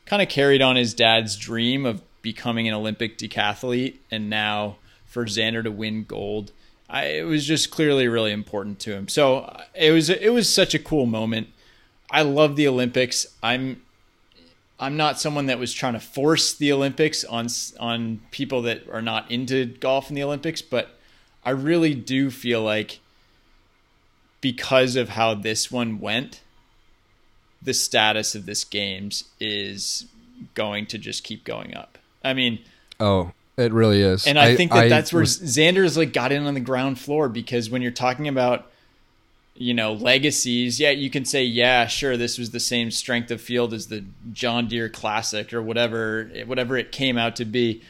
kind 0.05 0.21
of 0.21 0.29
carried 0.29 0.61
on 0.61 0.75
his 0.75 0.93
dad's 0.93 1.37
dream 1.37 1.85
of 1.85 2.01
becoming 2.21 2.67
an 2.67 2.73
Olympic 2.73 3.17
decathlete, 3.17 3.97
and 4.11 4.29
now 4.29 4.77
for 5.05 5.25
Xander 5.25 5.63
to 5.63 5.71
win 5.71 6.03
gold. 6.03 6.51
I, 6.89 7.05
it 7.05 7.23
was 7.23 7.45
just 7.45 7.69
clearly 7.69 8.07
really 8.07 8.31
important 8.31 8.79
to 8.81 8.93
him. 8.93 9.07
So 9.07 9.39
uh, 9.39 9.63
it 9.75 9.91
was 9.91 10.09
it 10.09 10.33
was 10.33 10.53
such 10.53 10.73
a 10.73 10.79
cool 10.79 11.05
moment. 11.05 11.49
I 12.11 12.23
love 12.23 12.55
the 12.55 12.67
Olympics. 12.67 13.27
I'm 13.43 13.81
I'm 14.79 14.97
not 14.97 15.19
someone 15.19 15.45
that 15.47 15.59
was 15.59 15.73
trying 15.73 15.93
to 15.93 15.99
force 15.99 16.53
the 16.53 16.71
Olympics 16.71 17.23
on 17.23 17.47
on 17.79 18.21
people 18.31 18.63
that 18.63 18.89
are 18.89 19.01
not 19.01 19.29
into 19.29 19.65
golf 19.65 20.09
in 20.09 20.15
the 20.15 20.23
Olympics, 20.23 20.61
but 20.61 20.97
I 21.45 21.51
really 21.51 21.93
do 21.93 22.31
feel 22.31 22.63
like 22.63 22.99
because 24.41 24.95
of 24.95 25.09
how 25.09 25.33
this 25.33 25.71
one 25.71 25.99
went, 25.99 26.41
the 27.61 27.73
status 27.73 28.35
of 28.35 28.45
this 28.45 28.63
games 28.63 29.25
is 29.39 30.05
going 30.53 30.85
to 30.87 30.97
just 30.97 31.23
keep 31.23 31.43
going 31.43 31.75
up. 31.75 31.97
I 32.23 32.33
mean, 32.33 32.59
Oh, 32.99 33.31
it 33.57 33.71
really 33.73 34.01
is. 34.01 34.25
and 34.27 34.39
I, 34.39 34.55
think 34.55 34.71
that 34.71 34.89
that's 34.89 35.11
where 35.13 35.21
was- 35.21 35.39
Xander's 35.39 35.97
like 35.97 36.13
got 36.13 36.31
in 36.31 36.45
on 36.45 36.53
the 36.53 36.59
ground 36.59 36.99
floor 36.99 37.27
because 37.29 37.69
when 37.69 37.81
you're 37.81 37.91
talking 37.91 38.27
about 38.27 38.71
you 39.55 39.73
know 39.73 39.91
legacies, 39.93 40.79
yeah, 40.79 40.91
you 40.91 41.09
can 41.09 41.25
say 41.25 41.43
yeah, 41.43 41.85
sure, 41.87 42.15
this 42.15 42.37
was 42.37 42.51
the 42.51 42.59
same 42.61 42.91
strength 42.91 43.29
of 43.31 43.41
field 43.41 43.73
as 43.73 43.87
the 43.87 44.05
John 44.31 44.67
Deere 44.69 44.87
Classic 44.87 45.53
or 45.53 45.61
whatever 45.61 46.29
whatever 46.45 46.77
it 46.77 46.91
came 46.93 47.17
out 47.17 47.35
to 47.37 47.45
be. 47.45 47.81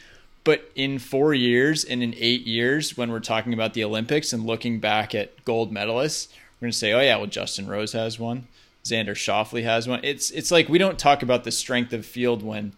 But 0.42 0.68
in 0.74 0.98
four 0.98 1.32
years 1.34 1.84
and 1.84 2.02
in 2.02 2.14
eight 2.16 2.46
years, 2.46 2.96
when 2.96 3.12
we're 3.12 3.20
talking 3.20 3.52
about 3.52 3.74
the 3.74 3.84
Olympics 3.84 4.32
and 4.32 4.46
looking 4.46 4.80
back 4.80 5.14
at 5.14 5.44
gold 5.44 5.70
medalists, 5.72 6.28
we're 6.60 6.66
gonna 6.66 6.72
say, 6.72 6.92
oh 6.92 7.00
yeah, 7.00 7.16
well 7.18 7.26
Justin 7.26 7.68
Rose 7.68 7.92
has 7.92 8.18
one, 8.18 8.48
Xander 8.84 9.10
Schauffele 9.10 9.62
has 9.62 9.86
one. 9.86 10.00
It's 10.02 10.30
it's 10.30 10.50
like 10.50 10.68
we 10.68 10.78
don't 10.78 10.98
talk 10.98 11.22
about 11.22 11.44
the 11.44 11.50
strength 11.50 11.92
of 11.92 12.06
field 12.06 12.42
when 12.42 12.72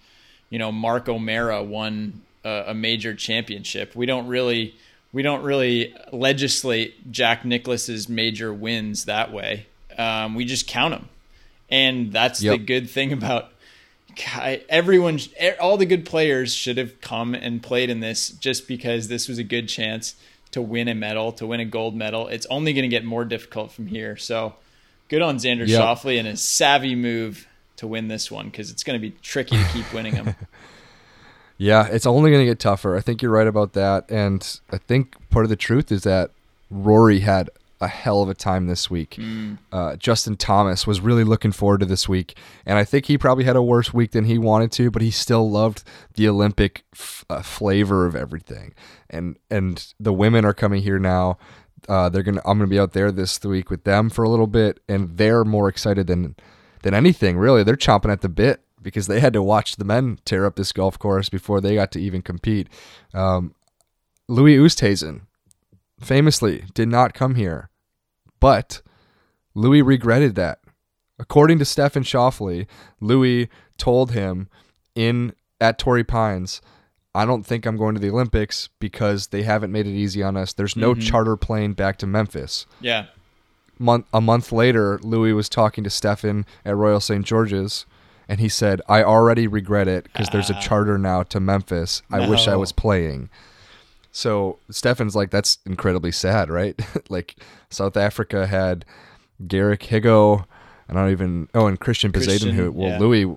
you 0.50 0.58
know 0.58 0.72
Mark 0.72 1.08
O'Meara 1.08 1.62
won 1.62 2.22
a, 2.44 2.64
a 2.68 2.74
major 2.74 3.14
championship. 3.14 3.94
We 3.94 4.06
don't 4.06 4.26
really 4.26 4.74
we 5.12 5.22
don't 5.22 5.42
really 5.42 5.94
legislate 6.12 7.12
Jack 7.12 7.44
Nicklaus's 7.44 8.08
major 8.08 8.52
wins 8.52 9.04
that 9.04 9.32
way. 9.32 9.66
Um, 9.96 10.34
we 10.34 10.44
just 10.44 10.66
count 10.66 10.94
them, 10.94 11.08
and 11.70 12.12
that's 12.12 12.40
the 12.40 12.58
good 12.58 12.88
thing 12.90 13.12
about 13.12 13.52
everyone. 14.68 15.20
All 15.60 15.76
the 15.76 15.86
good 15.86 16.04
players 16.04 16.54
should 16.54 16.78
have 16.78 17.00
come 17.00 17.34
and 17.34 17.62
played 17.62 17.90
in 17.90 18.00
this 18.00 18.30
just 18.30 18.66
because 18.66 19.08
this 19.08 19.28
was 19.28 19.38
a 19.38 19.44
good 19.44 19.68
chance 19.68 20.16
to 20.50 20.60
win 20.60 20.88
a 20.88 20.94
medal, 20.94 21.32
to 21.32 21.46
win 21.46 21.60
a 21.60 21.64
gold 21.64 21.94
medal. 21.94 22.28
It's 22.28 22.46
only 22.46 22.72
going 22.72 22.82
to 22.82 22.88
get 22.88 23.04
more 23.04 23.24
difficult 23.24 23.72
from 23.72 23.86
here. 23.86 24.16
So 24.16 24.54
good 25.12 25.20
on 25.20 25.36
Xander 25.36 25.68
Yep. 25.68 25.78
Schauffele 25.78 26.18
and 26.18 26.26
his 26.26 26.40
savvy 26.40 26.94
move 26.94 27.46
to 27.76 27.86
win 27.86 28.08
this 28.08 28.30
one 28.30 28.46
because 28.46 28.70
it's 28.70 28.82
going 28.82 28.98
to 28.98 29.00
be 29.00 29.14
tricky 29.20 29.56
to 29.58 29.64
keep 29.72 29.92
winning 29.92 30.14
them. 30.14 30.34
Yeah, 31.58 31.86
it's 31.86 32.06
only 32.06 32.32
going 32.32 32.40
to 32.42 32.50
get 32.50 32.58
tougher. 32.58 32.96
I 32.96 33.00
think 33.00 33.22
you're 33.22 33.30
right 33.30 33.46
about 33.46 33.74
that. 33.74 34.10
And 34.10 34.58
I 34.72 34.78
think 34.78 35.14
part 35.30 35.44
of 35.44 35.48
the 35.48 35.54
truth 35.54 35.92
is 35.92 36.02
that 36.02 36.30
Rory 36.70 37.20
had 37.20 37.50
a 37.80 37.86
hell 37.86 38.20
of 38.20 38.28
a 38.28 38.34
time 38.34 38.66
this 38.66 38.90
week. 38.90 39.20
Uh, 39.70 39.94
Justin 39.94 40.36
Thomas 40.36 40.88
was 40.88 41.00
really 41.00 41.22
looking 41.22 41.52
forward 41.52 41.78
to 41.80 41.86
this 41.86 42.08
week. 42.08 42.36
And 42.66 42.78
I 42.78 42.84
think 42.84 43.06
he 43.06 43.16
probably 43.16 43.44
had 43.44 43.54
a 43.54 43.62
worse 43.62 43.94
week 43.94 44.10
than 44.10 44.24
he 44.24 44.38
wanted 44.38 44.72
to, 44.72 44.90
but 44.90 45.02
he 45.02 45.12
still 45.12 45.48
loved 45.48 45.84
the 46.14 46.26
Olympic 46.28 46.82
f- 46.94 47.24
uh, 47.30 47.42
flavor 47.42 48.06
of 48.06 48.16
everything. 48.16 48.74
And, 49.08 49.36
and 49.48 49.86
the 50.00 50.12
women 50.12 50.44
are 50.44 50.54
coming 50.54 50.82
here 50.82 50.98
now. 50.98 51.38
Uh, 51.88 52.08
they're 52.08 52.22
gonna. 52.22 52.42
I'm 52.44 52.58
gonna 52.58 52.68
be 52.68 52.78
out 52.78 52.92
there 52.92 53.10
this 53.10 53.42
week 53.42 53.70
with 53.70 53.84
them 53.84 54.10
for 54.10 54.24
a 54.24 54.28
little 54.28 54.46
bit, 54.46 54.80
and 54.88 55.16
they're 55.16 55.44
more 55.44 55.68
excited 55.68 56.06
than 56.06 56.36
than 56.82 56.94
anything. 56.94 57.38
Really, 57.38 57.62
they're 57.62 57.76
chomping 57.76 58.12
at 58.12 58.20
the 58.20 58.28
bit 58.28 58.62
because 58.80 59.06
they 59.06 59.20
had 59.20 59.32
to 59.32 59.42
watch 59.42 59.76
the 59.76 59.84
men 59.84 60.18
tear 60.24 60.44
up 60.44 60.56
this 60.56 60.72
golf 60.72 60.98
course 60.98 61.28
before 61.28 61.60
they 61.60 61.74
got 61.74 61.92
to 61.92 62.00
even 62.00 62.22
compete. 62.22 62.68
Um, 63.14 63.54
Louis 64.28 64.56
Oosthuizen 64.56 65.22
famously 66.00 66.64
did 66.74 66.88
not 66.88 67.14
come 67.14 67.36
here, 67.36 67.70
but 68.40 68.82
Louis 69.54 69.82
regretted 69.82 70.34
that. 70.34 70.60
According 71.18 71.58
to 71.60 71.64
Stefan 71.64 72.02
Schauffele, 72.02 72.66
Louis 73.00 73.48
told 73.76 74.12
him 74.12 74.48
in 74.94 75.32
at 75.60 75.78
Torrey 75.78 76.02
Pines, 76.04 76.60
I 77.14 77.26
don't 77.26 77.44
think 77.44 77.66
I'm 77.66 77.76
going 77.76 77.94
to 77.94 78.00
the 78.00 78.10
Olympics 78.10 78.70
because 78.80 79.28
they 79.28 79.42
haven't 79.42 79.70
made 79.70 79.86
it 79.86 79.94
easy 79.94 80.22
on 80.22 80.36
us. 80.36 80.52
There's 80.52 80.76
no 80.76 80.92
mm-hmm. 80.92 81.00
charter 81.00 81.36
plane 81.36 81.74
back 81.74 81.98
to 81.98 82.06
Memphis 82.06 82.66
yeah. 82.80 83.06
month 83.78 84.06
a 84.12 84.20
month 84.20 84.52
later, 84.52 84.98
Louis 85.02 85.32
was 85.32 85.48
talking 85.48 85.84
to 85.84 85.90
Stefan 85.90 86.46
at 86.64 86.76
Royal 86.76 87.00
St. 87.00 87.24
George's, 87.24 87.84
and 88.28 88.40
he 88.40 88.48
said, 88.48 88.80
"I 88.88 89.02
already 89.02 89.46
regret 89.46 89.88
it 89.88 90.04
because 90.04 90.28
there's 90.30 90.50
a 90.50 90.56
ah. 90.56 90.60
charter 90.60 90.96
now 90.96 91.22
to 91.24 91.40
Memphis. 91.40 92.02
I 92.10 92.26
wish 92.28 92.48
I 92.48 92.56
was 92.56 92.72
playing." 92.72 93.28
So 94.10 94.58
Stefan's 94.70 95.16
like, 95.16 95.30
"That's 95.30 95.58
incredibly 95.66 96.12
sad, 96.12 96.48
right? 96.48 96.80
like 97.10 97.36
South 97.68 97.96
Africa 97.96 98.46
had 98.46 98.86
Garrick 99.46 99.80
Higgo, 99.82 100.46
and 100.88 100.98
I 100.98 101.02
don't 101.02 101.12
even 101.12 101.48
oh, 101.54 101.66
and 101.66 101.78
Christiaan 101.78 102.12
Bezuidenhout, 102.12 102.54
who 102.54 102.72
well 102.72 102.90
yeah. 102.90 102.98
Louis 102.98 103.36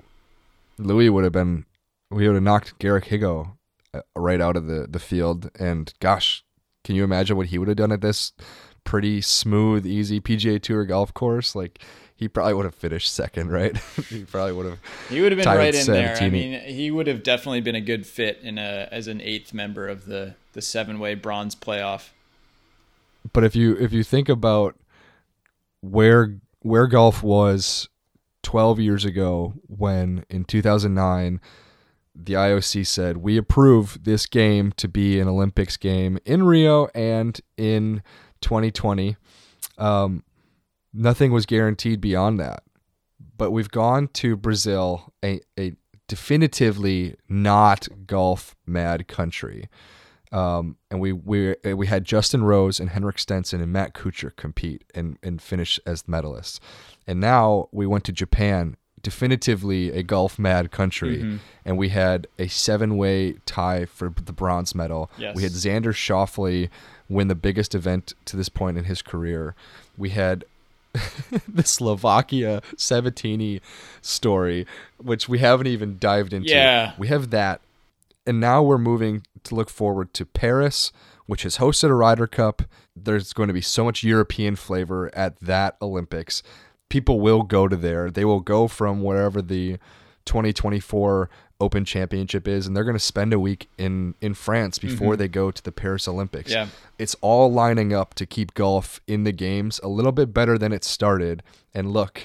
Louis 0.77 1.09
would 1.09 1.25
have 1.25 1.33
been 1.33 1.65
we 2.09 2.27
would 2.27 2.35
have 2.35 2.43
knocked 2.43 2.77
Garrick 2.79 3.05
Higgo 3.05 3.51
Uh, 3.95 4.01
right 4.15 4.41
out 4.41 4.57
of 4.57 4.67
the 4.67 4.87
the 4.89 4.99
field, 4.99 5.49
and 5.59 5.93
gosh, 5.99 6.43
can 6.83 6.95
you 6.95 7.03
imagine 7.03 7.37
what 7.37 7.47
he 7.47 7.57
would 7.57 7.67
have 7.67 7.77
done 7.77 7.91
at 7.91 8.01
this 8.01 8.33
pretty 8.83 9.21
smooth, 9.21 9.85
easy 9.85 10.19
PGA 10.19 10.61
Tour 10.61 10.85
golf 10.85 11.13
course? 11.13 11.55
Like 11.55 11.81
he 12.15 12.27
probably 12.27 12.53
would 12.53 12.65
have 12.65 12.75
finished 12.75 13.13
second, 13.13 13.51
right? 13.51 13.77
he 14.09 14.23
probably 14.23 14.53
would 14.53 14.65
have. 14.65 14.79
He 15.09 15.21
would 15.21 15.31
have 15.31 15.43
been 15.43 15.57
right 15.57 15.75
in 15.75 15.85
there. 15.85 16.17
I 16.19 16.29
mean, 16.29 16.59
he 16.61 16.91
would 16.91 17.07
have 17.07 17.23
definitely 17.23 17.61
been 17.61 17.75
a 17.75 17.81
good 17.81 18.05
fit 18.05 18.39
in 18.41 18.57
a 18.57 18.87
as 18.91 19.07
an 19.07 19.21
eighth 19.21 19.53
member 19.53 19.87
of 19.87 20.05
the 20.05 20.35
the 20.53 20.61
seven 20.61 20.99
way 20.99 21.15
bronze 21.15 21.55
playoff. 21.55 22.09
But 23.33 23.43
if 23.43 23.55
you 23.55 23.75
if 23.77 23.91
you 23.91 24.03
think 24.03 24.29
about 24.29 24.75
where 25.81 26.39
where 26.61 26.87
golf 26.87 27.21
was 27.21 27.89
12 28.43 28.79
years 28.79 29.05
ago 29.05 29.53
when 29.67 30.25
in 30.29 30.45
2009 30.45 31.41
the 32.15 32.33
IOC 32.33 32.87
said 32.87 33.17
we 33.17 33.37
approve 33.37 33.99
this 34.03 34.25
game 34.25 34.71
to 34.77 34.87
be 34.87 35.19
an 35.19 35.27
Olympics 35.27 35.77
game 35.77 36.17
in 36.25 36.43
Rio 36.43 36.87
and 36.95 37.39
in 37.57 38.01
2020 38.41 39.17
um, 39.77 40.23
nothing 40.93 41.31
was 41.31 41.45
guaranteed 41.45 41.99
beyond 41.99 42.39
that 42.39 42.63
but 43.37 43.51
we've 43.51 43.71
gone 43.71 44.07
to 44.13 44.35
Brazil, 44.35 45.13
a, 45.23 45.41
a 45.59 45.73
definitively 46.07 47.15
not 47.27 47.87
golf 48.05 48.55
mad 48.65 49.07
country. 49.07 49.69
Um, 50.31 50.77
and 50.89 50.99
we 50.99 51.13
we 51.13 51.55
we 51.63 51.87
had 51.87 52.03
Justin 52.03 52.43
Rose 52.43 52.79
and 52.79 52.89
Henrik 52.89 53.19
Stenson 53.19 53.61
and 53.61 53.71
Matt 53.71 53.93
Kuchar 53.93 54.35
compete 54.35 54.83
and 54.93 55.17
and 55.23 55.41
finish 55.41 55.79
as 55.85 56.03
medalists. 56.03 56.59
And 57.07 57.19
now 57.19 57.69
we 57.71 57.85
went 57.85 58.03
to 58.05 58.11
Japan, 58.11 58.75
definitively 59.05 59.91
a 59.91 60.03
golf 60.03 60.37
mad 60.37 60.71
country, 60.71 61.17
Mm-hmm. 61.19 61.37
and 61.63 61.77
we 61.77 61.89
had 61.89 62.27
a 62.37 62.47
seven 62.47 62.97
way 62.97 63.35
tie 63.45 63.85
for 63.85 64.09
the 64.09 64.33
bronze 64.33 64.75
medal. 64.75 65.09
Yes. 65.17 65.35
We 65.35 65.43
had 65.43 65.51
Xander 65.53 65.93
Schauffele 65.93 66.69
win 67.07 67.27
the 67.29 67.35
biggest 67.35 67.73
event 67.75 68.13
to 68.25 68.35
this 68.35 68.49
point 68.49 68.77
in 68.77 68.85
his 68.85 69.01
career. 69.01 69.55
We 69.97 70.09
had 70.09 70.43
the 71.47 71.63
Slovakia 71.63 72.61
Sabbatini 72.75 73.61
story, 74.01 74.65
which 74.97 75.29
we 75.29 75.39
haven't 75.39 75.67
even 75.67 75.97
dived 75.99 76.33
into. 76.33 76.49
Yeah. 76.49 76.93
We 76.97 77.07
have 77.09 77.29
that. 77.29 77.61
And 78.25 78.39
now 78.39 78.63
we're 78.63 78.77
moving 78.79 79.23
to 79.43 79.53
look 79.55 79.69
forward 79.69 80.13
to 80.15 80.25
Paris, 80.25 80.91
which 81.27 81.43
has 81.43 81.57
hosted 81.57 81.89
a 81.89 81.93
Ryder 81.93 82.27
Cup. 82.27 82.63
There's 82.95 83.33
going 83.33 83.47
to 83.47 83.53
be 83.53 83.61
so 83.61 83.83
much 83.83 84.03
European 84.03 84.55
flavor 84.55 85.11
at 85.13 85.39
that 85.41 85.75
Olympics. 85.81 86.41
People 86.89 87.19
will 87.19 87.43
go 87.43 87.67
to 87.67 87.75
there. 87.75 88.09
They 88.11 88.25
will 88.25 88.41
go 88.41 88.67
from 88.67 89.01
wherever 89.01 89.41
the 89.41 89.77
2024 90.25 91.29
Open 91.59 91.85
Championship 91.85 92.47
is, 92.47 92.67
and 92.67 92.75
they're 92.75 92.83
going 92.83 92.97
to 92.97 92.99
spend 92.99 93.31
a 93.31 93.39
week 93.39 93.69
in 93.77 94.13
in 94.19 94.33
France 94.33 94.77
mm-hmm. 94.77 94.89
before 94.89 95.15
they 95.15 95.27
go 95.27 95.51
to 95.51 95.63
the 95.63 95.71
Paris 95.71 96.07
Olympics. 96.07 96.51
Yeah. 96.51 96.67
It's 96.99 97.15
all 97.21 97.51
lining 97.51 97.93
up 97.93 98.13
to 98.15 98.25
keep 98.25 98.53
golf 98.53 98.99
in 99.07 99.23
the 99.23 99.31
games 99.31 99.79
a 99.81 99.87
little 99.87 100.11
bit 100.11 100.33
better 100.33 100.57
than 100.57 100.73
it 100.73 100.83
started. 100.83 101.43
And 101.73 101.91
look, 101.91 102.23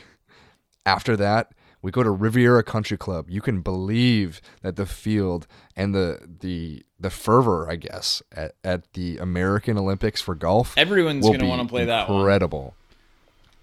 after 0.85 1.17
that, 1.17 1.53
we 1.81 1.93
go 1.93 2.03
to 2.03 2.11
Riviera 2.11 2.63
Country 2.63 2.99
Club. 2.99 3.31
You 3.31 3.41
can 3.41 3.61
believe 3.61 4.41
that 4.63 4.77
the 4.77 4.87
field 4.87 5.47
and 5.77 5.95
the 5.95 6.29
the 6.41 6.85
the 6.99 7.11
fervor, 7.11 7.71
I 7.71 7.77
guess, 7.77 8.23
at, 8.33 8.57
at 8.65 8.93
the 8.93 9.17
American 9.19 9.79
Olympics 9.79 10.21
for 10.21 10.35
golf. 10.35 10.77
Everyone's 10.77 11.25
gonna 11.25 11.47
wanna 11.47 11.67
play 11.67 11.85
that. 11.85 12.09
Incredible. 12.09 12.75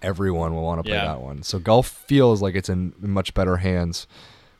Everyone 0.02 0.54
will 0.54 0.62
want 0.62 0.78
to 0.78 0.82
play 0.84 0.96
Yeah. 0.96 1.06
that 1.06 1.20
one. 1.20 1.42
So 1.42 1.58
golf 1.58 1.88
feels 1.88 2.40
like 2.40 2.54
it's 2.54 2.68
in 2.68 2.92
much 3.00 3.34
better 3.34 3.58
hands 3.58 4.06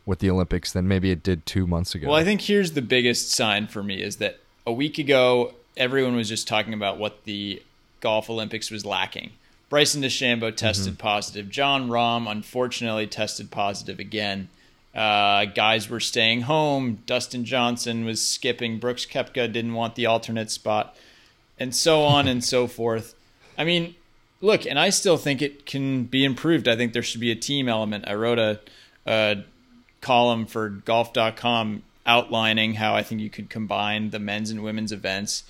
with 0.05 0.19
the 0.21 0.31
Olympics 0.31 0.73
than 0.73 0.89
maybe 0.89 1.11
it 1.11 1.23
did 1.23 1.45
two 1.47 1.67
months 1.67 1.95
ago. 1.95 2.09
Well, 2.09 2.17
I 2.17 2.25
think 2.25 2.41
here's 2.41 2.73
the 2.73 2.83
biggest 2.83 3.31
sign 3.31 3.67
for 3.67 3.83
me 3.83 4.03
is 4.03 4.17
that 4.17 4.39
a 4.67 4.73
week 4.73 4.99
ago, 4.99 5.55
everyone 5.77 6.17
was 6.17 6.29
just 6.29 6.49
talking 6.49 6.75
about 6.75 6.99
what 6.99 7.25
the 7.25 7.63
golf 8.01 8.29
Olympics 8.31 8.71
was 8.71 8.85
lacking. 8.85 9.31
Bryson 9.69 10.01
DeChambeau 10.03 10.55
tested 10.57 10.95
Mm-hmm. 10.95 11.01
positive. 11.01 11.51
Jon 11.51 11.89
Rahm 11.89 12.29
unfortunately 12.31 13.07
tested 13.07 13.51
positive 13.51 13.99
again. 14.01 14.49
Uh, 14.95 15.45
guys 15.45 15.89
were 15.91 16.01
staying 16.01 16.41
home. 16.43 17.01
Dustin 17.07 17.45
Johnson 17.45 18.05
was 18.07 18.25
skipping. 18.27 18.79
Brooks 18.79 19.05
Koepka 19.07 19.53
didn't 19.53 19.75
want 19.75 19.95
the 19.95 20.07
alternate 20.07 20.51
spot, 20.51 20.97
and 21.61 21.75
so 21.77 22.03
on 22.03 22.27
and 22.27 22.43
so 22.43 22.67
forth. 22.79 23.15
I 23.59 23.65
mean, 23.65 23.95
look, 24.41 24.67
and 24.67 24.79
I 24.79 24.91
still 24.91 25.17
think 25.17 25.43
it 25.43 25.67
can 25.67 26.05
be 26.05 26.25
improved. 26.25 26.69
I 26.69 26.77
think 26.77 26.93
there 26.93 27.03
should 27.03 27.21
be 27.21 27.31
a 27.31 27.37
team 27.37 27.69
element. 27.69 28.05
I 28.07 28.15
wrote 28.15 28.39
a, 28.39 28.61
a 29.07 29.45
column 30.01 30.47
for 30.47 30.69
golf.com 30.69 31.83
outlining 32.07 32.75
how 32.75 32.95
I 32.95 33.03
think 33.03 33.21
you 33.21 33.31
could 33.31 33.51
combine 33.51 34.11
the 34.11 34.19
men's 34.19 34.51
and 34.51 34.63
women's 34.63 34.93
events, 34.93 35.45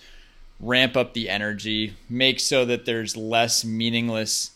ramp 0.59 0.97
up 0.97 1.15
the 1.15 1.29
energy, 1.29 1.95
make 2.09 2.41
so 2.41 2.65
that 2.65 2.85
there's 2.85 3.17
less 3.17 3.65
meaningless 3.65 4.53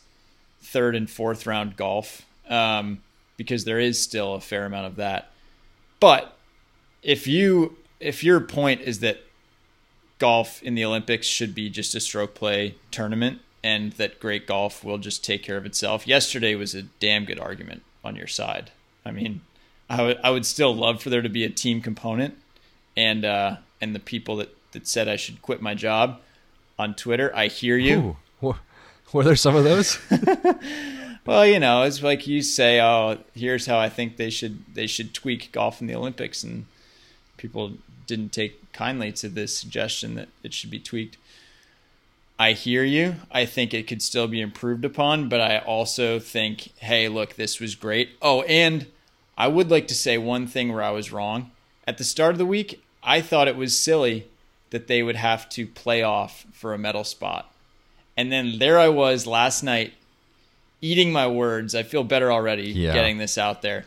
third 0.61 0.97
and 0.97 1.09
fourth 1.09 1.47
round 1.47 1.77
golf, 1.77 2.23
um, 2.49 3.03
because 3.37 3.65
there 3.65 3.79
is 3.79 4.01
still 4.01 4.35
a 4.35 4.41
fair 4.41 4.65
amount 4.65 4.87
of 4.87 4.97
that. 4.97 5.31
But 6.01 6.37
if 7.03 7.27
you 7.27 7.77
if 8.01 8.25
your 8.25 8.41
point 8.41 8.81
is 8.81 8.99
that 9.01 9.21
golf 10.19 10.63
in 10.63 10.75
the 10.75 10.85
Olympics 10.85 11.27
should 11.27 11.55
be 11.55 11.71
just 11.71 11.95
a 11.95 12.01
stroke 12.01 12.35
play 12.35 12.75
tournament 12.91 13.41
and 13.63 13.93
that 13.93 14.21
great 14.21 14.47
golf 14.47 14.85
will 14.85 14.99
just 14.99 15.25
take 15.25 15.43
care 15.43 15.57
of 15.57 15.67
itself. 15.67 16.07
Yesterday 16.07 16.55
was 16.55 16.75
a 16.75 16.83
damn 16.83 17.25
good 17.25 17.39
argument 17.39 17.83
on 18.05 18.17
your 18.17 18.27
side. 18.27 18.71
I 19.05 19.11
mean, 19.11 19.43
I 19.89 20.03
would 20.03 20.21
I 20.23 20.31
would 20.31 20.47
still 20.47 20.75
love 20.75 21.03
for 21.03 21.11
there 21.11 21.23
to 21.23 21.29
be 21.29 21.45
a 21.45 21.51
team 21.51 21.81
component 21.81 22.37
and 22.97 23.25
uh 23.25 23.57
and 23.81 23.95
the 23.95 24.01
people 24.01 24.37
that 24.37 24.57
that 24.73 24.87
said 24.87 25.09
I 25.09 25.17
should 25.17 25.43
quit 25.43 25.61
my 25.61 25.75
job 25.75 26.21
on 26.79 26.95
Twitter, 26.95 27.31
I 27.35 27.49
hear 27.49 27.77
you. 27.77 28.17
Ooh, 28.43 28.57
were, 29.13 29.23
there 29.23 29.37
some 29.37 29.55
of 29.55 29.65
those? 29.65 29.99
Well, 31.25 31.47
you 31.47 31.61
know, 31.61 31.83
it's 31.83 32.03
like 32.03 32.27
you 32.27 32.43
say, 32.43 32.81
"Oh, 32.81 33.19
here's 33.35 33.67
how 33.67 33.79
I 33.79 33.89
think 33.89 34.17
they 34.17 34.31
should 34.31 34.75
they 34.75 34.87
should 34.87 35.15
tweak 35.15 35.53
golf 35.53 35.81
in 35.81 35.87
the 35.87 35.95
Olympics," 35.95 36.43
and 36.43 36.67
people 37.37 37.75
didn't 38.07 38.33
take 38.33 38.73
kindly 38.73 39.13
to 39.13 39.29
this 39.29 39.57
suggestion 39.57 40.17
that 40.17 40.29
it 40.43 40.53
should 40.53 40.71
be 40.71 40.81
tweaked. 40.81 41.17
I 42.43 42.55
hear 42.55 42.83
you. 42.83 43.15
I 43.31 43.47
think 43.47 43.73
it 43.73 43.87
could 43.87 44.03
still 44.03 44.27
be 44.27 44.41
improved 44.41 44.85
upon, 44.85 45.29
but 45.29 45.41
I 45.41 45.59
also 45.59 46.19
think, 46.19 46.73
hey, 46.79 47.07
look, 47.09 47.35
this 47.37 47.61
was 47.61 47.77
great. 47.77 48.17
Oh, 48.21 48.43
and 48.43 48.87
I 49.39 49.47
would 49.47 49.71
like 49.71 49.87
to 49.89 49.95
say 49.95 50.19
one 50.19 50.49
thing 50.49 50.73
where 50.73 50.83
I 50.83 50.91
was 50.91 51.13
wrong. 51.13 51.53
At 51.87 51.99
the 51.99 52.05
start 52.05 52.33
of 52.33 52.39
the 52.39 52.45
week, 52.47 52.83
I 53.01 53.21
thought 53.21 53.47
it 53.47 53.55
was 53.57 53.79
silly 53.79 54.27
that 54.71 54.89
they 54.89 55.05
would 55.05 55.15
have 55.15 55.49
to 55.51 55.69
play 55.69 56.03
off 56.03 56.45
for 56.53 56.75
a 56.75 56.79
medal 56.79 57.05
spot. 57.05 57.53
And 58.17 58.33
then 58.33 58.59
there 58.59 58.77
I 58.79 58.89
was 58.89 59.25
last 59.25 59.63
night 59.63 59.93
eating 60.81 61.13
my 61.13 61.29
words. 61.29 61.77
I 61.77 61.85
feel 61.85 62.03
better 62.03 62.33
already 62.33 62.71
Yeah. 62.73 62.93
getting 62.93 63.19
this 63.19 63.39
out 63.39 63.63
there. 63.63 63.87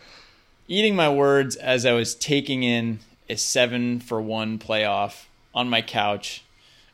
Eating 0.70 0.96
my 0.96 1.10
words 1.10 1.58
as 1.58 1.86
I 1.86 1.92
was 1.92 2.16
taking 2.16 2.64
in 2.64 3.00
a 3.30 3.36
seven 3.36 4.00
for 4.00 4.22
one 4.22 4.60
playoff 4.60 5.26
on 5.54 5.70
my 5.70 5.82
couch. 5.82 6.42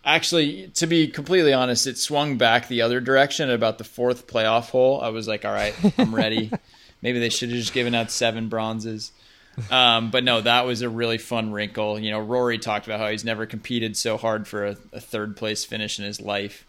Actually, 0.03 0.67
to 0.69 0.87
be 0.87 1.07
completely 1.07 1.53
honest, 1.53 1.85
it 1.85 1.97
swung 1.97 2.37
back 2.37 2.67
the 2.67 2.81
other 2.81 2.99
direction 2.99 3.49
at 3.49 3.55
about 3.55 3.77
the 3.77 3.83
fourth 3.83 4.25
playoff 4.25 4.69
hole. 4.69 4.99
I 4.99 5.09
was 5.09 5.27
like, 5.27 5.45
all 5.45 5.53
right, 5.53 5.75
I'm 5.97 6.13
ready. 6.15 6.51
Maybe 7.01 7.19
they 7.19 7.29
should 7.29 7.49
have 7.49 7.57
just 7.57 7.73
given 7.73 7.93
out 7.93 8.11
seven 8.11 8.49
bronzes. 8.49 9.11
Um, 9.69 10.11
but 10.11 10.23
no, 10.23 10.41
that 10.41 10.65
was 10.65 10.81
a 10.81 10.89
really 10.89 11.17
fun 11.17 11.51
wrinkle. 11.51 11.99
You 11.99 12.11
know, 12.11 12.19
Rory 12.19 12.57
talked 12.57 12.87
about 12.87 12.99
how 12.99 13.09
he's 13.09 13.25
never 13.25 13.45
competed 13.45 13.97
so 13.97 14.17
hard 14.17 14.47
for 14.47 14.65
a, 14.65 14.77
a 14.93 15.01
third 15.01 15.35
place 15.35 15.65
finish 15.65 15.99
in 15.99 16.05
his 16.05 16.21
life. 16.21 16.65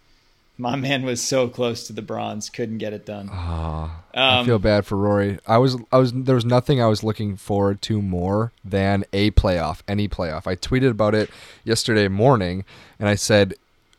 My 0.63 0.77
man 0.77 1.03
was 1.05 1.21
so 1.21 1.49
close 1.49 1.87
to 1.89 1.93
the 1.93 2.03
bronze, 2.03 2.49
couldn't 2.49 2.79
get 2.79 2.93
it 2.93 3.05
done. 3.05 3.29
I 3.31 3.91
Um, 4.15 4.47
feel 4.47 4.59
bad 4.59 4.87
for 4.87 4.97
Rory. 4.97 5.39
I 5.47 5.59
was, 5.59 5.77
I 5.91 5.99
was, 5.99 6.13
there 6.13 6.35
was 6.37 6.45
nothing 6.45 6.81
I 6.81 6.87
was 6.87 7.03
looking 7.03 7.37
forward 7.37 7.83
to 7.83 8.01
more 8.01 8.53
than 8.65 9.05
a 9.13 9.33
playoff, 9.33 9.81
any 9.89 10.09
playoff. 10.09 10.47
I 10.47 10.55
tweeted 10.55 10.91
about 10.91 11.15
it 11.15 11.31
yesterday 11.65 12.07
morning, 12.09 12.65
and 13.01 13.09
I 13.09 13.15
said, 13.17 13.55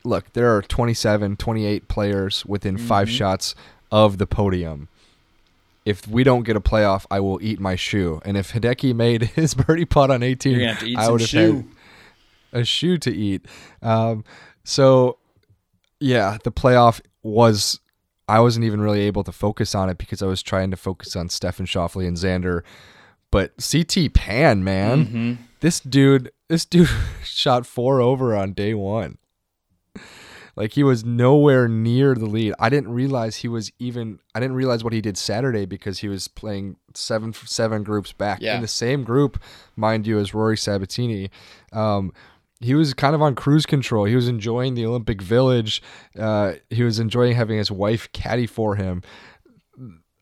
"Look, 0.06 0.32
there 0.34 0.56
are 0.56 0.62
27, 0.62 1.36
28 1.36 1.88
players 1.88 2.46
within 2.46 2.78
five 2.78 3.08
Mm-hmm. 3.10 3.16
shots 3.18 3.56
of 3.92 4.18
the 4.18 4.26
podium. 4.26 4.88
If 5.86 6.08
we 6.08 6.24
don't 6.24 6.44
get 6.44 6.56
a 6.56 6.62
playoff, 6.62 7.06
I 7.12 7.20
will 7.20 7.40
eat 7.42 7.60
my 7.60 7.76
shoe. 7.76 8.22
And 8.24 8.38
if 8.38 8.54
Hideki 8.54 8.96
made 8.96 9.22
his 9.36 9.54
birdie 9.54 9.84
putt 9.86 10.12
on 10.12 10.24
18, 10.24 10.52
You're 10.54 10.62
gonna 10.62 10.72
have 10.74 10.80
to 10.84 10.88
eat 10.90 10.98
I 10.98 11.10
would 11.12 11.20
have 11.22 11.30
shoe. 11.30 11.66
had 12.54 12.62
a 12.62 12.64
shoe 12.66 12.98
to 13.00 13.14
eat. 13.14 13.46
Um, 13.82 14.24
so 14.64 15.18
yeah, 16.04 16.38
the 16.44 16.52
playoff 16.52 17.00
was. 17.24 17.80
I 18.28 18.40
wasn't 18.40 18.66
even 18.66 18.80
really 18.82 19.02
able 19.02 19.24
to 19.26 19.32
focus 19.34 19.76
on 19.76 19.90
it 19.90 19.98
because 19.98 20.22
I 20.22 20.28
was 20.28 20.42
trying 20.42 20.72
to 20.72 20.78
focus 20.78 21.16
on 21.16 21.28
Stefan 21.30 21.66
Schauffele 21.66 22.08
and 22.08 22.16
Xander. 22.18 22.62
But 23.32 23.52
CT 23.58 24.14
Pan, 24.14 24.64
man, 24.64 25.06
Mm-hmm. 25.06 25.34
this 25.60 25.80
dude, 25.82 26.32
this 26.48 26.66
dude 26.66 26.90
shot 27.24 27.66
four 27.66 28.00
over 28.00 28.36
on 28.36 28.54
day 28.54 28.74
one. 28.74 29.18
Like 30.56 30.74
he 30.74 30.84
was 30.84 31.04
nowhere 31.04 31.68
near 31.68 32.14
the 32.14 32.28
lead. 32.28 32.54
I 32.60 32.70
didn't 32.70 32.92
realize 32.92 33.38
he 33.38 33.48
was 33.48 33.72
even. 33.80 34.20
I 34.36 34.40
didn't 34.40 34.56
realize 34.56 34.84
what 34.84 34.94
he 34.94 35.02
did 35.02 35.18
Saturday 35.18 35.66
because 35.66 36.00
he 36.00 36.08
was 36.08 36.28
playing 36.28 36.76
seven 36.94 37.34
seven 37.34 37.82
groups 37.84 38.14
back 38.14 38.40
Yeah. 38.40 38.56
in 38.56 38.62
the 38.62 38.68
same 38.68 39.04
group, 39.04 39.42
mind 39.76 40.06
you, 40.06 40.20
as 40.20 40.34
Rory 40.36 40.56
Sabbatini. 40.56 41.32
Um, 41.72 42.14
he 42.64 42.76
was 42.76 42.94
kind 42.94 43.16
of 43.16 43.22
on 43.22 43.36
cruise 43.36 43.66
control. 43.66 44.06
He 44.06 44.16
was 44.16 44.28
enjoying 44.28 44.74
the 44.74 44.86
Olympic 44.86 45.22
Village. 45.22 45.82
Uh, 46.18 46.54
he 46.70 46.84
was 46.84 47.00
enjoying 47.00 47.36
having 47.36 47.58
his 47.58 47.72
wife 47.72 48.12
caddy 48.14 48.48
for 48.48 48.76
him. 48.76 49.02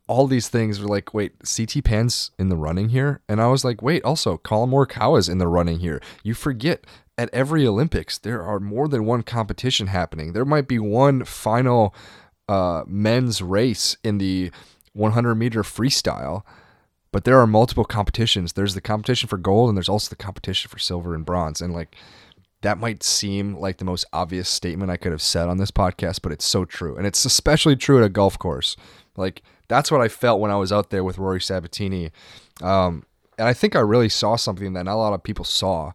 All 0.07 0.27
these 0.27 0.49
things 0.49 0.79
were 0.79 0.87
like, 0.87 1.13
wait, 1.13 1.33
CT 1.39 1.83
Pan's 1.83 2.31
in 2.37 2.49
the 2.49 2.57
running 2.57 2.89
here, 2.89 3.21
and 3.29 3.41
I 3.41 3.47
was 3.47 3.63
like, 3.63 3.81
wait, 3.81 4.03
also 4.03 4.37
Collin 4.37 4.69
Morikawa's 4.69 5.29
in 5.29 5.37
the 5.37 5.47
running 5.47 5.79
here. 5.79 6.01
You 6.23 6.33
forget 6.33 6.85
at 7.17 7.29
every 7.31 7.65
Olympics 7.65 8.17
there 8.17 8.41
are 8.41 8.59
more 8.59 8.87
than 8.87 9.05
one 9.05 9.23
competition 9.23 9.87
happening. 9.87 10.33
There 10.33 10.43
might 10.43 10.67
be 10.67 10.79
one 10.79 11.23
final 11.23 11.95
uh, 12.49 12.83
men's 12.87 13.41
race 13.41 13.95
in 14.03 14.17
the 14.17 14.51
100 14.93 15.35
meter 15.35 15.63
freestyle, 15.63 16.43
but 17.11 17.23
there 17.23 17.39
are 17.39 17.47
multiple 17.47 17.85
competitions. 17.85 18.53
There's 18.53 18.73
the 18.73 18.81
competition 18.81 19.29
for 19.29 19.37
gold, 19.37 19.69
and 19.69 19.77
there's 19.77 19.89
also 19.89 20.09
the 20.09 20.15
competition 20.15 20.69
for 20.69 20.79
silver 20.79 21.15
and 21.15 21.25
bronze, 21.25 21.61
and 21.61 21.73
like 21.73 21.95
that 22.61 22.77
might 22.77 23.03
seem 23.03 23.55
like 23.57 23.77
the 23.77 23.85
most 23.85 24.05
obvious 24.13 24.47
statement 24.47 24.91
I 24.91 24.97
could 24.97 25.11
have 25.11 25.21
said 25.21 25.47
on 25.47 25.57
this 25.57 25.71
podcast, 25.71 26.21
but 26.21 26.31
it's 26.31 26.45
so 26.45 26.65
true. 26.65 26.95
And 26.95 27.07
it's 27.07 27.25
especially 27.25 27.75
true 27.75 27.97
at 27.97 28.03
a 28.03 28.09
golf 28.09 28.37
course. 28.37 28.75
Like 29.17 29.41
that's 29.67 29.91
what 29.91 30.01
I 30.01 30.07
felt 30.07 30.39
when 30.39 30.51
I 30.51 30.55
was 30.55 30.71
out 30.71 30.89
there 30.89 31.03
with 31.03 31.17
Rory 31.17 31.39
Sabbatini. 31.39 32.11
Um, 32.61 33.03
and 33.37 33.47
I 33.47 33.53
think 33.53 33.75
I 33.75 33.79
really 33.79 34.09
saw 34.09 34.35
something 34.35 34.73
that 34.73 34.83
not 34.83 34.93
a 34.93 34.95
lot 34.95 35.13
of 35.13 35.23
people 35.23 35.45
saw, 35.45 35.93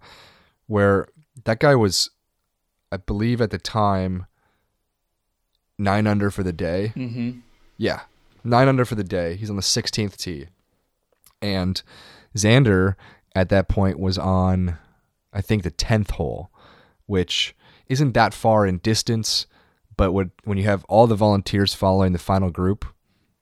where 0.67 1.07
that 1.45 1.61
guy 1.61 1.75
was, 1.75 2.11
I 2.91 2.97
believe 2.97 3.41
at 3.41 3.51
the 3.51 3.59
time, 3.59 4.27
nine 5.79 6.07
under 6.07 6.31
for 6.31 6.43
the 6.43 6.53
day. 6.53 6.93
Mm-hmm. 6.97 7.39
Yeah, 7.77 8.01
nine 8.43 8.69
under 8.69 8.85
for 8.85 8.95
the 8.95 9.05
day. 9.05 9.37
He's 9.37 9.51
on 9.51 9.57
the 9.57 9.63
16th 9.63 10.17
tee. 10.17 10.47
And 11.43 11.81
Xander 12.35 12.95
at 13.35 13.51
that 13.51 13.69
point 13.69 13.99
was 13.99 14.19
on, 14.19 14.79
I 15.33 15.41
think, 15.41 15.63
the 15.63 15.71
10th 15.71 16.13
hole, 16.13 16.51
which 17.07 17.55
isn't 17.89 18.13
that 18.13 18.35
far 18.35 18.67
in 18.67 18.79
distance. 18.79 19.47
But 19.97 20.13
when, 20.13 20.31
when 20.45 20.59
you 20.59 20.65
have 20.65 20.85
all 20.85 21.07
the 21.07 21.15
volunteers 21.15 21.75
following 21.75 22.13
the 22.13 22.19
final 22.19 22.51
group, 22.51 22.85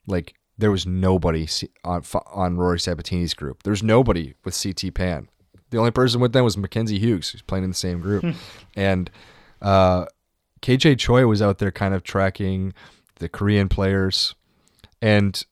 like 0.06 0.34
there 0.56 0.70
was 0.70 0.86
nobody 0.86 1.48
on, 1.84 2.04
on 2.32 2.56
Rory 2.56 2.78
Sabbatini's 2.78 3.34
group. 3.34 3.62
There's 3.62 3.82
nobody 3.82 4.34
with 4.44 4.60
CT 4.60 4.94
Pan. 4.94 5.28
The 5.70 5.78
only 5.78 5.90
person 5.90 6.20
with 6.20 6.32
them 6.32 6.44
was 6.44 6.56
Mackenzie 6.56 6.98
Hughes, 6.98 7.30
who's 7.30 7.42
playing 7.42 7.64
in 7.64 7.70
the 7.70 7.76
same 7.76 8.00
group. 8.00 8.24
and 8.76 9.10
uh, 9.60 10.06
KJ 10.62 10.98
Choi 10.98 11.26
was 11.26 11.42
out 11.42 11.58
there 11.58 11.72
kind 11.72 11.94
of 11.94 12.04
tracking 12.04 12.72
the 13.16 13.28
Korean 13.28 13.68
players. 13.68 14.34
And 15.02 15.44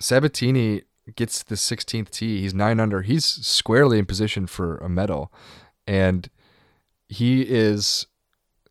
Sabbatini 0.00 0.82
gets 1.14 1.42
the 1.42 1.54
16th 1.54 2.10
tee. 2.10 2.40
He's 2.40 2.54
nine 2.54 2.80
under. 2.80 3.02
He's 3.02 3.24
squarely 3.24 3.98
in 3.98 4.06
position 4.06 4.46
for 4.46 4.78
a 4.78 4.88
medal. 4.88 5.32
And 5.86 6.28
he 7.08 7.42
is 7.42 8.06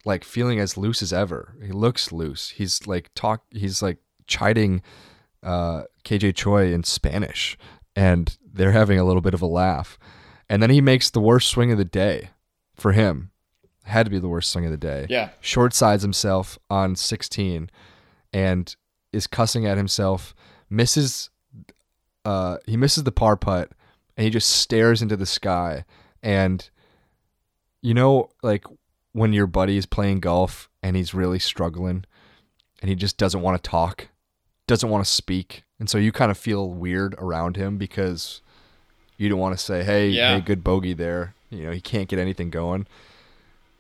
like 0.06 0.24
feeling 0.24 0.60
as 0.60 0.78
loose 0.78 1.02
as 1.02 1.12
ever. 1.12 1.56
He 1.64 1.72
looks 1.72 2.12
loose. 2.12 2.50
He's 2.52 2.86
like 2.88 3.10
talk 3.16 3.44
he's 3.52 3.82
like 3.82 3.98
chiding 4.28 4.82
uh, 5.44 5.84
KJ 6.04 6.36
Choi 6.36 6.72
in 6.74 6.84
Spanish 6.84 7.58
and 7.96 8.38
they're 8.54 8.72
having 8.72 9.00
a 9.00 9.04
little 9.04 9.22
bit 9.22 9.34
of 9.34 9.42
a 9.42 9.46
laugh. 9.48 9.98
And 10.50 10.62
then 10.64 10.70
he 10.70 10.82
makes 10.82 11.10
the 11.10 11.20
worst 11.20 11.50
swing 11.50 11.72
of 11.72 11.78
the 11.78 11.86
day 11.86 12.30
for 12.76 12.92
him. 12.94 13.32
Had 13.84 14.06
to 14.06 14.10
be 14.10 14.20
the 14.20 14.28
worst 14.30 14.50
swing 14.52 14.66
of 14.66 14.72
the 14.72 14.78
day 14.78 15.08
Yeah. 15.10 15.30
short 15.42 15.74
sides 15.74 16.04
himself 16.04 16.58
on 16.70 16.96
16 16.96 17.70
and 18.34 18.76
is 19.14 19.28
cussing 19.28 19.66
at 19.66 19.78
himself 19.78 20.36
misses 20.70 21.30
uh 22.26 22.58
he 22.66 22.76
misses 22.76 23.04
the 23.04 23.12
par 23.12 23.38
putt 23.38 23.72
and 24.18 24.26
he 24.26 24.30
just 24.30 24.50
stares 24.50 25.02
into 25.02 25.16
the 25.16 25.26
sky 25.26 25.86
and 26.22 26.70
you 27.82 27.94
know 27.94 28.30
like 28.44 28.64
when 29.14 29.34
your 29.34 29.48
buddy 29.48 29.78
is 29.78 29.86
playing 29.86 30.20
golf 30.20 30.70
and 30.84 30.96
he's 30.96 31.14
really 31.14 31.40
struggling 31.40 32.06
and 32.82 32.90
he 32.90 32.96
just 32.96 33.18
doesn't 33.18 33.42
want 33.42 33.62
to 33.62 33.70
talk 33.70 34.08
doesn't 34.68 34.90
want 34.90 35.04
to 35.06 35.10
speak 35.10 35.64
and 35.80 35.90
so 35.90 35.98
you 35.98 36.12
kind 36.12 36.30
of 36.32 36.38
feel 36.38 36.70
weird 36.70 37.16
around 37.18 37.56
him 37.56 37.78
because 37.78 38.42
you 39.18 39.30
don't 39.30 39.40
want 39.40 39.58
to 39.58 39.64
say 39.64 39.84
hey 39.84 40.10
Yeah. 40.10 40.36
hey 40.36 40.42
good 40.42 40.64
bogey 40.64 40.94
there 40.94 41.34
you 41.50 41.64
know 41.64 41.72
he 41.72 41.82
can't 41.82 42.10
get 42.10 42.20
anything 42.20 42.50
going 42.50 42.86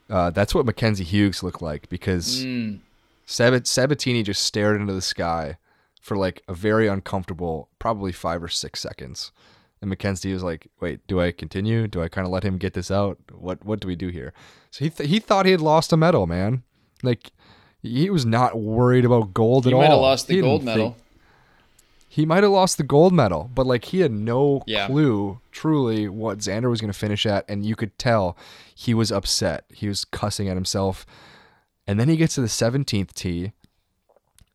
uh, 0.09 0.29
that's 0.29 0.55
what 0.55 0.65
Mackenzie 0.65 1.03
Hughes 1.03 1.43
looked 1.43 1.61
like 1.61 1.89
because 1.89 2.45
Mm. 2.45 2.79
Sabat- 3.25 3.63
Sabbatini 3.65 4.23
just 4.23 4.41
stared 4.41 4.79
into 4.79 4.93
the 4.93 5.01
sky 5.01 5.57
for 6.01 6.15
like 6.15 6.41
a 6.47 6.53
very 6.53 6.87
uncomfortable, 6.87 7.67
probably 7.77 8.13
five 8.13 8.41
or 8.41 8.47
six 8.47 8.79
seconds. 8.79 9.33
And 9.81 9.89
Mackenzie 9.89 10.33
was 10.33 10.43
like, 10.43 10.67
"Wait, 10.79 11.05
do 11.07 11.19
I 11.21 11.31
continue? 11.31 11.87
Do 11.87 12.01
I 12.01 12.07
kind 12.07 12.25
of 12.25 12.31
let 12.33 12.43
him 12.43 12.57
get 12.57 12.73
this 12.73 12.89
out? 12.89 13.17
What 13.31 13.63
what 13.63 13.79
do 13.79 13.87
we 13.87 13.95
do 13.95 14.07
here?" 14.09 14.33
So 14.71 14.85
he 14.85 14.89
th- 14.89 15.09
he 15.09 15.19
thought 15.19 15.45
he 15.45 15.51
had 15.51 15.61
lost 15.61 15.93
a 15.93 15.97
medal, 15.97 16.25
man. 16.27 16.63
Like 17.03 17.31
he 17.81 18.09
was 18.09 18.25
not 18.25 18.57
worried 18.59 19.05
about 19.05 19.33
gold 19.33 19.65
He 19.65 19.69
at 19.71 19.73
all. 19.75 19.81
He 19.81 19.87
might 19.87 19.93
have 19.93 20.01
lost 20.01 20.27
the 20.27 20.35
He 20.35 20.41
gold 20.41 20.63
think- 20.63 20.75
medal. 20.77 20.97
he 22.09 22.25
might 22.25 22.41
have 22.41 22.51
lost 22.51 22.77
the 22.77 22.83
gold 22.83 23.13
medal, 23.13 23.51
but 23.53 23.67
like 23.67 23.85
he 23.85 23.99
had 23.99 24.11
no 24.11 24.63
Yeah. 24.65 24.87
clue 24.87 25.39
truly 25.51 26.07
what 26.09 26.39
Xander 26.39 26.69
was 26.69 26.81
going 26.81 26.91
to 26.91 26.97
finish 26.97 27.25
at, 27.27 27.45
and 27.47 27.63
you 27.65 27.75
could 27.75 27.97
tell 27.99 28.35
he 28.73 28.93
was 28.95 29.11
upset. 29.11 29.65
He 29.71 29.87
was 29.87 30.05
cussing 30.05 30.49
at 30.49 30.55
himself, 30.57 31.05
and 31.85 31.99
then 31.99 32.09
he 32.09 32.17
gets 32.17 32.33
to 32.35 32.41
the 32.41 32.49
seventeenth 32.49 33.13
tee, 33.13 33.51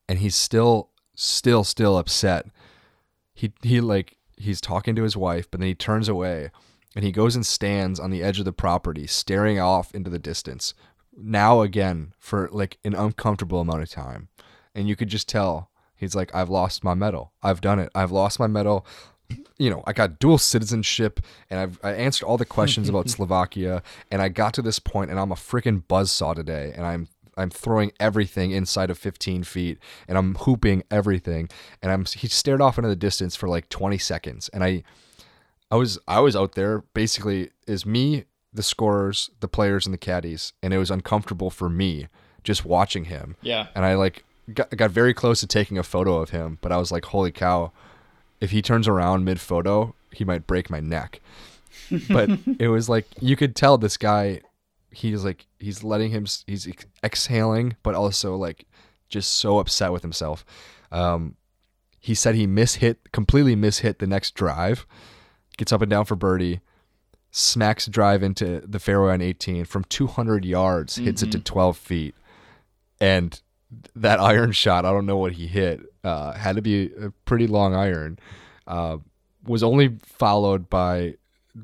and 0.09 0.19
he's 0.19 0.35
still, 0.35 0.89
still, 1.15 1.63
still 1.63 1.97
upset. 1.97 2.47
He 3.35 3.53
he 3.63 3.81
like 3.81 4.17
he's 4.43 4.61
talking 4.61 4.95
to 4.97 5.03
his 5.03 5.17
wife, 5.17 5.51
but 5.51 5.61
then 5.61 5.69
he 5.69 5.75
turns 5.75 6.09
away, 6.09 6.51
and 6.95 7.05
he 7.05 7.13
goes 7.13 7.35
and 7.35 7.47
stands 7.47 7.99
on 7.99 8.11
the 8.11 8.23
edge 8.23 8.39
of 8.39 8.45
the 8.45 8.53
property, 8.53 9.07
staring 9.07 9.59
off 9.59 9.95
into 9.95 10.11
the 10.11 10.19
distance. 10.19 10.75
Now 11.17 11.61
again 11.61 12.15
for 12.19 12.49
like 12.53 12.79
an 12.85 12.95
uncomfortable 12.95 13.61
amount 13.61 13.83
of 13.83 13.91
time, 13.91 14.29
and 14.75 14.89
you 14.89 14.97
could 14.97 15.09
just 15.09 15.29
tell 15.29 15.71
he's 15.95 16.15
like, 16.15 16.35
"I've 16.35 16.49
lost 16.49 16.85
my 16.85 16.95
medal. 16.95 17.33
I've 17.43 17.61
done 17.61 17.79
it. 17.79 17.91
I've 17.95 18.13
lost 18.13 18.39
my 18.39 18.47
medal." 18.47 18.87
You 19.57 19.71
know, 19.71 19.83
I 19.87 19.95
got 19.95 20.19
dual 20.19 20.37
citizenship, 20.39 21.21
and 21.49 21.61
I've 21.61 21.81
I 21.83 21.93
answered 21.93 22.27
all 22.27 22.37
the 22.37 22.45
questions 22.45 22.89
about 22.89 23.09
Slovakia, 23.17 23.83
and 24.11 24.21
I 24.21 24.29
got 24.29 24.55
to 24.55 24.63
this 24.63 24.79
point, 24.79 25.11
and 25.11 25.19
I'm 25.19 25.33
a 25.33 25.37
freaking 25.37 25.83
buzzsaw 25.85 26.35
today, 26.35 26.73
and 26.77 26.85
I'm 26.87 27.09
I'm 27.37 27.51
throwing 27.51 27.93
everything 27.99 28.51
inside 28.51 28.91
of 28.91 28.99
15 28.99 29.45
feet, 29.45 29.79
and 30.07 30.19
I'm 30.19 30.35
hooping 30.35 30.85
everything, 30.91 31.49
and 31.83 31.91
I'm 31.91 32.05
he 32.05 32.29
stared 32.29 32.61
off 32.61 32.79
into 32.79 32.89
the 32.89 32.97
distance 32.97 33.37
for 33.37 33.49
like 33.49 33.69
20 33.69 33.99
seconds, 33.99 34.51
and 34.53 34.63
I 34.63 34.83
I 35.71 35.77
was 35.77 35.99
I 36.07 36.21
was 36.21 36.37
out 36.37 36.53
there 36.53 36.81
basically 36.93 37.51
is 37.67 37.87
me, 37.87 38.25
the 38.53 38.63
scorers, 38.63 39.31
the 39.41 39.49
players, 39.49 39.87
and 39.87 39.95
the 39.95 39.99
caddies, 39.99 40.53
and 40.63 40.75
it 40.75 40.79
was 40.79 40.91
uncomfortable 40.91 41.51
for 41.51 41.69
me 41.69 42.09
just 42.45 42.65
watching 42.65 43.05
him. 43.05 43.37
Yeah. 43.41 43.69
And 43.75 43.85
I 43.85 43.95
like 43.95 44.25
got, 44.53 44.71
got 44.77 44.91
very 44.91 45.15
close 45.15 45.41
to 45.41 45.47
taking 45.47 45.79
a 45.79 45.83
photo 45.83 46.17
of 46.17 46.31
him, 46.31 46.59
but 46.61 46.73
I 46.73 46.77
was 46.77 46.93
like, 46.93 47.07
holy 47.07 47.33
cow, 47.33 47.73
if 48.41 48.51
he 48.51 48.63
turns 48.63 48.89
around 48.89 49.25
mid 49.25 49.41
photo, 49.41 49.95
he 50.13 50.25
might 50.25 50.47
break 50.47 50.69
my 50.69 50.81
neck. 50.81 51.21
But 52.09 52.31
it 52.59 52.69
was 52.69 52.89
like 52.89 53.07
you 53.21 53.37
could 53.37 53.57
tell 53.57 53.79
this 53.79 53.97
guy, 53.97 54.41
he's 54.93 55.25
like 55.25 55.47
he's 55.59 55.83
letting 55.83 56.11
him, 56.11 56.27
he's 56.47 56.69
exhaling, 57.03 57.77
but 57.83 57.95
also 57.95 58.37
like 58.37 58.67
just 59.09 59.35
so 59.35 59.59
upset 59.59 59.93
with 59.93 60.03
himself. 60.03 60.45
Um, 60.91 61.37
he 61.99 62.15
said 62.15 62.35
he 62.35 62.47
mishit, 62.47 62.97
completely 63.13 63.55
mishit 63.55 63.99
the 63.99 64.07
next 64.07 64.35
drive, 64.35 64.87
gets 65.57 65.73
up 65.73 65.83
and 65.83 65.91
down 65.91 66.05
for 66.05 66.17
birdie, 66.17 66.61
smacks 67.31 67.87
a 67.87 67.91
drive 67.91 68.23
into 68.23 68.61
the 68.67 68.79
fairway 68.79 69.13
on 69.13 69.21
18 69.21 69.65
from 69.65 69.85
200 69.85 70.45
yards, 70.45 70.97
hits 70.97 71.23
it 71.23 71.31
to 71.33 71.39
12 71.39 71.77
feet, 71.77 72.15
and 73.01 73.41
that 73.95 74.21
iron 74.21 74.53
shot, 74.53 74.85
I 74.85 74.91
don't 74.91 75.07
know 75.07 75.17
what 75.17 75.33
he 75.33 75.47
hit, 75.47 75.81
uh, 76.05 76.33
had 76.33 76.57
to 76.57 76.63
be 76.63 76.91
a 77.01 77.11
pretty 77.25 77.47
long 77.47 77.75
iron, 77.75 78.19
uh, 78.67 78.99
was 79.45 79.63
only 79.63 79.99
followed 80.03 80.69
by 80.69 81.15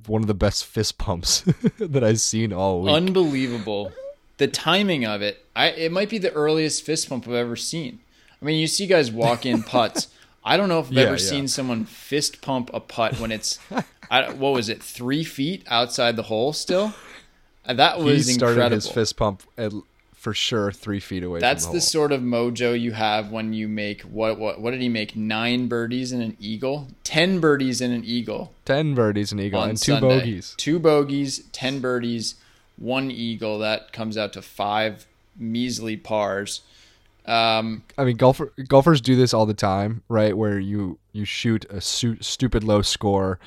one 0.06 0.22
of 0.22 0.26
the 0.28 0.34
best 0.34 0.64
fist 0.66 0.98
pumps 0.98 1.40
that 1.78 2.04
I've 2.04 2.20
seen 2.20 2.52
all 2.52 2.82
week. 2.82 2.92
Unbelievable. 2.94 3.92
The 4.36 4.46
timing 4.48 5.04
of 5.06 5.22
it. 5.22 5.44
I 5.56 5.68
it 5.70 5.92
might 5.92 6.08
be 6.10 6.18
the 6.18 6.32
earliest 6.32 6.84
fist 6.84 7.08
pump 7.08 7.26
I've 7.26 7.34
ever 7.34 7.56
seen. 7.56 8.00
I 8.40 8.44
mean, 8.44 8.58
you 8.60 8.66
see 8.66 8.86
guys 8.86 9.10
walk 9.10 9.44
in 9.46 9.62
putts. 9.74 10.08
I 10.44 10.56
don't 10.56 10.68
know 10.68 10.78
if 10.78 10.86
I've 10.86 10.92
Yeah, 10.92 11.02
ever 11.04 11.12
yeah. 11.12 11.16
seen 11.16 11.48
someone 11.48 11.84
fist 11.84 12.40
pump 12.40 12.70
a 12.72 12.80
putt 12.80 13.18
when 13.20 13.32
it's, 13.32 13.58
I, 14.10 14.30
what 14.32 14.52
was 14.54 14.68
it, 14.68 14.82
three 14.82 15.24
feet 15.24 15.64
outside 15.68 16.16
the 16.16 16.22
hole 16.24 16.52
still? 16.52 16.94
That 17.66 17.98
he 17.98 18.02
was 18.04 18.32
started 18.32 18.52
incredible. 18.54 18.74
his 18.76 18.88
fist 18.88 19.16
pump 19.18 19.42
at, 19.58 19.72
for 20.28 20.34
sure 20.34 20.70
three 20.70 21.00
feet 21.00 21.24
away. 21.24 21.40
That's 21.40 21.64
from 21.64 21.72
the 21.72 21.78
the, 21.78 21.82
sort 21.86 22.12
of 22.12 22.20
mojo 22.20 22.78
you 22.78 22.92
have 22.92 23.32
when 23.32 23.54
you 23.54 23.66
make 23.66 24.02
what 24.02 24.38
what 24.38 24.60
what 24.60 24.72
did 24.72 24.82
he 24.82 24.90
make? 24.90 25.16
Nine 25.16 25.68
birdies 25.68 26.12
and 26.12 26.22
an 26.22 26.36
eagle, 26.38 26.88
ten 27.02 27.40
birdies 27.40 27.80
and 27.80 27.94
an 27.94 28.04
eagle 28.04 28.52
ten 28.66 28.94
birdies 28.94 29.32
and 29.32 29.40
eagle 29.40 29.62
and 29.62 29.78
two 29.78 29.92
Sunday. 29.92 30.18
bogeys. 30.18 30.54
Two 30.58 30.78
bogeys, 30.78 31.44
ten 31.52 31.80
birdies, 31.80 32.34
one 32.76 33.10
eagle. 33.10 33.58
That 33.58 33.90
comes 33.94 34.18
out 34.18 34.34
to 34.34 34.42
five 34.42 35.06
measly 35.38 35.96
pars. 35.96 36.60
Um, 37.24 37.82
I 37.96 38.04
mean, 38.04 38.18
golfer 38.18 38.52
golfers 38.68 39.00
do 39.00 39.16
this 39.16 39.32
all 39.32 39.46
the 39.46 39.54
time, 39.54 40.02
right? 40.10 40.36
Where 40.36 40.58
you 40.58 40.98
you 41.12 41.24
shoot 41.24 41.64
a 41.70 41.80
su- 41.80 42.20
stupid 42.20 42.64
low 42.64 42.82
score, 42.82 43.38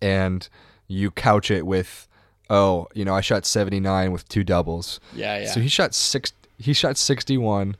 and 0.00 0.48
you 0.86 1.10
couch 1.10 1.50
it 1.50 1.66
with, 1.66 2.06
oh, 2.50 2.88
you 2.94 3.04
know, 3.04 3.14
I 3.14 3.20
shot 3.20 3.46
seventy 3.46 3.80
nine 3.80 4.12
with 4.12 4.28
two 4.28 4.44
doubles. 4.44 5.00
yeah, 5.14 5.40
yeah. 5.40 5.50
So 5.50 5.60
he 5.60 5.68
shot 5.68 5.94
six. 5.94 6.32
He 6.58 6.72
shot 6.72 6.96
sixty 6.96 7.36
one 7.38 7.76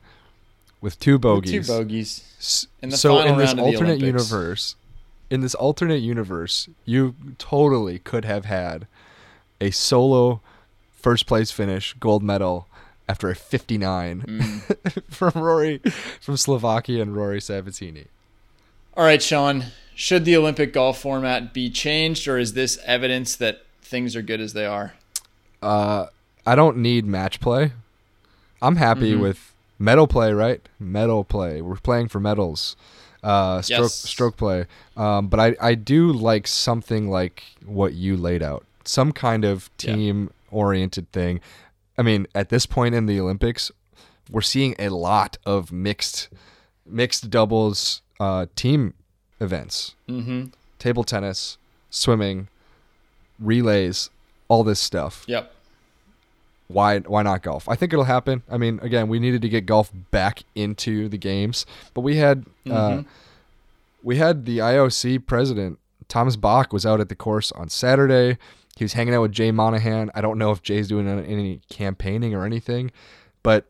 with 0.81 0.99
two 0.99 1.19
bogeys. 1.19 1.67
Two 1.67 1.73
bogeys. 1.73 2.67
In 2.81 2.89
the 2.89 2.97
so 2.97 3.19
in 3.19 3.37
this 3.37 3.53
alternate 3.53 3.99
universe, 3.99 4.75
in 5.29 5.41
this 5.41 5.55
alternate 5.55 6.01
universe, 6.01 6.69
you 6.85 7.15
totally 7.37 7.99
could 7.99 8.25
have 8.25 8.45
had 8.45 8.87
a 9.59 9.71
solo 9.71 10.41
first 10.91 11.25
place 11.27 11.51
finish, 11.51 11.93
gold 11.99 12.23
medal 12.23 12.67
after 13.07 13.29
a 13.29 13.35
59 13.35 14.21
Mm. 14.21 15.03
from 15.09 15.41
Rory 15.41 15.79
from 16.21 16.37
Slovakia 16.37 17.01
and 17.01 17.15
Rory 17.15 17.39
Sabbatini. 17.39 18.05
All 18.95 19.03
right, 19.03 19.21
Sean. 19.21 19.65
Should 19.95 20.23
the 20.23 20.37
Olympic 20.37 20.71
golf 20.71 21.01
format 21.01 21.53
be 21.53 21.69
changed, 21.69 22.25
or 22.27 22.37
is 22.37 22.53
this 22.53 22.79
evidence 22.85 23.35
that 23.35 23.63
things 23.89 24.15
are 24.15 24.21
good 24.21 24.39
as 24.39 24.53
they 24.53 24.65
are? 24.65 24.93
Uh, 25.61 26.05
I 26.45 26.55
don't 26.55 26.77
need 26.77 27.05
match 27.05 27.39
play. 27.39 27.73
I'm 28.61 28.75
happy 28.77 29.13
Mhm. 29.13 29.21
with 29.21 29.53
medal 29.77 30.07
play, 30.07 30.31
right? 30.33 30.61
Medal 30.79 31.23
play. 31.23 31.61
We're 31.61 31.75
playing 31.77 32.07
for 32.09 32.19
medals. 32.19 32.75
uh, 33.21 33.61
stroke 33.61 33.81
Yes. 33.81 33.93
stroke 33.95 34.37
play. 34.37 34.65
Um, 34.95 35.27
but 35.27 35.41
I 35.41 35.53
I 35.59 35.75
do 35.75 36.09
like 36.13 36.47
something 36.47 37.09
like 37.09 37.43
what 37.65 37.93
you 37.93 38.15
laid 38.15 38.41
out, 38.41 38.65
some 38.85 39.11
kind 39.11 39.43
of 39.43 39.69
team 39.77 40.29
oriented 40.51 41.11
thing. 41.11 41.41
I 41.97 42.01
mean, 42.01 42.27
at 42.33 42.47
this 42.47 42.65
point 42.65 42.95
in 42.95 43.07
the 43.07 43.19
Olympics, 43.19 43.71
we're 44.31 44.39
seeing 44.41 44.73
a 44.79 44.87
lot 44.87 45.37
of 45.45 45.69
mixed 45.69 46.29
mixed 46.85 47.29
doubles 47.29 48.01
uh, 48.21 48.45
team 48.55 48.93
events, 49.41 49.95
Mm-hmm. 50.07 50.51
table 50.79 51.03
tennis, 51.03 51.57
swimming, 51.89 52.47
relays, 53.39 54.09
all 54.47 54.63
this 54.63 54.79
stuff 54.79 55.23
Yep. 55.27 55.51
why 56.67 56.99
why 56.99 57.23
not 57.23 57.41
golf? 57.43 57.67
I 57.67 57.75
think 57.75 57.93
it'll 57.93 58.05
happen. 58.05 58.43
I 58.49 58.57
mean, 58.57 58.79
again, 58.81 59.07
we 59.07 59.19
needed 59.19 59.41
to 59.41 59.49
get 59.49 59.65
golf 59.65 59.91
back 60.11 60.43
into 60.55 61.09
the 61.09 61.17
games, 61.17 61.65
but 61.93 62.01
we 62.01 62.17
had 62.17 62.45
uh, 62.69 62.89
Mhm. 62.89 63.05
we 64.03 64.17
had 64.17 64.45
the 64.45 64.59
IOC 64.61 65.19
president 65.19 65.79
Thomas 66.07 66.35
Bach 66.35 66.73
was 66.73 66.85
out 66.85 66.99
at 66.99 67.09
the 67.09 67.15
course 67.15 67.51
on 67.53 67.69
Saturday. 67.69 68.37
He 68.75 68.83
was 68.83 68.93
hanging 68.93 69.13
out 69.13 69.21
with 69.21 69.31
Jay 69.31 69.51
Monahan. 69.51 70.09
I 70.15 70.21
don't 70.21 70.37
know 70.37 70.51
if 70.51 70.63
Jay's 70.63 70.87
doing 70.87 71.07
any 71.07 71.59
campaigning 71.69 72.33
or 72.33 72.45
anything, 72.45 72.91
but 73.43 73.65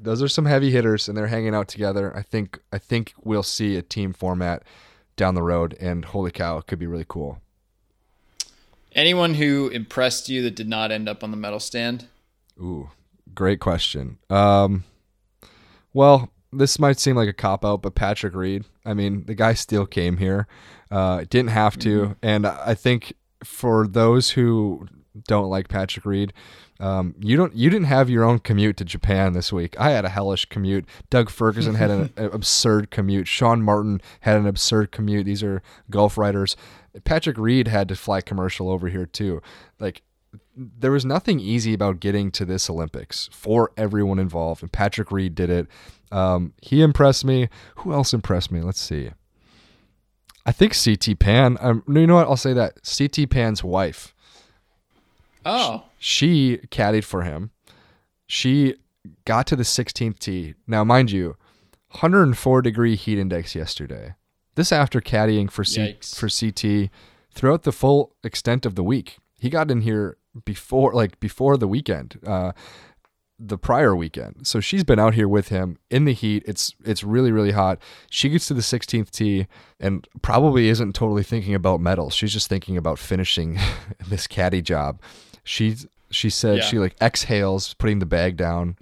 those 0.00 0.22
are 0.22 0.28
some 0.28 0.44
heavy 0.46 0.70
hitters, 0.70 1.08
and 1.08 1.16
they're 1.16 1.28
hanging 1.28 1.54
out 1.54 1.68
together. 1.68 2.12
I 2.16 2.22
think 2.22 2.58
I 2.72 2.78
think 2.78 3.14
we'll 3.24 3.42
see 3.42 3.76
a 3.76 3.82
team 3.82 4.12
format 4.12 4.62
down 5.16 5.34
the 5.34 5.42
road, 5.42 5.76
and 5.80 6.04
holy 6.06 6.30
cow, 6.30 6.58
it 6.58 6.66
could 6.66 6.78
be 6.78 6.86
really 6.86 7.06
cool. 7.08 7.40
Anyone 8.94 9.34
who 9.34 9.68
impressed 9.68 10.28
you 10.28 10.42
that 10.42 10.54
did 10.54 10.68
not 10.68 10.90
end 10.90 11.08
up 11.08 11.24
on 11.24 11.30
the 11.30 11.36
medal 11.36 11.60
stand? 11.60 12.06
Ooh, 12.60 12.90
great 13.34 13.60
question. 13.60 14.18
Um, 14.28 14.84
well, 15.92 16.30
this 16.52 16.78
might 16.78 16.98
seem 16.98 17.16
like 17.16 17.28
a 17.28 17.32
cop 17.32 17.64
out, 17.64 17.82
but 17.82 17.94
Patrick 17.94 18.34
Reed. 18.34 18.64
I 18.84 18.94
mean, 18.94 19.24
the 19.24 19.34
guy 19.34 19.54
still 19.54 19.86
came 19.86 20.18
here. 20.18 20.46
Uh, 20.90 21.24
didn't 21.30 21.50
have 21.50 21.78
to, 21.78 22.16
and 22.22 22.46
I 22.46 22.74
think 22.74 23.14
for 23.42 23.86
those 23.86 24.30
who 24.30 24.86
don't 25.26 25.48
like 25.48 25.68
Patrick 25.68 26.04
Reed, 26.04 26.34
um, 26.80 27.14
you 27.20 27.36
don't 27.36 27.54
you 27.54 27.70
didn't 27.70 27.86
have 27.86 28.10
your 28.10 28.24
own 28.24 28.40
commute 28.40 28.76
to 28.78 28.84
Japan 28.84 29.32
this 29.32 29.52
week. 29.52 29.78
I 29.78 29.90
had 29.90 30.04
a 30.04 30.08
hellish 30.08 30.46
commute. 30.46 30.84
Doug 31.10 31.30
Ferguson 31.30 31.76
had 31.76 31.90
an, 31.90 32.12
an 32.16 32.30
absurd 32.32 32.90
commute. 32.90 33.28
Sean 33.28 33.62
Martin 33.62 34.02
had 34.20 34.36
an 34.36 34.46
absurd 34.46 34.90
commute. 34.92 35.24
These 35.24 35.42
are 35.42 35.62
golf 35.90 36.18
writers. 36.18 36.56
Patrick 37.04 37.38
Reed 37.38 37.68
had 37.68 37.88
to 37.88 37.96
fly 37.96 38.20
commercial 38.20 38.70
over 38.70 38.88
here 38.88 39.06
too. 39.06 39.40
Like 39.78 40.02
there 40.56 40.92
was 40.92 41.04
nothing 41.04 41.40
easy 41.40 41.74
about 41.74 42.00
getting 42.00 42.30
to 42.32 42.44
this 42.44 42.68
Olympics 42.70 43.28
for 43.32 43.72
everyone 43.76 44.18
involved, 44.18 44.62
and 44.62 44.72
Patrick 44.72 45.10
Reed 45.10 45.34
did 45.34 45.50
it. 45.50 45.66
Um, 46.10 46.52
he 46.60 46.82
impressed 46.82 47.24
me. 47.24 47.48
Who 47.76 47.92
else 47.92 48.12
impressed 48.12 48.50
me? 48.50 48.60
Let's 48.60 48.80
see. 48.80 49.10
I 50.44 50.52
think 50.52 50.74
CT 50.76 51.18
Pan. 51.18 51.56
Um, 51.60 51.84
you 51.88 52.06
know 52.06 52.16
what? 52.16 52.26
I'll 52.26 52.36
say 52.36 52.52
that 52.52 52.80
CT 52.84 53.30
Pan's 53.30 53.62
wife. 53.62 54.14
Oh, 55.44 55.84
She 55.98 56.58
caddied 56.70 57.04
for 57.04 57.22
him. 57.22 57.50
She 58.26 58.76
got 59.24 59.46
to 59.48 59.56
the 59.56 59.62
16th 59.64 60.18
tee. 60.18 60.54
Now, 60.66 60.84
mind 60.84 61.10
you, 61.10 61.36
104 61.90 62.62
degree 62.62 62.96
heat 62.96 63.18
index 63.18 63.54
yesterday. 63.54 64.14
This 64.54 64.72
after 64.72 65.00
caddying 65.00 65.50
for 65.50 65.64
C- 65.64 65.80
Yikes. 65.80 66.14
for 66.14 66.28
CT 66.28 66.90
throughout 67.32 67.62
the 67.62 67.72
full 67.72 68.14
extent 68.22 68.66
of 68.66 68.74
the 68.74 68.84
week. 68.84 69.18
He 69.38 69.48
got 69.50 69.70
in 69.70 69.80
here 69.82 70.16
before 70.44 70.92
like 70.92 71.18
before 71.20 71.56
the 71.56 71.68
weekend. 71.68 72.18
Uh 72.26 72.52
the 73.44 73.58
prior 73.58 73.96
weekend. 73.96 74.46
So 74.46 74.60
she's 74.60 74.84
been 74.84 75.00
out 75.00 75.14
here 75.14 75.26
with 75.26 75.48
him 75.48 75.76
in 75.90 76.04
the 76.04 76.12
heat. 76.12 76.44
It's 76.46 76.74
it's 76.84 77.02
really 77.02 77.32
really 77.32 77.50
hot. 77.52 77.80
She 78.08 78.28
gets 78.28 78.46
to 78.48 78.54
the 78.54 78.60
16th 78.60 79.10
tee 79.10 79.46
and 79.80 80.06
probably 80.22 80.68
isn't 80.68 80.92
totally 80.94 81.24
thinking 81.24 81.54
about 81.54 81.80
medals. 81.80 82.14
She's 82.14 82.32
just 82.32 82.48
thinking 82.48 82.76
about 82.76 82.98
finishing 83.00 83.58
this 84.08 84.26
caddy 84.28 84.62
job. 84.62 85.00
She's 85.42 85.86
she 86.10 86.30
said 86.30 86.58
Yeah. 86.58 86.62
she 86.64 86.78
like 86.78 86.94
exhales 87.00 87.74
putting 87.74 87.98
the 87.98 88.06
bag 88.06 88.36
down. 88.36 88.76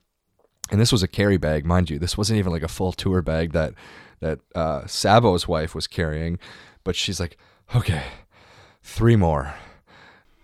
And 0.71 0.81
this 0.81 0.93
was 0.93 1.03
a 1.03 1.09
carry 1.09 1.37
bag, 1.39 1.65
mind 1.65 1.89
you. 1.91 1.99
This 1.99 2.17
wasn't 2.19 2.39
even 2.39 2.53
like 2.53 2.63
a 2.63 2.69
full 2.69 2.93
tour 2.93 3.23
bag 3.23 3.53
that 3.53 3.73
that 4.21 4.41
uh, 4.55 4.87
Sabo's 4.87 5.49
wife 5.49 5.75
was 5.75 5.87
carrying, 5.87 6.39
but 6.85 6.97
she's 6.97 7.21
like, 7.21 7.37
"Okay, 7.75 8.05
three 8.83 9.17
more." 9.17 9.55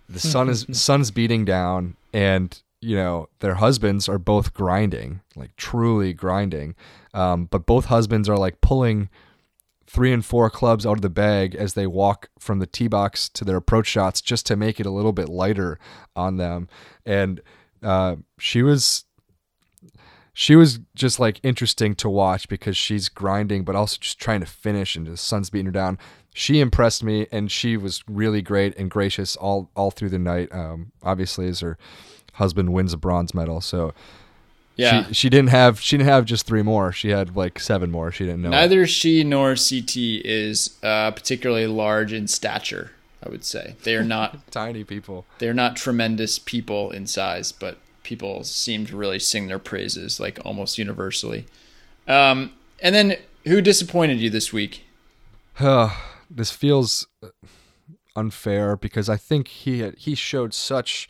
The 0.09 0.21
sun 0.21 0.49
is 0.49 0.67
sun's 0.73 1.11
beating 1.11 1.45
down, 1.45 1.97
and 2.13 2.61
you 2.81 2.97
know 2.97 3.29
their 3.41 3.55
husbands 3.55 4.09
are 4.09 4.19
both 4.19 4.55
grinding, 4.55 5.21
like 5.35 5.55
truly 5.57 6.13
grinding. 6.13 6.75
Um, 7.15 7.47
but 7.47 7.67
both 7.67 7.87
husbands 7.87 8.29
are 8.29 8.39
like 8.39 8.61
pulling 8.61 9.09
three 9.87 10.13
and 10.13 10.25
four 10.25 10.51
clubs 10.51 10.85
out 10.85 10.99
of 10.99 11.03
the 11.03 11.09
bag 11.09 11.55
as 11.55 11.75
they 11.75 11.87
walk 11.87 12.29
from 12.39 12.59
the 12.59 12.67
tee 12.67 12.89
box 12.89 13.29
to 13.31 13.45
their 13.45 13.57
approach 13.57 13.87
shots, 13.87 14.21
just 14.21 14.47
to 14.47 14.57
make 14.57 14.81
it 14.81 14.87
a 14.87 14.91
little 14.91 15.13
bit 15.13 15.29
lighter 15.29 15.79
on 16.15 16.37
them. 16.37 16.69
And 17.05 17.41
uh, 17.83 18.17
she 18.39 18.63
was 18.63 19.05
she 20.39 20.55
was 20.55 20.81
just 20.95 21.19
like 21.19 21.41
interesting 21.43 21.95
to 21.95 22.11
watch 22.11 22.47
because 22.47 22.77
she's 22.77 23.09
grinding 23.09 23.65
but 23.65 23.75
also 23.75 23.97
just 23.99 24.19
trying 24.19 24.41
to 24.41 24.47
finish 24.47 24.95
and 24.95 25.07
the 25.07 25.17
sun's 25.17 25.49
beating 25.49 25.65
her 25.65 25.73
down 25.73 25.99
she 26.35 26.61
impressed 26.61 27.03
me 27.03 27.27
and 27.33 27.51
she 27.51 27.75
was 27.75 28.05
really 28.07 28.43
great 28.43 28.77
and 28.77 28.91
gracious 28.91 29.35
all 29.37 29.71
all 29.75 29.91
through 29.91 30.11
the 30.11 30.19
night 30.19 30.53
um, 30.53 30.93
obviously 31.03 31.49
as 31.49 31.61
her 31.61 31.79
husband 32.35 32.71
wins 32.75 32.93
a 32.93 32.99
bronze 32.99 33.33
medal 33.33 33.63
so 33.63 33.95
yeah. 34.77 35.07
she, 35.07 35.15
she 35.15 35.31
didn't 35.31 35.49
have 35.49 35.81
she 35.81 35.97
didn't 35.97 36.11
have 36.11 36.27
just 36.27 36.47
three 36.47 36.63
more 36.63 36.93
she 36.93 37.09
had 37.09 37.35
like 37.35 37.59
seven 37.59 37.91
more 37.91 38.13
she 38.13 38.27
didn't 38.27 38.43
know 38.43 38.51
Neither 38.51 38.87
she 38.87 39.25
nor 39.25 39.55
CT 39.55 39.97
is 39.97 40.77
uh, 40.83 41.13
particularly 41.13 41.67
large 41.67 42.13
in 42.13 42.29
stature. 42.29 42.93
I 43.25 43.31
would 43.31 43.43
say 43.43 43.75
they 43.85 43.97
are 43.97 44.05
not. 44.05 44.47
tiny 44.51 44.85
people 44.85 45.25
they're 45.39 45.55
not 45.55 45.77
tremendous 45.77 46.39
people 46.39 46.91
in 46.91 47.07
size, 47.07 47.53
but 47.53 47.79
people 48.07 48.45
seem 48.45 48.87
to 48.87 48.97
really 48.97 49.19
sing 49.19 49.49
their 49.49 49.59
praises 49.59 50.21
like 50.21 50.39
almost 50.45 50.79
universally. 50.79 51.45
Um, 52.07 52.53
and 52.81 52.95
then 52.95 53.17
who 53.45 53.61
disappointed 53.61 54.21
you 54.21 54.31
this 54.31 54.53
week? 54.53 54.85
this 56.31 56.51
feels 56.51 57.07
unfair 58.15 58.77
because 58.77 59.09
I 59.09 59.17
think 59.17 59.49
he 59.49 59.81
had, 59.81 59.97
he 59.97 60.15
showed 60.15 60.55
such 60.55 61.09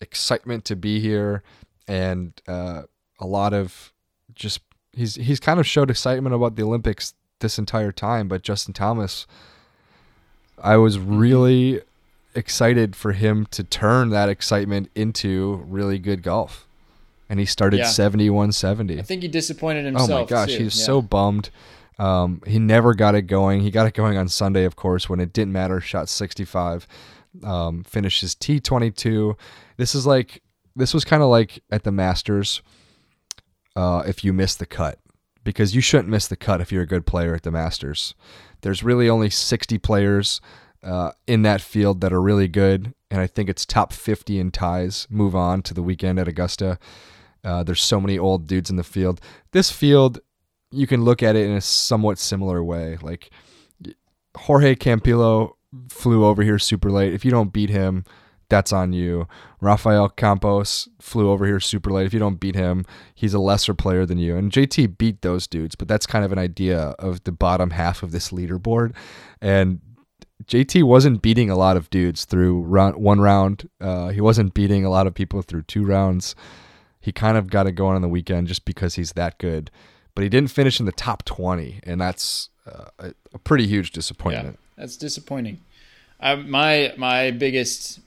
excitement 0.00 0.64
to 0.64 0.76
be 0.76 1.00
here 1.00 1.42
and 1.86 2.32
uh, 2.48 2.82
a 3.20 3.26
lot 3.26 3.52
of 3.52 3.92
just 4.34 4.60
he's 4.92 5.16
he's 5.16 5.40
kind 5.40 5.60
of 5.60 5.66
showed 5.66 5.90
excitement 5.90 6.34
about 6.34 6.56
the 6.56 6.62
Olympics 6.62 7.14
this 7.40 7.58
entire 7.58 7.92
time. 7.92 8.28
But 8.28 8.42
Justin 8.42 8.74
Thomas, 8.74 9.26
I 10.62 10.76
was 10.76 10.98
really 10.98 11.82
excited 12.34 12.94
for 12.94 13.12
him 13.12 13.46
to 13.52 13.64
turn 13.64 14.10
that 14.10 14.28
excitement 14.28 14.90
into 14.94 15.64
really 15.66 15.98
good 15.98 16.22
golf, 16.22 16.66
and 17.28 17.40
he 17.40 17.46
started 17.46 17.78
Yeah. 17.78 17.86
seventy 17.86 18.30
one 18.30 18.52
seventy. 18.52 18.98
I 18.98 19.02
think 19.02 19.22
he 19.22 19.28
disappointed 19.28 19.84
himself. 19.84 20.10
Oh 20.10 20.20
my 20.20 20.24
gosh, 20.24 20.50
too. 20.52 20.58
he 20.58 20.64
was 20.64 20.78
Yeah. 20.78 20.84
so 20.86 21.02
bummed. 21.02 21.50
Um, 21.98 22.42
he 22.46 22.58
never 22.60 22.94
got 22.94 23.14
it 23.16 23.22
going. 23.22 23.60
He 23.62 23.70
got 23.72 23.86
it 23.86 23.94
going 23.94 24.16
on 24.16 24.28
Sunday, 24.28 24.64
of 24.64 24.76
course, 24.76 25.08
when 25.08 25.18
it 25.18 25.32
didn't 25.32 25.52
matter. 25.52 25.80
Shot 25.80 26.08
65, 26.08 26.86
um, 27.42 27.82
finishes 27.82 28.34
T22. 28.36 29.36
This 29.78 29.94
is 29.96 30.06
like 30.06 30.42
this 30.76 30.94
was 30.94 31.04
kind 31.04 31.22
of 31.24 31.28
like 31.28 31.60
at 31.70 31.82
the 31.84 31.90
Masters. 31.92 32.62
Uh, 33.76 34.02
if 34.06 34.24
you 34.24 34.32
miss 34.32 34.54
the 34.56 34.66
cut, 34.66 34.98
because 35.44 35.72
you 35.74 35.80
shouldn't 35.80 36.08
miss 36.08 36.26
the 36.26 36.36
cut 36.36 36.60
if 36.60 36.72
you're 36.72 36.82
a 36.82 36.86
good 36.86 37.06
player 37.06 37.34
at 37.34 37.42
the 37.44 37.50
Masters. 37.50 38.14
There's 38.62 38.82
really 38.82 39.08
only 39.08 39.30
60 39.30 39.78
players 39.78 40.40
uh, 40.82 41.12
in 41.26 41.42
that 41.42 41.60
field 41.60 42.00
that 42.00 42.12
are 42.12 42.20
really 42.20 42.48
good, 42.48 42.94
and 43.10 43.20
I 43.20 43.26
think 43.26 43.48
it's 43.48 43.66
top 43.66 43.92
50 43.92 44.38
in 44.38 44.50
ties. 44.50 45.06
Move 45.10 45.34
on 45.34 45.62
to 45.62 45.74
the 45.74 45.82
weekend 45.82 46.18
at 46.18 46.28
Augusta. 46.28 46.78
Uh, 47.44 47.62
there's 47.62 47.82
so 47.82 48.00
many 48.00 48.18
old 48.18 48.46
dudes 48.46 48.70
in 48.70 48.76
the 48.76 48.84
field. 48.84 49.20
This 49.52 49.70
field, 49.70 50.20
you 50.70 50.86
can 50.86 51.04
look 51.04 51.22
at 51.22 51.36
it 51.36 51.46
in 51.46 51.56
a 51.56 51.60
somewhat 51.60 52.18
similar 52.18 52.62
way. 52.62 52.98
Like 53.00 53.30
Jorge 54.36 54.74
Campillo 54.74 55.52
flew 55.88 56.24
over 56.24 56.42
here 56.42 56.58
super 56.58 56.90
late. 56.90 57.14
If 57.14 57.24
you 57.24 57.30
don't 57.30 57.52
beat 57.52 57.70
him, 57.70 58.04
that's 58.48 58.72
on 58.72 58.92
you. 58.92 59.28
Rafael 59.60 60.08
Campos 60.08 60.88
flew 61.00 61.30
over 61.30 61.46
here 61.46 61.60
super 61.60 61.90
late. 61.90 62.06
If 62.06 62.14
you 62.14 62.20
don't 62.20 62.40
beat 62.40 62.54
him, 62.54 62.84
he's 63.14 63.34
a 63.34 63.38
lesser 63.38 63.74
player 63.74 64.06
than 64.06 64.18
you. 64.18 64.36
And 64.36 64.50
JT 64.50 64.96
beat 64.96 65.20
those 65.22 65.46
dudes, 65.46 65.74
but 65.74 65.86
that's 65.86 66.06
kind 66.06 66.24
of 66.24 66.32
an 66.32 66.38
idea 66.38 66.94
of 66.98 67.24
the 67.24 67.32
bottom 67.32 67.70
half 67.70 68.02
of 68.02 68.10
this 68.10 68.30
leaderboard. 68.30 68.94
And 69.40 69.80
JT 70.48 70.82
wasn't 70.84 71.20
beating 71.20 71.50
a 71.50 71.56
lot 71.56 71.76
of 71.76 71.90
dudes 71.90 72.24
through 72.24 72.62
round, 72.62 72.96
one 72.96 73.20
round. 73.20 73.68
Uh, 73.80 74.08
he 74.08 74.20
wasn't 74.20 74.54
beating 74.54 74.84
a 74.84 74.90
lot 74.90 75.06
of 75.06 75.14
people 75.14 75.42
through 75.42 75.62
two 75.62 75.84
rounds. 75.84 76.34
He 77.00 77.12
kind 77.12 77.36
of 77.36 77.48
got 77.48 77.66
it 77.66 77.72
going 77.72 77.96
on 77.96 78.02
the 78.02 78.08
weekend 78.08 78.48
just 78.48 78.64
because 78.64 78.94
he's 78.94 79.12
that 79.12 79.38
good. 79.38 79.70
But 80.14 80.22
he 80.22 80.28
didn't 80.30 80.50
finish 80.50 80.80
in 80.80 80.86
the 80.86 80.92
top 80.92 81.24
20, 81.24 81.80
and 81.84 82.00
that's 82.00 82.48
uh, 82.66 82.86
a, 82.98 83.38
pretty 83.38 83.66
huge 83.66 83.90
Yeah, 83.90 83.94
disappointment. 83.94 84.58
that's 84.76 84.96
disappointing. 84.96 85.60
Uh, 86.20 86.36
my 86.36 86.92
my 86.96 87.30
biggest, 87.30 88.00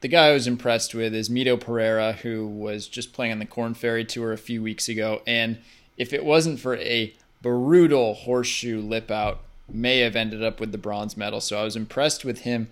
the 0.00 0.08
guy 0.08 0.28
I 0.28 0.32
was 0.32 0.46
impressed 0.46 0.94
with 0.94 1.12
is 1.14 1.28
Mito 1.28 1.60
Pereira, 1.60 2.12
who 2.14 2.46
was 2.46 2.86
just 2.86 3.12
playing 3.12 3.32
on 3.32 3.38
the 3.40 3.46
Corn 3.46 3.74
Ferry 3.74 4.04
Tour 4.04 4.32
a 4.32 4.38
few 4.38 4.62
weeks 4.62 4.88
ago, 4.88 5.20
and 5.26 5.58
if 5.98 6.12
it 6.14 6.24
wasn't 6.24 6.60
for 6.60 6.76
a 6.76 7.12
brutal 7.42 8.14
horseshoe 8.14 8.80
lip 8.80 9.10
out. 9.10 9.40
May 9.72 10.00
have 10.00 10.16
ended 10.16 10.42
up 10.42 10.60
with 10.60 10.72
the 10.72 10.78
bronze 10.78 11.16
medal. 11.16 11.40
So 11.40 11.58
I 11.58 11.64
was 11.64 11.76
impressed 11.76 12.24
with 12.24 12.40
him. 12.40 12.68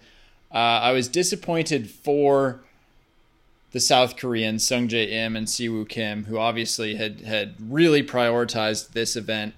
Uh, 0.52 0.80
I 0.82 0.92
was 0.92 1.08
disappointed 1.08 1.90
for 1.90 2.60
the 3.72 3.80
South 3.80 4.16
Koreans, 4.16 4.66
Sung 4.66 4.88
Jae 4.88 5.12
and 5.12 5.46
Siwoo 5.46 5.88
Kim, 5.88 6.24
who 6.24 6.38
obviously 6.38 6.96
had, 6.96 7.20
had 7.20 7.54
really 7.60 8.02
prioritized 8.02 8.92
this 8.92 9.14
event. 9.14 9.54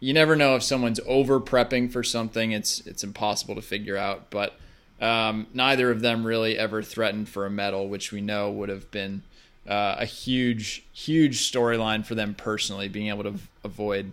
You 0.00 0.12
never 0.12 0.36
know 0.36 0.54
if 0.54 0.62
someone's 0.62 1.00
over 1.06 1.40
prepping 1.40 1.90
for 1.90 2.02
something. 2.02 2.52
It's 2.52 2.86
it's 2.86 3.02
impossible 3.02 3.54
to 3.54 3.62
figure 3.62 3.96
out. 3.96 4.28
But 4.28 4.54
um, 5.00 5.46
neither 5.54 5.90
of 5.90 6.02
them 6.02 6.26
really 6.26 6.58
ever 6.58 6.82
threatened 6.82 7.30
for 7.30 7.46
a 7.46 7.50
medal, 7.50 7.88
which 7.88 8.12
we 8.12 8.20
know 8.20 8.50
would 8.50 8.68
have 8.68 8.90
been 8.90 9.22
uh, 9.66 9.96
a 9.98 10.04
huge, 10.04 10.84
huge 10.92 11.50
storyline 11.50 12.04
for 12.04 12.14
them 12.14 12.34
personally, 12.34 12.88
being 12.88 13.08
able 13.08 13.22
to 13.22 13.34
avoid 13.62 14.12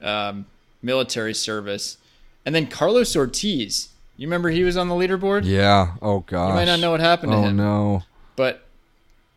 um, 0.00 0.46
military 0.80 1.34
service. 1.34 1.96
And 2.44 2.54
then 2.54 2.66
Carlos 2.66 3.14
Ortiz, 3.14 3.88
you 4.16 4.26
remember 4.26 4.50
he 4.50 4.64
was 4.64 4.76
on 4.76 4.88
the 4.88 4.94
leaderboard? 4.94 5.44
Yeah. 5.44 5.94
Oh 6.02 6.20
gosh. 6.20 6.50
You 6.50 6.54
might 6.54 6.64
not 6.64 6.80
know 6.80 6.90
what 6.90 7.00
happened 7.00 7.32
to 7.32 7.38
oh 7.38 7.42
him. 7.42 7.56
no. 7.56 8.02
But 8.36 8.66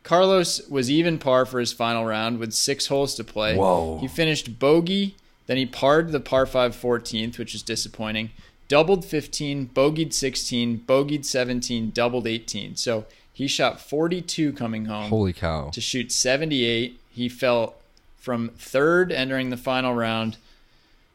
Carlos 0.04 0.68
was 0.70 0.90
even 0.90 1.18
par 1.18 1.46
for 1.46 1.60
his 1.60 1.74
final 1.74 2.06
round 2.06 2.40
with 2.40 2.54
six 2.54 2.88
holes 2.88 3.16
to 3.16 3.24
play. 3.24 3.56
Whoa. 3.56 3.98
He 4.00 4.08
finished 4.08 4.60
bogey, 4.60 5.16
then 5.48 5.58
he 5.58 5.66
parred 5.66 6.12
the 6.12 6.20
par 6.20 6.46
5 6.46 6.76
14th, 6.76 7.38
which 7.38 7.56
is 7.56 7.62
disappointing. 7.64 8.32
Doubled 8.68 9.06
15, 9.06 9.70
bogeyed 9.70 10.14
16, 10.14 10.84
bogeyed 10.88 11.26
17, 11.26 11.92
doubled 11.92 12.26
18. 12.26 12.76
So 12.76 13.06
he 13.32 13.48
shot 13.48 13.80
42 13.80 14.54
coming 14.54 14.86
home 14.86 15.10
Holy 15.10 15.34
cow. 15.34 15.70
to 15.70 15.82
shoot 15.82 16.12
78. 16.12 17.00
He 17.10 17.30
fell 17.30 17.76
from 18.18 18.50
third 18.58 19.12
entering 19.12 19.52
the 19.52 19.58
final 19.58 19.94
round 19.94 20.38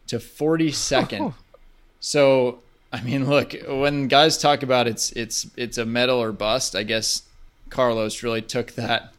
to 0.07 0.19
42nd. 0.19 1.35
so, 2.01 2.61
I 2.93 3.01
mean, 3.03 3.29
look, 3.29 3.55
when 3.69 4.09
guys 4.09 4.37
talk 4.39 4.63
about 4.63 4.89
it's 4.89 5.13
it's 5.13 5.47
it's 5.57 5.79
a 5.79 5.85
medal 5.87 6.19
or 6.19 6.33
bust, 6.33 6.75
I 6.75 6.83
guess 6.83 7.23
Carlos 7.69 8.23
really 8.23 8.43
took 8.43 8.73
that 8.73 9.13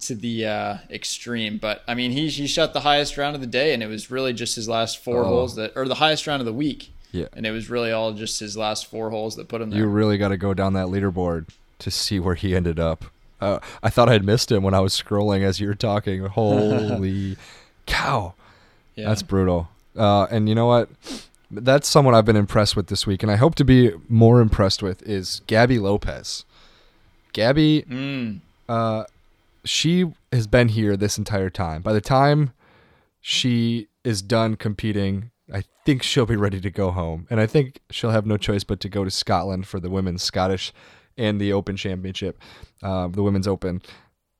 to 0.00 0.14
the 0.14 0.46
uh, 0.46 0.76
extreme. 0.90 1.58
But 1.58 1.82
I 1.86 1.94
mean, 1.94 2.10
he 2.10 2.28
he 2.28 2.46
shot 2.46 2.72
the 2.72 2.80
highest 2.80 3.16
round 3.16 3.34
of 3.34 3.40
the 3.40 3.46
day, 3.46 3.72
and 3.74 3.82
it 3.82 3.86
was 3.86 4.10
really 4.10 4.32
just 4.32 4.56
his 4.56 4.68
last 4.68 4.98
four 5.02 5.20
Oh. 5.20 5.28
holes 5.28 5.56
that, 5.56 5.72
or 5.76 5.86
the 5.86 5.94
highest 5.96 6.26
round 6.26 6.40
of 6.40 6.46
the 6.46 6.52
week, 6.52 6.90
Yeah. 7.12 7.26
and 7.34 7.46
it 7.46 7.50
was 7.52 7.70
really 7.70 7.92
all 7.92 8.12
just 8.12 8.40
his 8.40 8.56
last 8.56 8.86
four 8.86 9.10
holes 9.10 9.36
that 9.36 9.48
put 9.48 9.60
him 9.60 9.70
there. 9.70 9.78
You 9.80 9.86
really 9.86 10.18
got 10.18 10.28
to 10.28 10.36
go 10.36 10.52
down 10.54 10.72
that 10.74 10.86
leaderboard 10.88 11.46
to 11.80 11.90
see 11.90 12.18
where 12.18 12.34
he 12.34 12.54
ended 12.56 12.80
up. 12.80 13.04
Uh, 13.40 13.58
I 13.82 13.90
thought 13.90 14.08
I'd 14.08 14.24
missed 14.24 14.50
him 14.50 14.62
when 14.62 14.74
I 14.74 14.80
was 14.80 14.94
scrolling 15.00 15.42
as 15.42 15.60
you 15.60 15.66
were 15.68 15.74
talking. 15.74 16.24
Holy 16.26 17.36
cow. 17.86 18.34
yeah. 18.96 19.08
That's 19.08 19.22
brutal. 19.22 19.68
Uh, 19.96 20.24
and 20.30 20.48
you 20.48 20.54
know 20.54 20.66
what? 20.66 20.88
That's 21.56 21.88
someone 21.88 22.14
I've 22.14 22.24
been 22.24 22.36
impressed 22.36 22.76
with 22.76 22.86
this 22.88 23.06
week, 23.06 23.22
and 23.22 23.30
I 23.30 23.36
hope 23.36 23.54
to 23.56 23.64
be 23.64 23.92
more 24.08 24.40
impressed 24.40 24.82
with 24.82 25.02
is 25.02 25.40
Gaby 25.46 25.78
Lopez. 25.78 26.44
Gaby, 27.32 27.84
Mm. 27.88 28.40
uh, 28.68 29.04
she 29.64 30.12
has 30.32 30.46
been 30.46 30.68
here 30.68 30.96
this 30.96 31.18
entire 31.18 31.50
time. 31.50 31.82
By 31.82 31.92
the 31.92 32.00
time 32.00 32.52
she 33.20 33.88
is 34.04 34.22
done 34.22 34.56
competing, 34.56 35.30
I 35.52 35.64
think 35.84 36.02
she'll 36.02 36.26
be 36.26 36.36
ready 36.36 36.60
to 36.60 36.70
go 36.70 36.90
home, 36.90 37.26
and 37.30 37.40
I 37.40 37.46
think 37.46 37.80
she'll 37.90 38.10
have 38.10 38.26
no 38.26 38.36
choice 38.36 38.64
but 38.64 38.80
to 38.80 38.88
go 38.88 39.04
to 39.04 39.10
Scotland 39.10 39.66
for 39.66 39.80
the 39.80 39.90
women's 39.90 40.22
Scottish 40.22 40.72
and 41.16 41.40
the 41.40 41.52
Open 41.52 41.76
Championship, 41.76 42.38
uh, 42.82 43.08
the 43.08 43.22
Women's 43.22 43.46
Open. 43.48 43.82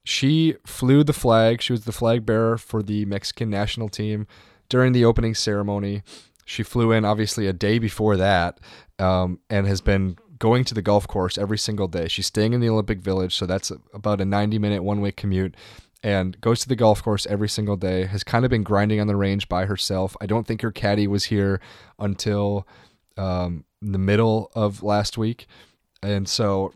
She 0.05 0.57
flew 0.67 1.03
the 1.03 1.13
flag. 1.15 1.63
She 1.63 1.73
was 1.73 1.85
the 1.85 1.93
flag 1.93 2.27
bearer 2.27 2.59
for 2.59 2.83
the 2.83 3.05
Mexican 3.07 3.49
national 3.49 3.89
team 3.89 4.27
during 4.69 4.93
the 4.93 5.05
opening 5.05 5.35
ceremony. 5.35 6.03
She 6.45 6.63
flew 6.63 6.93
in 6.93 7.05
obviously 7.05 7.47
a 7.47 7.53
day 7.53 7.79
before 7.79 8.17
that, 8.17 8.61
um, 8.99 9.41
and 9.49 9.67
has 9.67 9.81
been 9.81 10.17
going 10.39 10.65
to 10.65 10.75
the 10.75 10.83
golf 10.83 11.07
course 11.09 11.39
every 11.39 11.59
single 11.59 11.89
day. 11.89 12.09
She's 12.09 12.27
staying 12.27 12.53
in 12.53 12.61
the 12.61 12.69
Olympic 12.69 13.01
Village, 13.01 13.35
so 13.35 13.47
that's 13.47 13.73
about 13.93 14.21
a 14.21 14.25
90 14.25 14.59
minute 14.59 14.83
one 14.83 15.01
way 15.01 15.13
commute, 15.13 15.57
and 16.03 16.41
goes 16.41 16.61
to 16.61 16.69
the 16.69 16.77
golf 16.77 17.03
course 17.03 17.27
every 17.27 17.49
single 17.49 17.77
day. 17.77 18.07
Has 18.07 18.25
kind 18.25 18.45
of 18.45 18.51
been 18.51 18.63
grinding 18.63 19.01
on 19.01 19.07
the 19.07 19.17
range 19.17 19.49
by 19.49 19.67
herself. 19.67 20.17
I 20.21 20.27
don't 20.27 20.47
think 20.47 20.63
her 20.63 20.73
caddy 20.73 21.07
was 21.07 21.25
here 21.25 21.61
until 21.99 22.67
um, 23.17 23.65
the 23.81 23.99
middle 23.99 24.51
of 24.55 24.83
last 24.83 25.17
week, 25.17 25.47
and 26.03 26.29
so 26.29 26.75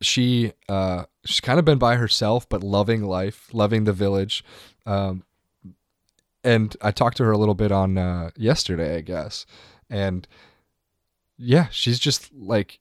she 0.00 0.52
uh, 0.68 1.04
she's 1.24 1.40
kind 1.40 1.58
of 1.58 1.64
been 1.64 1.78
by 1.78 1.96
herself, 1.96 2.48
but 2.48 2.62
loving 2.62 3.04
life, 3.04 3.48
loving 3.52 3.84
the 3.84 3.92
village. 3.92 4.44
Um, 4.86 5.24
and 6.44 6.76
I 6.82 6.90
talked 6.90 7.16
to 7.16 7.24
her 7.24 7.32
a 7.32 7.38
little 7.38 7.54
bit 7.54 7.72
on 7.72 7.98
uh, 7.98 8.30
yesterday, 8.36 8.96
I 8.96 9.00
guess, 9.00 9.46
and 9.88 10.28
yeah, 11.36 11.68
she's 11.70 11.98
just 11.98 12.32
like 12.32 12.78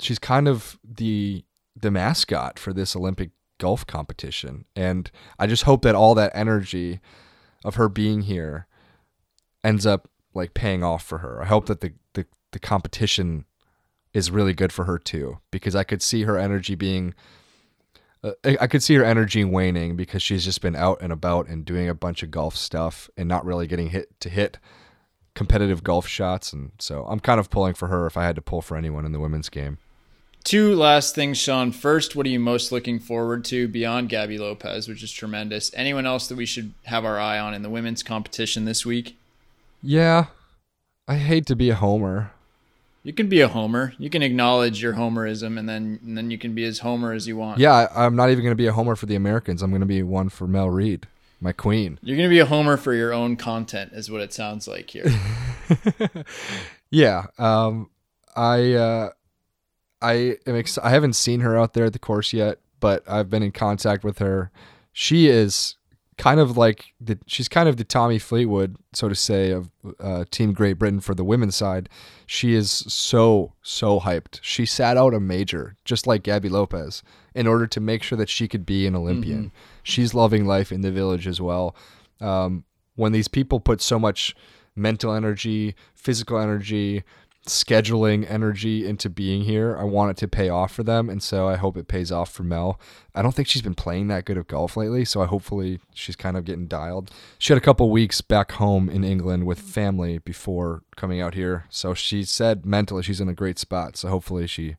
she's 0.00 0.18
kind 0.18 0.48
of 0.48 0.78
the 0.82 1.44
the 1.76 1.90
mascot 1.90 2.58
for 2.58 2.72
this 2.72 2.96
Olympic 2.96 3.30
golf 3.58 3.86
competition, 3.86 4.64
and 4.74 5.10
I 5.38 5.46
just 5.46 5.64
hope 5.64 5.82
that 5.82 5.94
all 5.94 6.14
that 6.14 6.32
energy 6.34 7.00
of 7.64 7.76
her 7.76 7.88
being 7.88 8.22
here 8.22 8.66
ends 9.62 9.86
up 9.86 10.08
like 10.34 10.54
paying 10.54 10.82
off 10.82 11.04
for 11.04 11.18
her. 11.18 11.42
I 11.42 11.46
hope 11.46 11.66
that 11.66 11.80
the 11.80 11.92
the, 12.14 12.26
the 12.52 12.58
competition 12.58 13.44
is 14.12 14.30
really 14.30 14.52
good 14.54 14.72
for 14.72 14.84
her 14.84 14.98
too, 14.98 15.38
because 15.50 15.76
I 15.76 15.84
could 15.84 16.02
see 16.02 16.22
her 16.22 16.38
energy 16.38 16.74
being 16.74 17.14
uh, 18.22 18.32
I 18.44 18.58
I 18.62 18.66
could 18.66 18.82
see 18.82 18.94
her 18.94 19.04
energy 19.04 19.44
waning 19.44 19.96
because 19.96 20.22
she's 20.22 20.44
just 20.44 20.60
been 20.60 20.76
out 20.76 20.98
and 21.00 21.12
about 21.12 21.48
and 21.48 21.64
doing 21.64 21.88
a 21.88 21.94
bunch 21.94 22.22
of 22.22 22.30
golf 22.30 22.56
stuff 22.56 23.10
and 23.16 23.28
not 23.28 23.44
really 23.44 23.66
getting 23.66 23.90
hit 23.90 24.18
to 24.20 24.28
hit 24.28 24.58
competitive 25.34 25.82
golf 25.82 26.06
shots 26.06 26.52
and 26.52 26.72
so 26.78 27.04
I'm 27.04 27.20
kind 27.20 27.40
of 27.40 27.48
pulling 27.48 27.74
for 27.74 27.88
her 27.88 28.06
if 28.06 28.16
I 28.16 28.24
had 28.24 28.36
to 28.36 28.42
pull 28.42 28.60
for 28.60 28.76
anyone 28.76 29.06
in 29.06 29.12
the 29.12 29.20
women's 29.20 29.48
game. 29.48 29.78
Two 30.44 30.74
last 30.74 31.14
things, 31.14 31.38
Sean. 31.38 31.70
First, 31.70 32.16
what 32.16 32.26
are 32.26 32.30
you 32.30 32.40
most 32.40 32.72
looking 32.72 32.98
forward 32.98 33.44
to 33.46 33.68
beyond 33.68 34.08
Gaby 34.08 34.38
Lopez, 34.38 34.88
which 34.88 35.02
is 35.02 35.12
tremendous? 35.12 35.70
Anyone 35.72 36.04
else 36.04 36.26
that 36.26 36.34
we 36.34 36.46
should 36.46 36.74
have 36.84 37.04
our 37.04 37.18
eye 37.18 37.38
on 37.38 37.54
in 37.54 37.62
the 37.62 37.70
women's 37.70 38.02
competition 38.02 38.64
this 38.64 38.84
week? 38.84 39.16
Yeah. 39.80 40.26
I 41.06 41.16
hate 41.16 41.46
to 41.46 41.56
be 41.56 41.70
a 41.70 41.76
homer. 41.76 42.32
You 43.02 43.12
can 43.12 43.28
be 43.28 43.40
a 43.40 43.48
homer. 43.48 43.94
You 43.98 44.10
can 44.10 44.22
acknowledge 44.22 44.80
your 44.80 44.94
homerism, 44.94 45.58
and 45.58 45.68
then 45.68 45.98
and 46.04 46.16
then 46.16 46.30
you 46.30 46.38
can 46.38 46.54
be 46.54 46.64
as 46.64 46.80
homer 46.80 47.12
as 47.12 47.26
you 47.26 47.36
want. 47.36 47.58
Yeah, 47.58 47.88
I'm 47.94 48.14
not 48.14 48.30
even 48.30 48.44
going 48.44 48.52
to 48.52 48.56
be 48.56 48.68
a 48.68 48.72
homer 48.72 48.94
for 48.94 49.06
the 49.06 49.16
Americans. 49.16 49.62
I'm 49.62 49.70
going 49.70 49.80
to 49.80 49.86
be 49.86 50.02
one 50.02 50.28
for 50.28 50.46
Mel 50.46 50.70
Reid, 50.70 51.08
my 51.40 51.52
queen. 51.52 51.98
You're 52.02 52.16
gonna 52.16 52.28
be 52.28 52.38
a 52.38 52.46
homer 52.46 52.76
for 52.76 52.94
your 52.94 53.12
own 53.12 53.36
content, 53.36 53.92
is 53.92 54.10
what 54.10 54.20
it 54.20 54.32
sounds 54.32 54.68
like 54.68 54.90
here. 54.90 55.06
yeah. 56.90 57.26
Um, 57.38 57.90
I 58.36 58.74
uh, 58.74 59.10
I 60.00 60.36
am 60.46 60.56
ex- 60.56 60.78
I 60.78 60.90
haven't 60.90 61.14
seen 61.14 61.40
her 61.40 61.58
out 61.58 61.74
there 61.74 61.86
at 61.86 61.92
the 61.92 61.98
course 61.98 62.32
yet, 62.32 62.60
but 62.78 63.02
I've 63.08 63.28
been 63.28 63.42
in 63.42 63.52
contact 63.52 64.04
with 64.04 64.18
her. 64.18 64.52
She 64.92 65.26
is 65.26 65.74
kind 66.18 66.40
of 66.40 66.56
like 66.56 66.92
the 67.00 67.18
she's 67.26 67.48
kind 67.48 67.68
of 67.68 67.76
the 67.76 67.84
Tommy 67.84 68.18
Fleetwood, 68.18 68.76
so 68.92 69.08
to 69.08 69.14
say, 69.14 69.50
of 69.50 69.70
uh, 69.98 70.24
Team 70.30 70.52
Great 70.52 70.74
Britain 70.74 71.00
for 71.00 71.14
the 71.14 71.24
women's 71.24 71.56
side. 71.56 71.88
She 72.26 72.54
is 72.54 72.70
so 72.70 73.52
so 73.62 74.00
hyped. 74.00 74.38
She 74.42 74.66
sat 74.66 74.96
out 74.96 75.14
a 75.14 75.20
major 75.20 75.76
just 75.84 76.06
like 76.06 76.22
Gaby 76.22 76.48
Lopez 76.48 77.02
in 77.34 77.46
order 77.46 77.66
to 77.66 77.80
make 77.80 78.02
sure 78.02 78.18
that 78.18 78.28
she 78.28 78.46
could 78.46 78.66
be 78.66 78.86
an 78.86 78.94
Olympian. 78.94 79.52
She's 79.82 80.14
loving 80.14 80.46
life 80.46 80.70
in 80.70 80.82
the 80.82 80.92
village 80.92 81.26
as 81.26 81.40
well. 81.40 81.74
Um, 82.20 82.64
when 82.94 83.12
these 83.12 83.28
people 83.28 83.58
put 83.58 83.80
so 83.80 83.98
much 83.98 84.36
mental 84.76 85.12
energy, 85.14 85.74
physical 85.94 86.38
energy, 86.38 87.02
scheduling 87.46 88.28
energy 88.30 88.86
into 88.86 89.10
being 89.10 89.42
here, 89.42 89.76
I 89.76 89.84
want 89.84 90.12
it 90.12 90.16
to 90.18 90.28
pay 90.28 90.48
off 90.48 90.72
for 90.72 90.82
them, 90.82 91.10
and 91.10 91.22
so 91.22 91.48
I 91.48 91.56
hope 91.56 91.76
it 91.76 91.88
pays 91.88 92.12
off 92.12 92.30
for 92.30 92.44
Mel. 92.44 92.78
I 93.14 93.22
don't 93.22 93.34
think 93.34 93.48
she's 93.48 93.62
been 93.62 93.74
playing 93.74 94.08
that 94.08 94.24
good 94.24 94.36
of 94.36 94.46
golf 94.46 94.76
lately, 94.76 95.04
so 95.04 95.22
I 95.22 95.26
hopefully 95.26 95.80
she's 95.92 96.14
kind 96.14 96.36
of 96.36 96.44
getting 96.44 96.66
dialed. 96.66 97.10
She 97.38 97.52
had 97.52 97.60
a 97.60 97.64
couple 97.64 97.90
weeks 97.90 98.20
back 98.20 98.52
home 98.52 98.88
in 98.88 99.02
England 99.02 99.44
with 99.46 99.58
family 99.58 100.18
before 100.18 100.82
coming 100.96 101.20
out 101.20 101.34
here, 101.34 101.64
so 101.68 101.94
she 101.94 102.22
said 102.24 102.64
mentally 102.64 103.02
she's 103.02 103.20
in 103.20 103.28
a 103.28 103.34
great 103.34 103.58
spot. 103.58 103.96
So 103.96 104.08
hopefully 104.08 104.46
she 104.46 104.76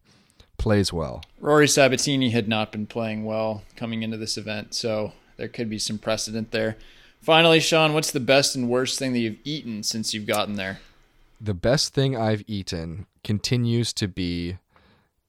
plays 0.57 0.93
well. 0.93 1.22
Rory 1.39 1.68
Sabbatini 1.68 2.32
had 2.32 2.47
not 2.47 2.72
been 2.72 2.88
playing 2.88 3.26
well 3.26 3.64
coming 3.76 4.03
into 4.03 4.18
this 4.18 4.38
event, 4.38 4.74
so 4.74 5.11
there 5.36 5.49
could 5.49 5.70
be 5.70 5.80
some 5.80 5.97
precedent 5.97 6.51
there. 6.51 6.78
Finally, 7.22 7.59
Sean, 7.59 7.93
what's 7.93 8.11
the 8.11 8.20
best 8.20 8.55
and 8.55 8.70
worst 8.70 8.99
thing 8.99 9.14
that 9.14 9.20
you've 9.20 9.39
eaten 9.43 9.84
since 9.84 10.14
you've 10.14 10.28
gotten 10.28 10.55
there? 10.55 10.80
The 11.44 11.54
best 11.54 11.94
thing 11.94 12.16
I've 12.16 12.44
eaten 12.48 13.06
continues 13.24 13.91
to 13.94 14.08
be 14.08 14.58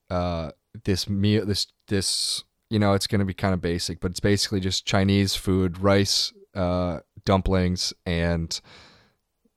uh, 0.09 0.53
this 0.85 1.09
meal. 1.09 1.45
This 1.45 1.67
this 1.89 2.45
you 2.71 2.79
know 2.79 2.95
it's 2.95 3.09
gonna 3.09 3.25
be 3.25 3.35
kind 3.35 3.53
of 3.53 3.61
basic, 3.61 4.01
but 4.01 4.13
it's 4.13 4.21
basically 4.21 4.61
just 4.61 4.87
Chinese 4.87 5.35
food: 5.35 5.79
rice, 5.79 6.33
uh, 6.55 7.01
dumplings, 7.25 7.93
and 8.07 8.61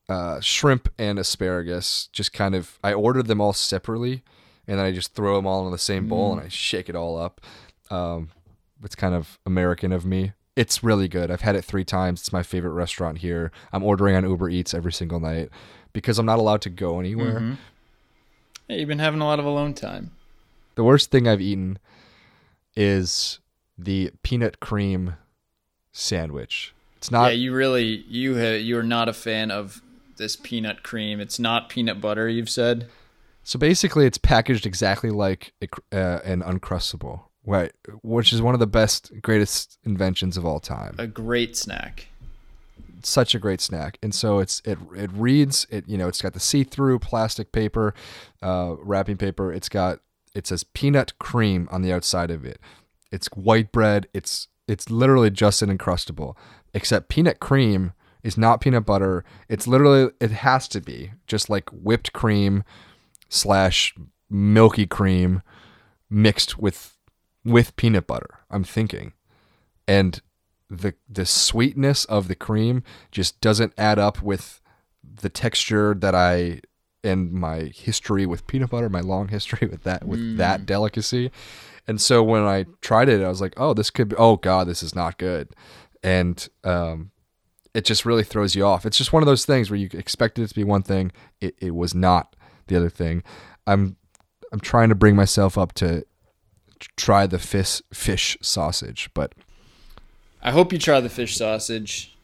uh, 0.10 0.40
shrimp 0.42 0.90
and 0.98 1.20
asparagus. 1.20 2.10
Just 2.12 2.34
kind 2.34 2.56
of 2.56 2.80
I 2.84 2.94
ordered 2.94 3.28
them 3.28 3.40
all 3.40 3.54
separately, 3.54 4.24
and 4.68 4.80
then 4.80 4.86
I 4.86 4.92
just 4.92 5.14
throw 5.14 5.36
them 5.36 5.46
all 5.46 5.66
in 5.68 5.72
the 5.72 5.78
same 5.78 6.08
bowl 6.08 6.34
and 6.34 6.42
I 6.42 6.48
shake 6.48 6.90
it 6.90 6.96
all 6.96 7.18
up. 7.18 7.40
Um, 7.92 8.30
it's 8.84 8.96
kind 8.96 9.14
of 9.14 9.40
American 9.46 9.92
of 9.92 10.06
me, 10.06 10.34
it's 10.58 10.84
really 10.84 11.08
good. 11.08 11.30
I've 11.30 11.42
had 11.42 11.56
it 11.56 11.64
three 11.64 11.86
times. 11.86 12.22
It's 12.22 12.34
my 12.34 12.42
favorite 12.42 12.72
restaurant 12.72 13.20
here. 13.20 13.52
I'm 13.72 13.84
ordering 13.84 14.16
on 14.16 14.28
Uber 14.28 14.50
Eats 14.50 14.74
every 14.74 14.92
single 14.92 15.20
night 15.20 15.50
because 15.98 16.20
I'm 16.20 16.28
not 16.28 16.38
allowed 16.38 16.62
to 16.62 16.70
go 16.70 17.00
anywhere. 17.00 17.40
Mhm. 17.40 17.58
Hey, 18.68 18.80
you've 18.80 18.88
been 18.88 19.00
having 19.00 19.20
a 19.20 19.26
lot 19.26 19.40
of 19.40 19.46
alone 19.46 19.74
time. 19.74 20.12
The 20.76 20.84
worst 20.84 21.10
thing 21.10 21.28
I've 21.28 21.42
eaten 21.42 21.80
is 22.76 23.40
the 23.80 24.12
peanut 24.22 24.60
cream 24.60 25.16
sandwich. 25.92 26.74
It's 26.98 27.12
not 27.12 27.28
yeah, 27.28 27.32
you 27.34 27.54
really 27.54 28.04
you 28.08 28.36
ha- 28.38 28.58
you 28.60 28.78
are 28.78 28.84
not 28.84 29.10
a 29.10 29.14
fan 29.14 29.52
of 29.52 29.82
this 30.18 30.36
peanut 30.36 30.84
cream. 30.84 31.20
It's 31.20 31.40
not 31.40 31.70
peanut 31.70 32.00
butter. 32.02 32.28
You've 32.30 32.50
said. 32.50 32.88
so 33.44 33.58
basically 33.58 34.06
it's 34.06 34.18
packaged 34.18 34.66
exactly 34.66 35.10
like 35.10 35.54
a 35.62 35.68
uh, 35.98 36.20
an 36.24 36.42
uncrustable, 36.42 37.22
right? 37.46 37.72
Which 38.04 38.34
is 38.34 38.42
one 38.42 38.54
of 38.54 38.60
the 38.60 38.68
best, 38.68 39.12
greatest 39.22 39.78
inventions 39.84 40.38
of 40.38 40.46
all 40.46 40.60
time. 40.60 40.96
A 40.98 41.08
great 41.08 41.56
snack. 41.58 42.08
Such 43.04 43.36
a 43.36 43.40
great 43.40 43.62
snack. 43.62 43.98
And 44.02 44.14
so 44.14 44.40
it's 44.40 44.62
it 44.66 44.78
it 44.96 45.12
reads 45.14 45.68
it 45.70 45.88
you 45.88 45.98
know 45.98 46.08
it's 46.08 46.22
got 46.22 46.34
the 46.34 46.40
see 46.40 46.64
through 46.64 47.00
plastic 47.00 47.52
paper, 47.52 47.94
uh, 48.42 48.76
wrapping 48.80 49.18
paper. 49.18 49.52
It's 49.52 49.70
got 49.70 50.00
it 50.34 50.48
says 50.48 50.64
peanut 50.64 51.18
cream 51.20 51.68
on 51.72 51.82
the 51.82 51.94
outside 51.94 52.32
of 52.32 52.46
it. 52.46 52.60
It's 53.12 53.28
white 53.28 53.72
bread. 53.72 54.08
It's 54.14 54.48
it's 54.68 54.90
literally 54.90 55.30
just 55.30 55.62
an 55.62 55.76
uncrustable, 55.76 56.36
Except 56.74 57.10
peanut 57.10 57.40
cream 57.40 57.94
is 58.22 58.38
not 58.38 58.62
peanut 58.62 58.86
butter. 58.86 59.24
It's 59.50 59.68
literally 59.68 60.12
it 60.20 60.32
has 60.32 60.68
to 60.70 60.82
be 60.82 61.14
just 61.26 61.50
like 61.50 61.70
whipped 61.72 62.14
cream 62.14 62.64
slash 63.30 63.96
milky 64.30 64.86
cream 64.86 65.42
mixed 66.10 66.60
with 66.60 66.98
with 67.44 67.76
peanut 67.78 68.06
butter. 68.06 68.40
I'm 68.52 68.64
thinking, 68.64 69.14
and 69.88 70.22
the 70.70 70.94
the 71.10 71.26
sweetness 71.26 72.06
of 72.06 72.28
the 72.28 72.36
cream 72.36 72.84
just 73.12 73.40
doesn't 73.42 73.74
add 73.78 74.00
up 74.00 74.22
with 74.22 74.62
the 75.04 75.30
texture 75.30 75.94
that 75.94 76.14
I 76.14 76.62
and 77.04 77.32
my 77.32 77.72
history 77.74 78.26
with 78.26 78.48
peanut 78.48 78.72
butter, 78.72 78.90
my 78.90 79.00
long 79.00 79.30
history 79.30 79.68
with 79.68 79.84
that 79.84 80.06
with 80.06 80.38
that 80.38 80.66
delicacy. 80.66 81.32
And 81.88 82.02
so 82.02 82.22
when 82.22 82.44
I 82.44 82.66
tried 82.82 83.08
it, 83.08 83.24
I 83.24 83.30
was 83.30 83.40
like, 83.40 83.54
"Oh, 83.58 83.74
this 83.74 83.90
could 83.90 84.10
be 84.10 84.16
oh 84.18 84.36
god, 84.36 84.68
this 84.68 84.84
is 84.84 84.96
not 84.96 85.18
good." 85.18 85.50
And 86.04 86.48
um 86.64 87.12
it 87.74 87.86
just 87.86 88.06
really 88.06 88.24
throws 88.24 88.56
you 88.56 88.66
off. 88.66 88.86
It's 88.86 88.98
just 88.98 89.14
one 89.14 89.22
of 89.22 89.28
those 89.28 89.46
things 89.46 89.70
where 89.70 89.78
you 89.78 89.88
expected 89.94 90.44
it 90.44 90.48
to 90.48 90.56
be 90.56 90.64
one 90.64 90.82
thing, 90.82 91.12
it, 91.40 91.56
it 91.60 91.76
was 91.76 91.94
not 91.94 92.36
the 92.68 92.76
other 92.76 92.90
thing. 92.90 93.24
I'm 93.68 93.98
I'm 94.52 94.60
trying 94.60 94.90
to 94.90 94.96
bring 94.96 95.16
myself 95.16 95.58
up 95.58 95.74
to 95.74 96.06
try 96.96 97.28
the 97.28 97.40
fish 97.40 97.82
fish 97.94 98.38
sausage, 98.42 99.10
but 99.14 99.34
I 100.42 100.52
hope 100.52 100.72
you 100.72 100.80
try 100.80 101.00
the 101.00 101.10
fish 101.10 101.36
sausage. 101.36 102.16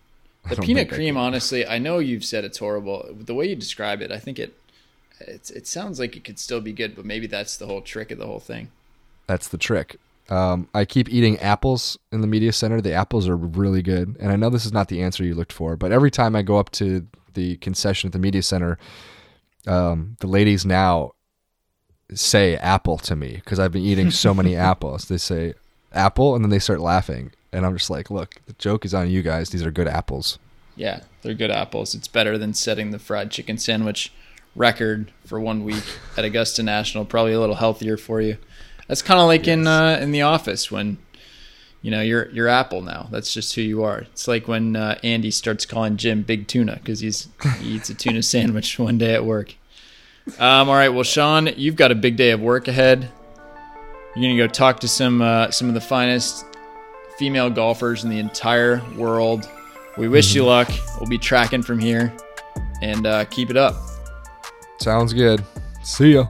The 0.49 0.57
peanut 0.57 0.89
cream, 0.89 1.15
honestly, 1.15 1.65
I 1.65 1.77
know 1.77 1.99
you've 1.99 2.25
said 2.25 2.43
it's 2.43 2.57
horrible. 2.57 3.07
The 3.13 3.33
way 3.33 3.47
you 3.47 3.55
describe 3.55 4.01
it, 4.01 4.11
I 4.11 4.19
think 4.19 4.39
it 4.39 4.53
it's, 5.27 5.49
it 5.51 5.67
sounds 5.67 5.99
like 5.99 6.15
it 6.15 6.23
could 6.23 6.39
still 6.39 6.61
be 6.61 6.73
good, 6.73 6.95
but 6.95 7.05
maybe 7.05 7.27
that's 7.27 7.57
the 7.57 7.65
whole 7.65 7.81
trick 7.81 8.11
of 8.11 8.17
the 8.17 8.25
whole 8.25 8.39
thing. 8.39 8.69
That's 9.27 9.47
the 9.47 9.57
trick. 9.57 9.97
Um, 10.29 10.69
I 10.73 10.85
keep 10.85 11.09
eating 11.09 11.37
apples 11.39 11.97
in 12.11 12.21
the 12.21 12.27
media 12.27 12.51
center. 12.53 12.81
The 12.81 12.93
apples 12.93 13.27
are 13.27 13.35
really 13.35 13.81
good, 13.81 14.15
and 14.19 14.31
I 14.31 14.35
know 14.35 14.49
this 14.49 14.65
is 14.65 14.73
not 14.73 14.87
the 14.87 15.01
answer 15.01 15.23
you 15.23 15.35
looked 15.35 15.53
for, 15.53 15.75
but 15.75 15.91
every 15.91 16.11
time 16.11 16.35
I 16.35 16.41
go 16.41 16.57
up 16.57 16.71
to 16.71 17.05
the 17.33 17.57
concession 17.57 18.07
at 18.07 18.13
the 18.13 18.19
media 18.19 18.41
center, 18.41 18.77
um, 19.67 20.17
the 20.19 20.27
ladies 20.27 20.65
now 20.65 21.11
say 22.13 22.55
apple 22.57 22.97
to 22.99 23.15
me 23.15 23.35
because 23.35 23.59
I've 23.59 23.71
been 23.71 23.83
eating 23.83 24.11
so 24.11 24.33
many 24.33 24.55
apples. 24.71 25.05
They 25.05 25.17
say 25.17 25.53
apple, 25.91 26.35
and 26.35 26.43
then 26.43 26.49
they 26.49 26.59
start 26.59 26.79
laughing, 26.79 27.31
and 27.53 27.65
I'm 27.65 27.77
just 27.77 27.89
like, 27.89 28.09
look, 28.09 28.41
the 28.45 28.53
joke 28.53 28.83
is 28.83 28.93
on 28.93 29.09
you 29.09 29.21
guys. 29.21 29.51
These 29.51 29.63
are 29.63 29.71
good 29.71 29.87
apples. 29.87 30.39
Yeah, 30.75 31.01
they're 31.21 31.33
good 31.35 31.51
apples. 31.51 31.93
It's 31.93 32.07
better 32.07 32.37
than 32.37 32.53
setting 32.53 32.91
the 32.91 32.99
fried 32.99 33.29
chicken 33.31 33.57
sandwich 33.57 34.11
record 34.55 35.11
for 35.25 35.39
one 35.39 35.63
week 35.63 35.83
at 36.17 36.25
Augusta 36.25 36.63
National. 36.63 37.05
Probably 37.05 37.33
a 37.33 37.39
little 37.39 37.55
healthier 37.55 37.95
for 37.97 38.21
you. 38.21 38.37
That's 38.87 39.01
kind 39.01 39.19
of 39.19 39.27
like 39.27 39.47
in 39.47 39.67
uh, 39.67 39.99
in 40.01 40.11
the 40.11 40.23
office 40.23 40.71
when 40.71 40.97
you 41.81 41.91
know 41.91 42.01
you're 42.01 42.29
you're 42.31 42.47
Apple 42.47 42.81
now. 42.81 43.07
That's 43.11 43.33
just 43.33 43.55
who 43.55 43.61
you 43.61 43.83
are. 43.83 43.99
It's 43.99 44.27
like 44.27 44.47
when 44.47 44.75
uh, 44.75 44.97
Andy 45.03 45.31
starts 45.31 45.65
calling 45.65 45.95
Jim 45.97 46.23
Big 46.23 46.47
Tuna 46.47 46.75
because 46.75 46.99
he's 46.99 47.29
he 47.59 47.75
eats 47.75 47.89
a 47.89 47.93
tuna 47.93 48.23
sandwich 48.23 48.77
one 48.79 48.97
day 48.97 49.13
at 49.13 49.25
work. 49.25 49.55
Um, 50.39 50.69
all 50.69 50.75
right, 50.75 50.89
well, 50.89 51.03
Sean, 51.03 51.49
you've 51.57 51.75
got 51.75 51.91
a 51.91 51.95
big 51.95 52.15
day 52.15 52.31
of 52.31 52.39
work 52.39 52.67
ahead. 52.67 53.11
You're 54.15 54.31
gonna 54.31 54.37
go 54.37 54.47
talk 54.47 54.79
to 54.81 54.87
some 54.87 55.21
uh, 55.21 55.51
some 55.51 55.67
of 55.67 55.73
the 55.75 55.81
finest 55.81 56.45
female 57.23 57.49
golfers 57.49 58.03
in 58.03 58.09
the 58.09 58.19
entire 58.19 58.81
world. 58.97 59.49
We 59.97 60.09
wish 60.09 60.35
you 60.35 60.43
luck. 60.43 60.69
We'll 60.99 61.07
be 61.07 61.17
tracking 61.17 61.63
from 61.63 61.79
here, 61.79 62.13
and 62.81 63.07
uh, 63.07 63.23
keep 63.25 63.49
it 63.49 63.55
up. 63.55 63.75
Sounds 64.81 65.13
good. 65.13 65.41
See 65.83 66.15
ya. 66.15 66.25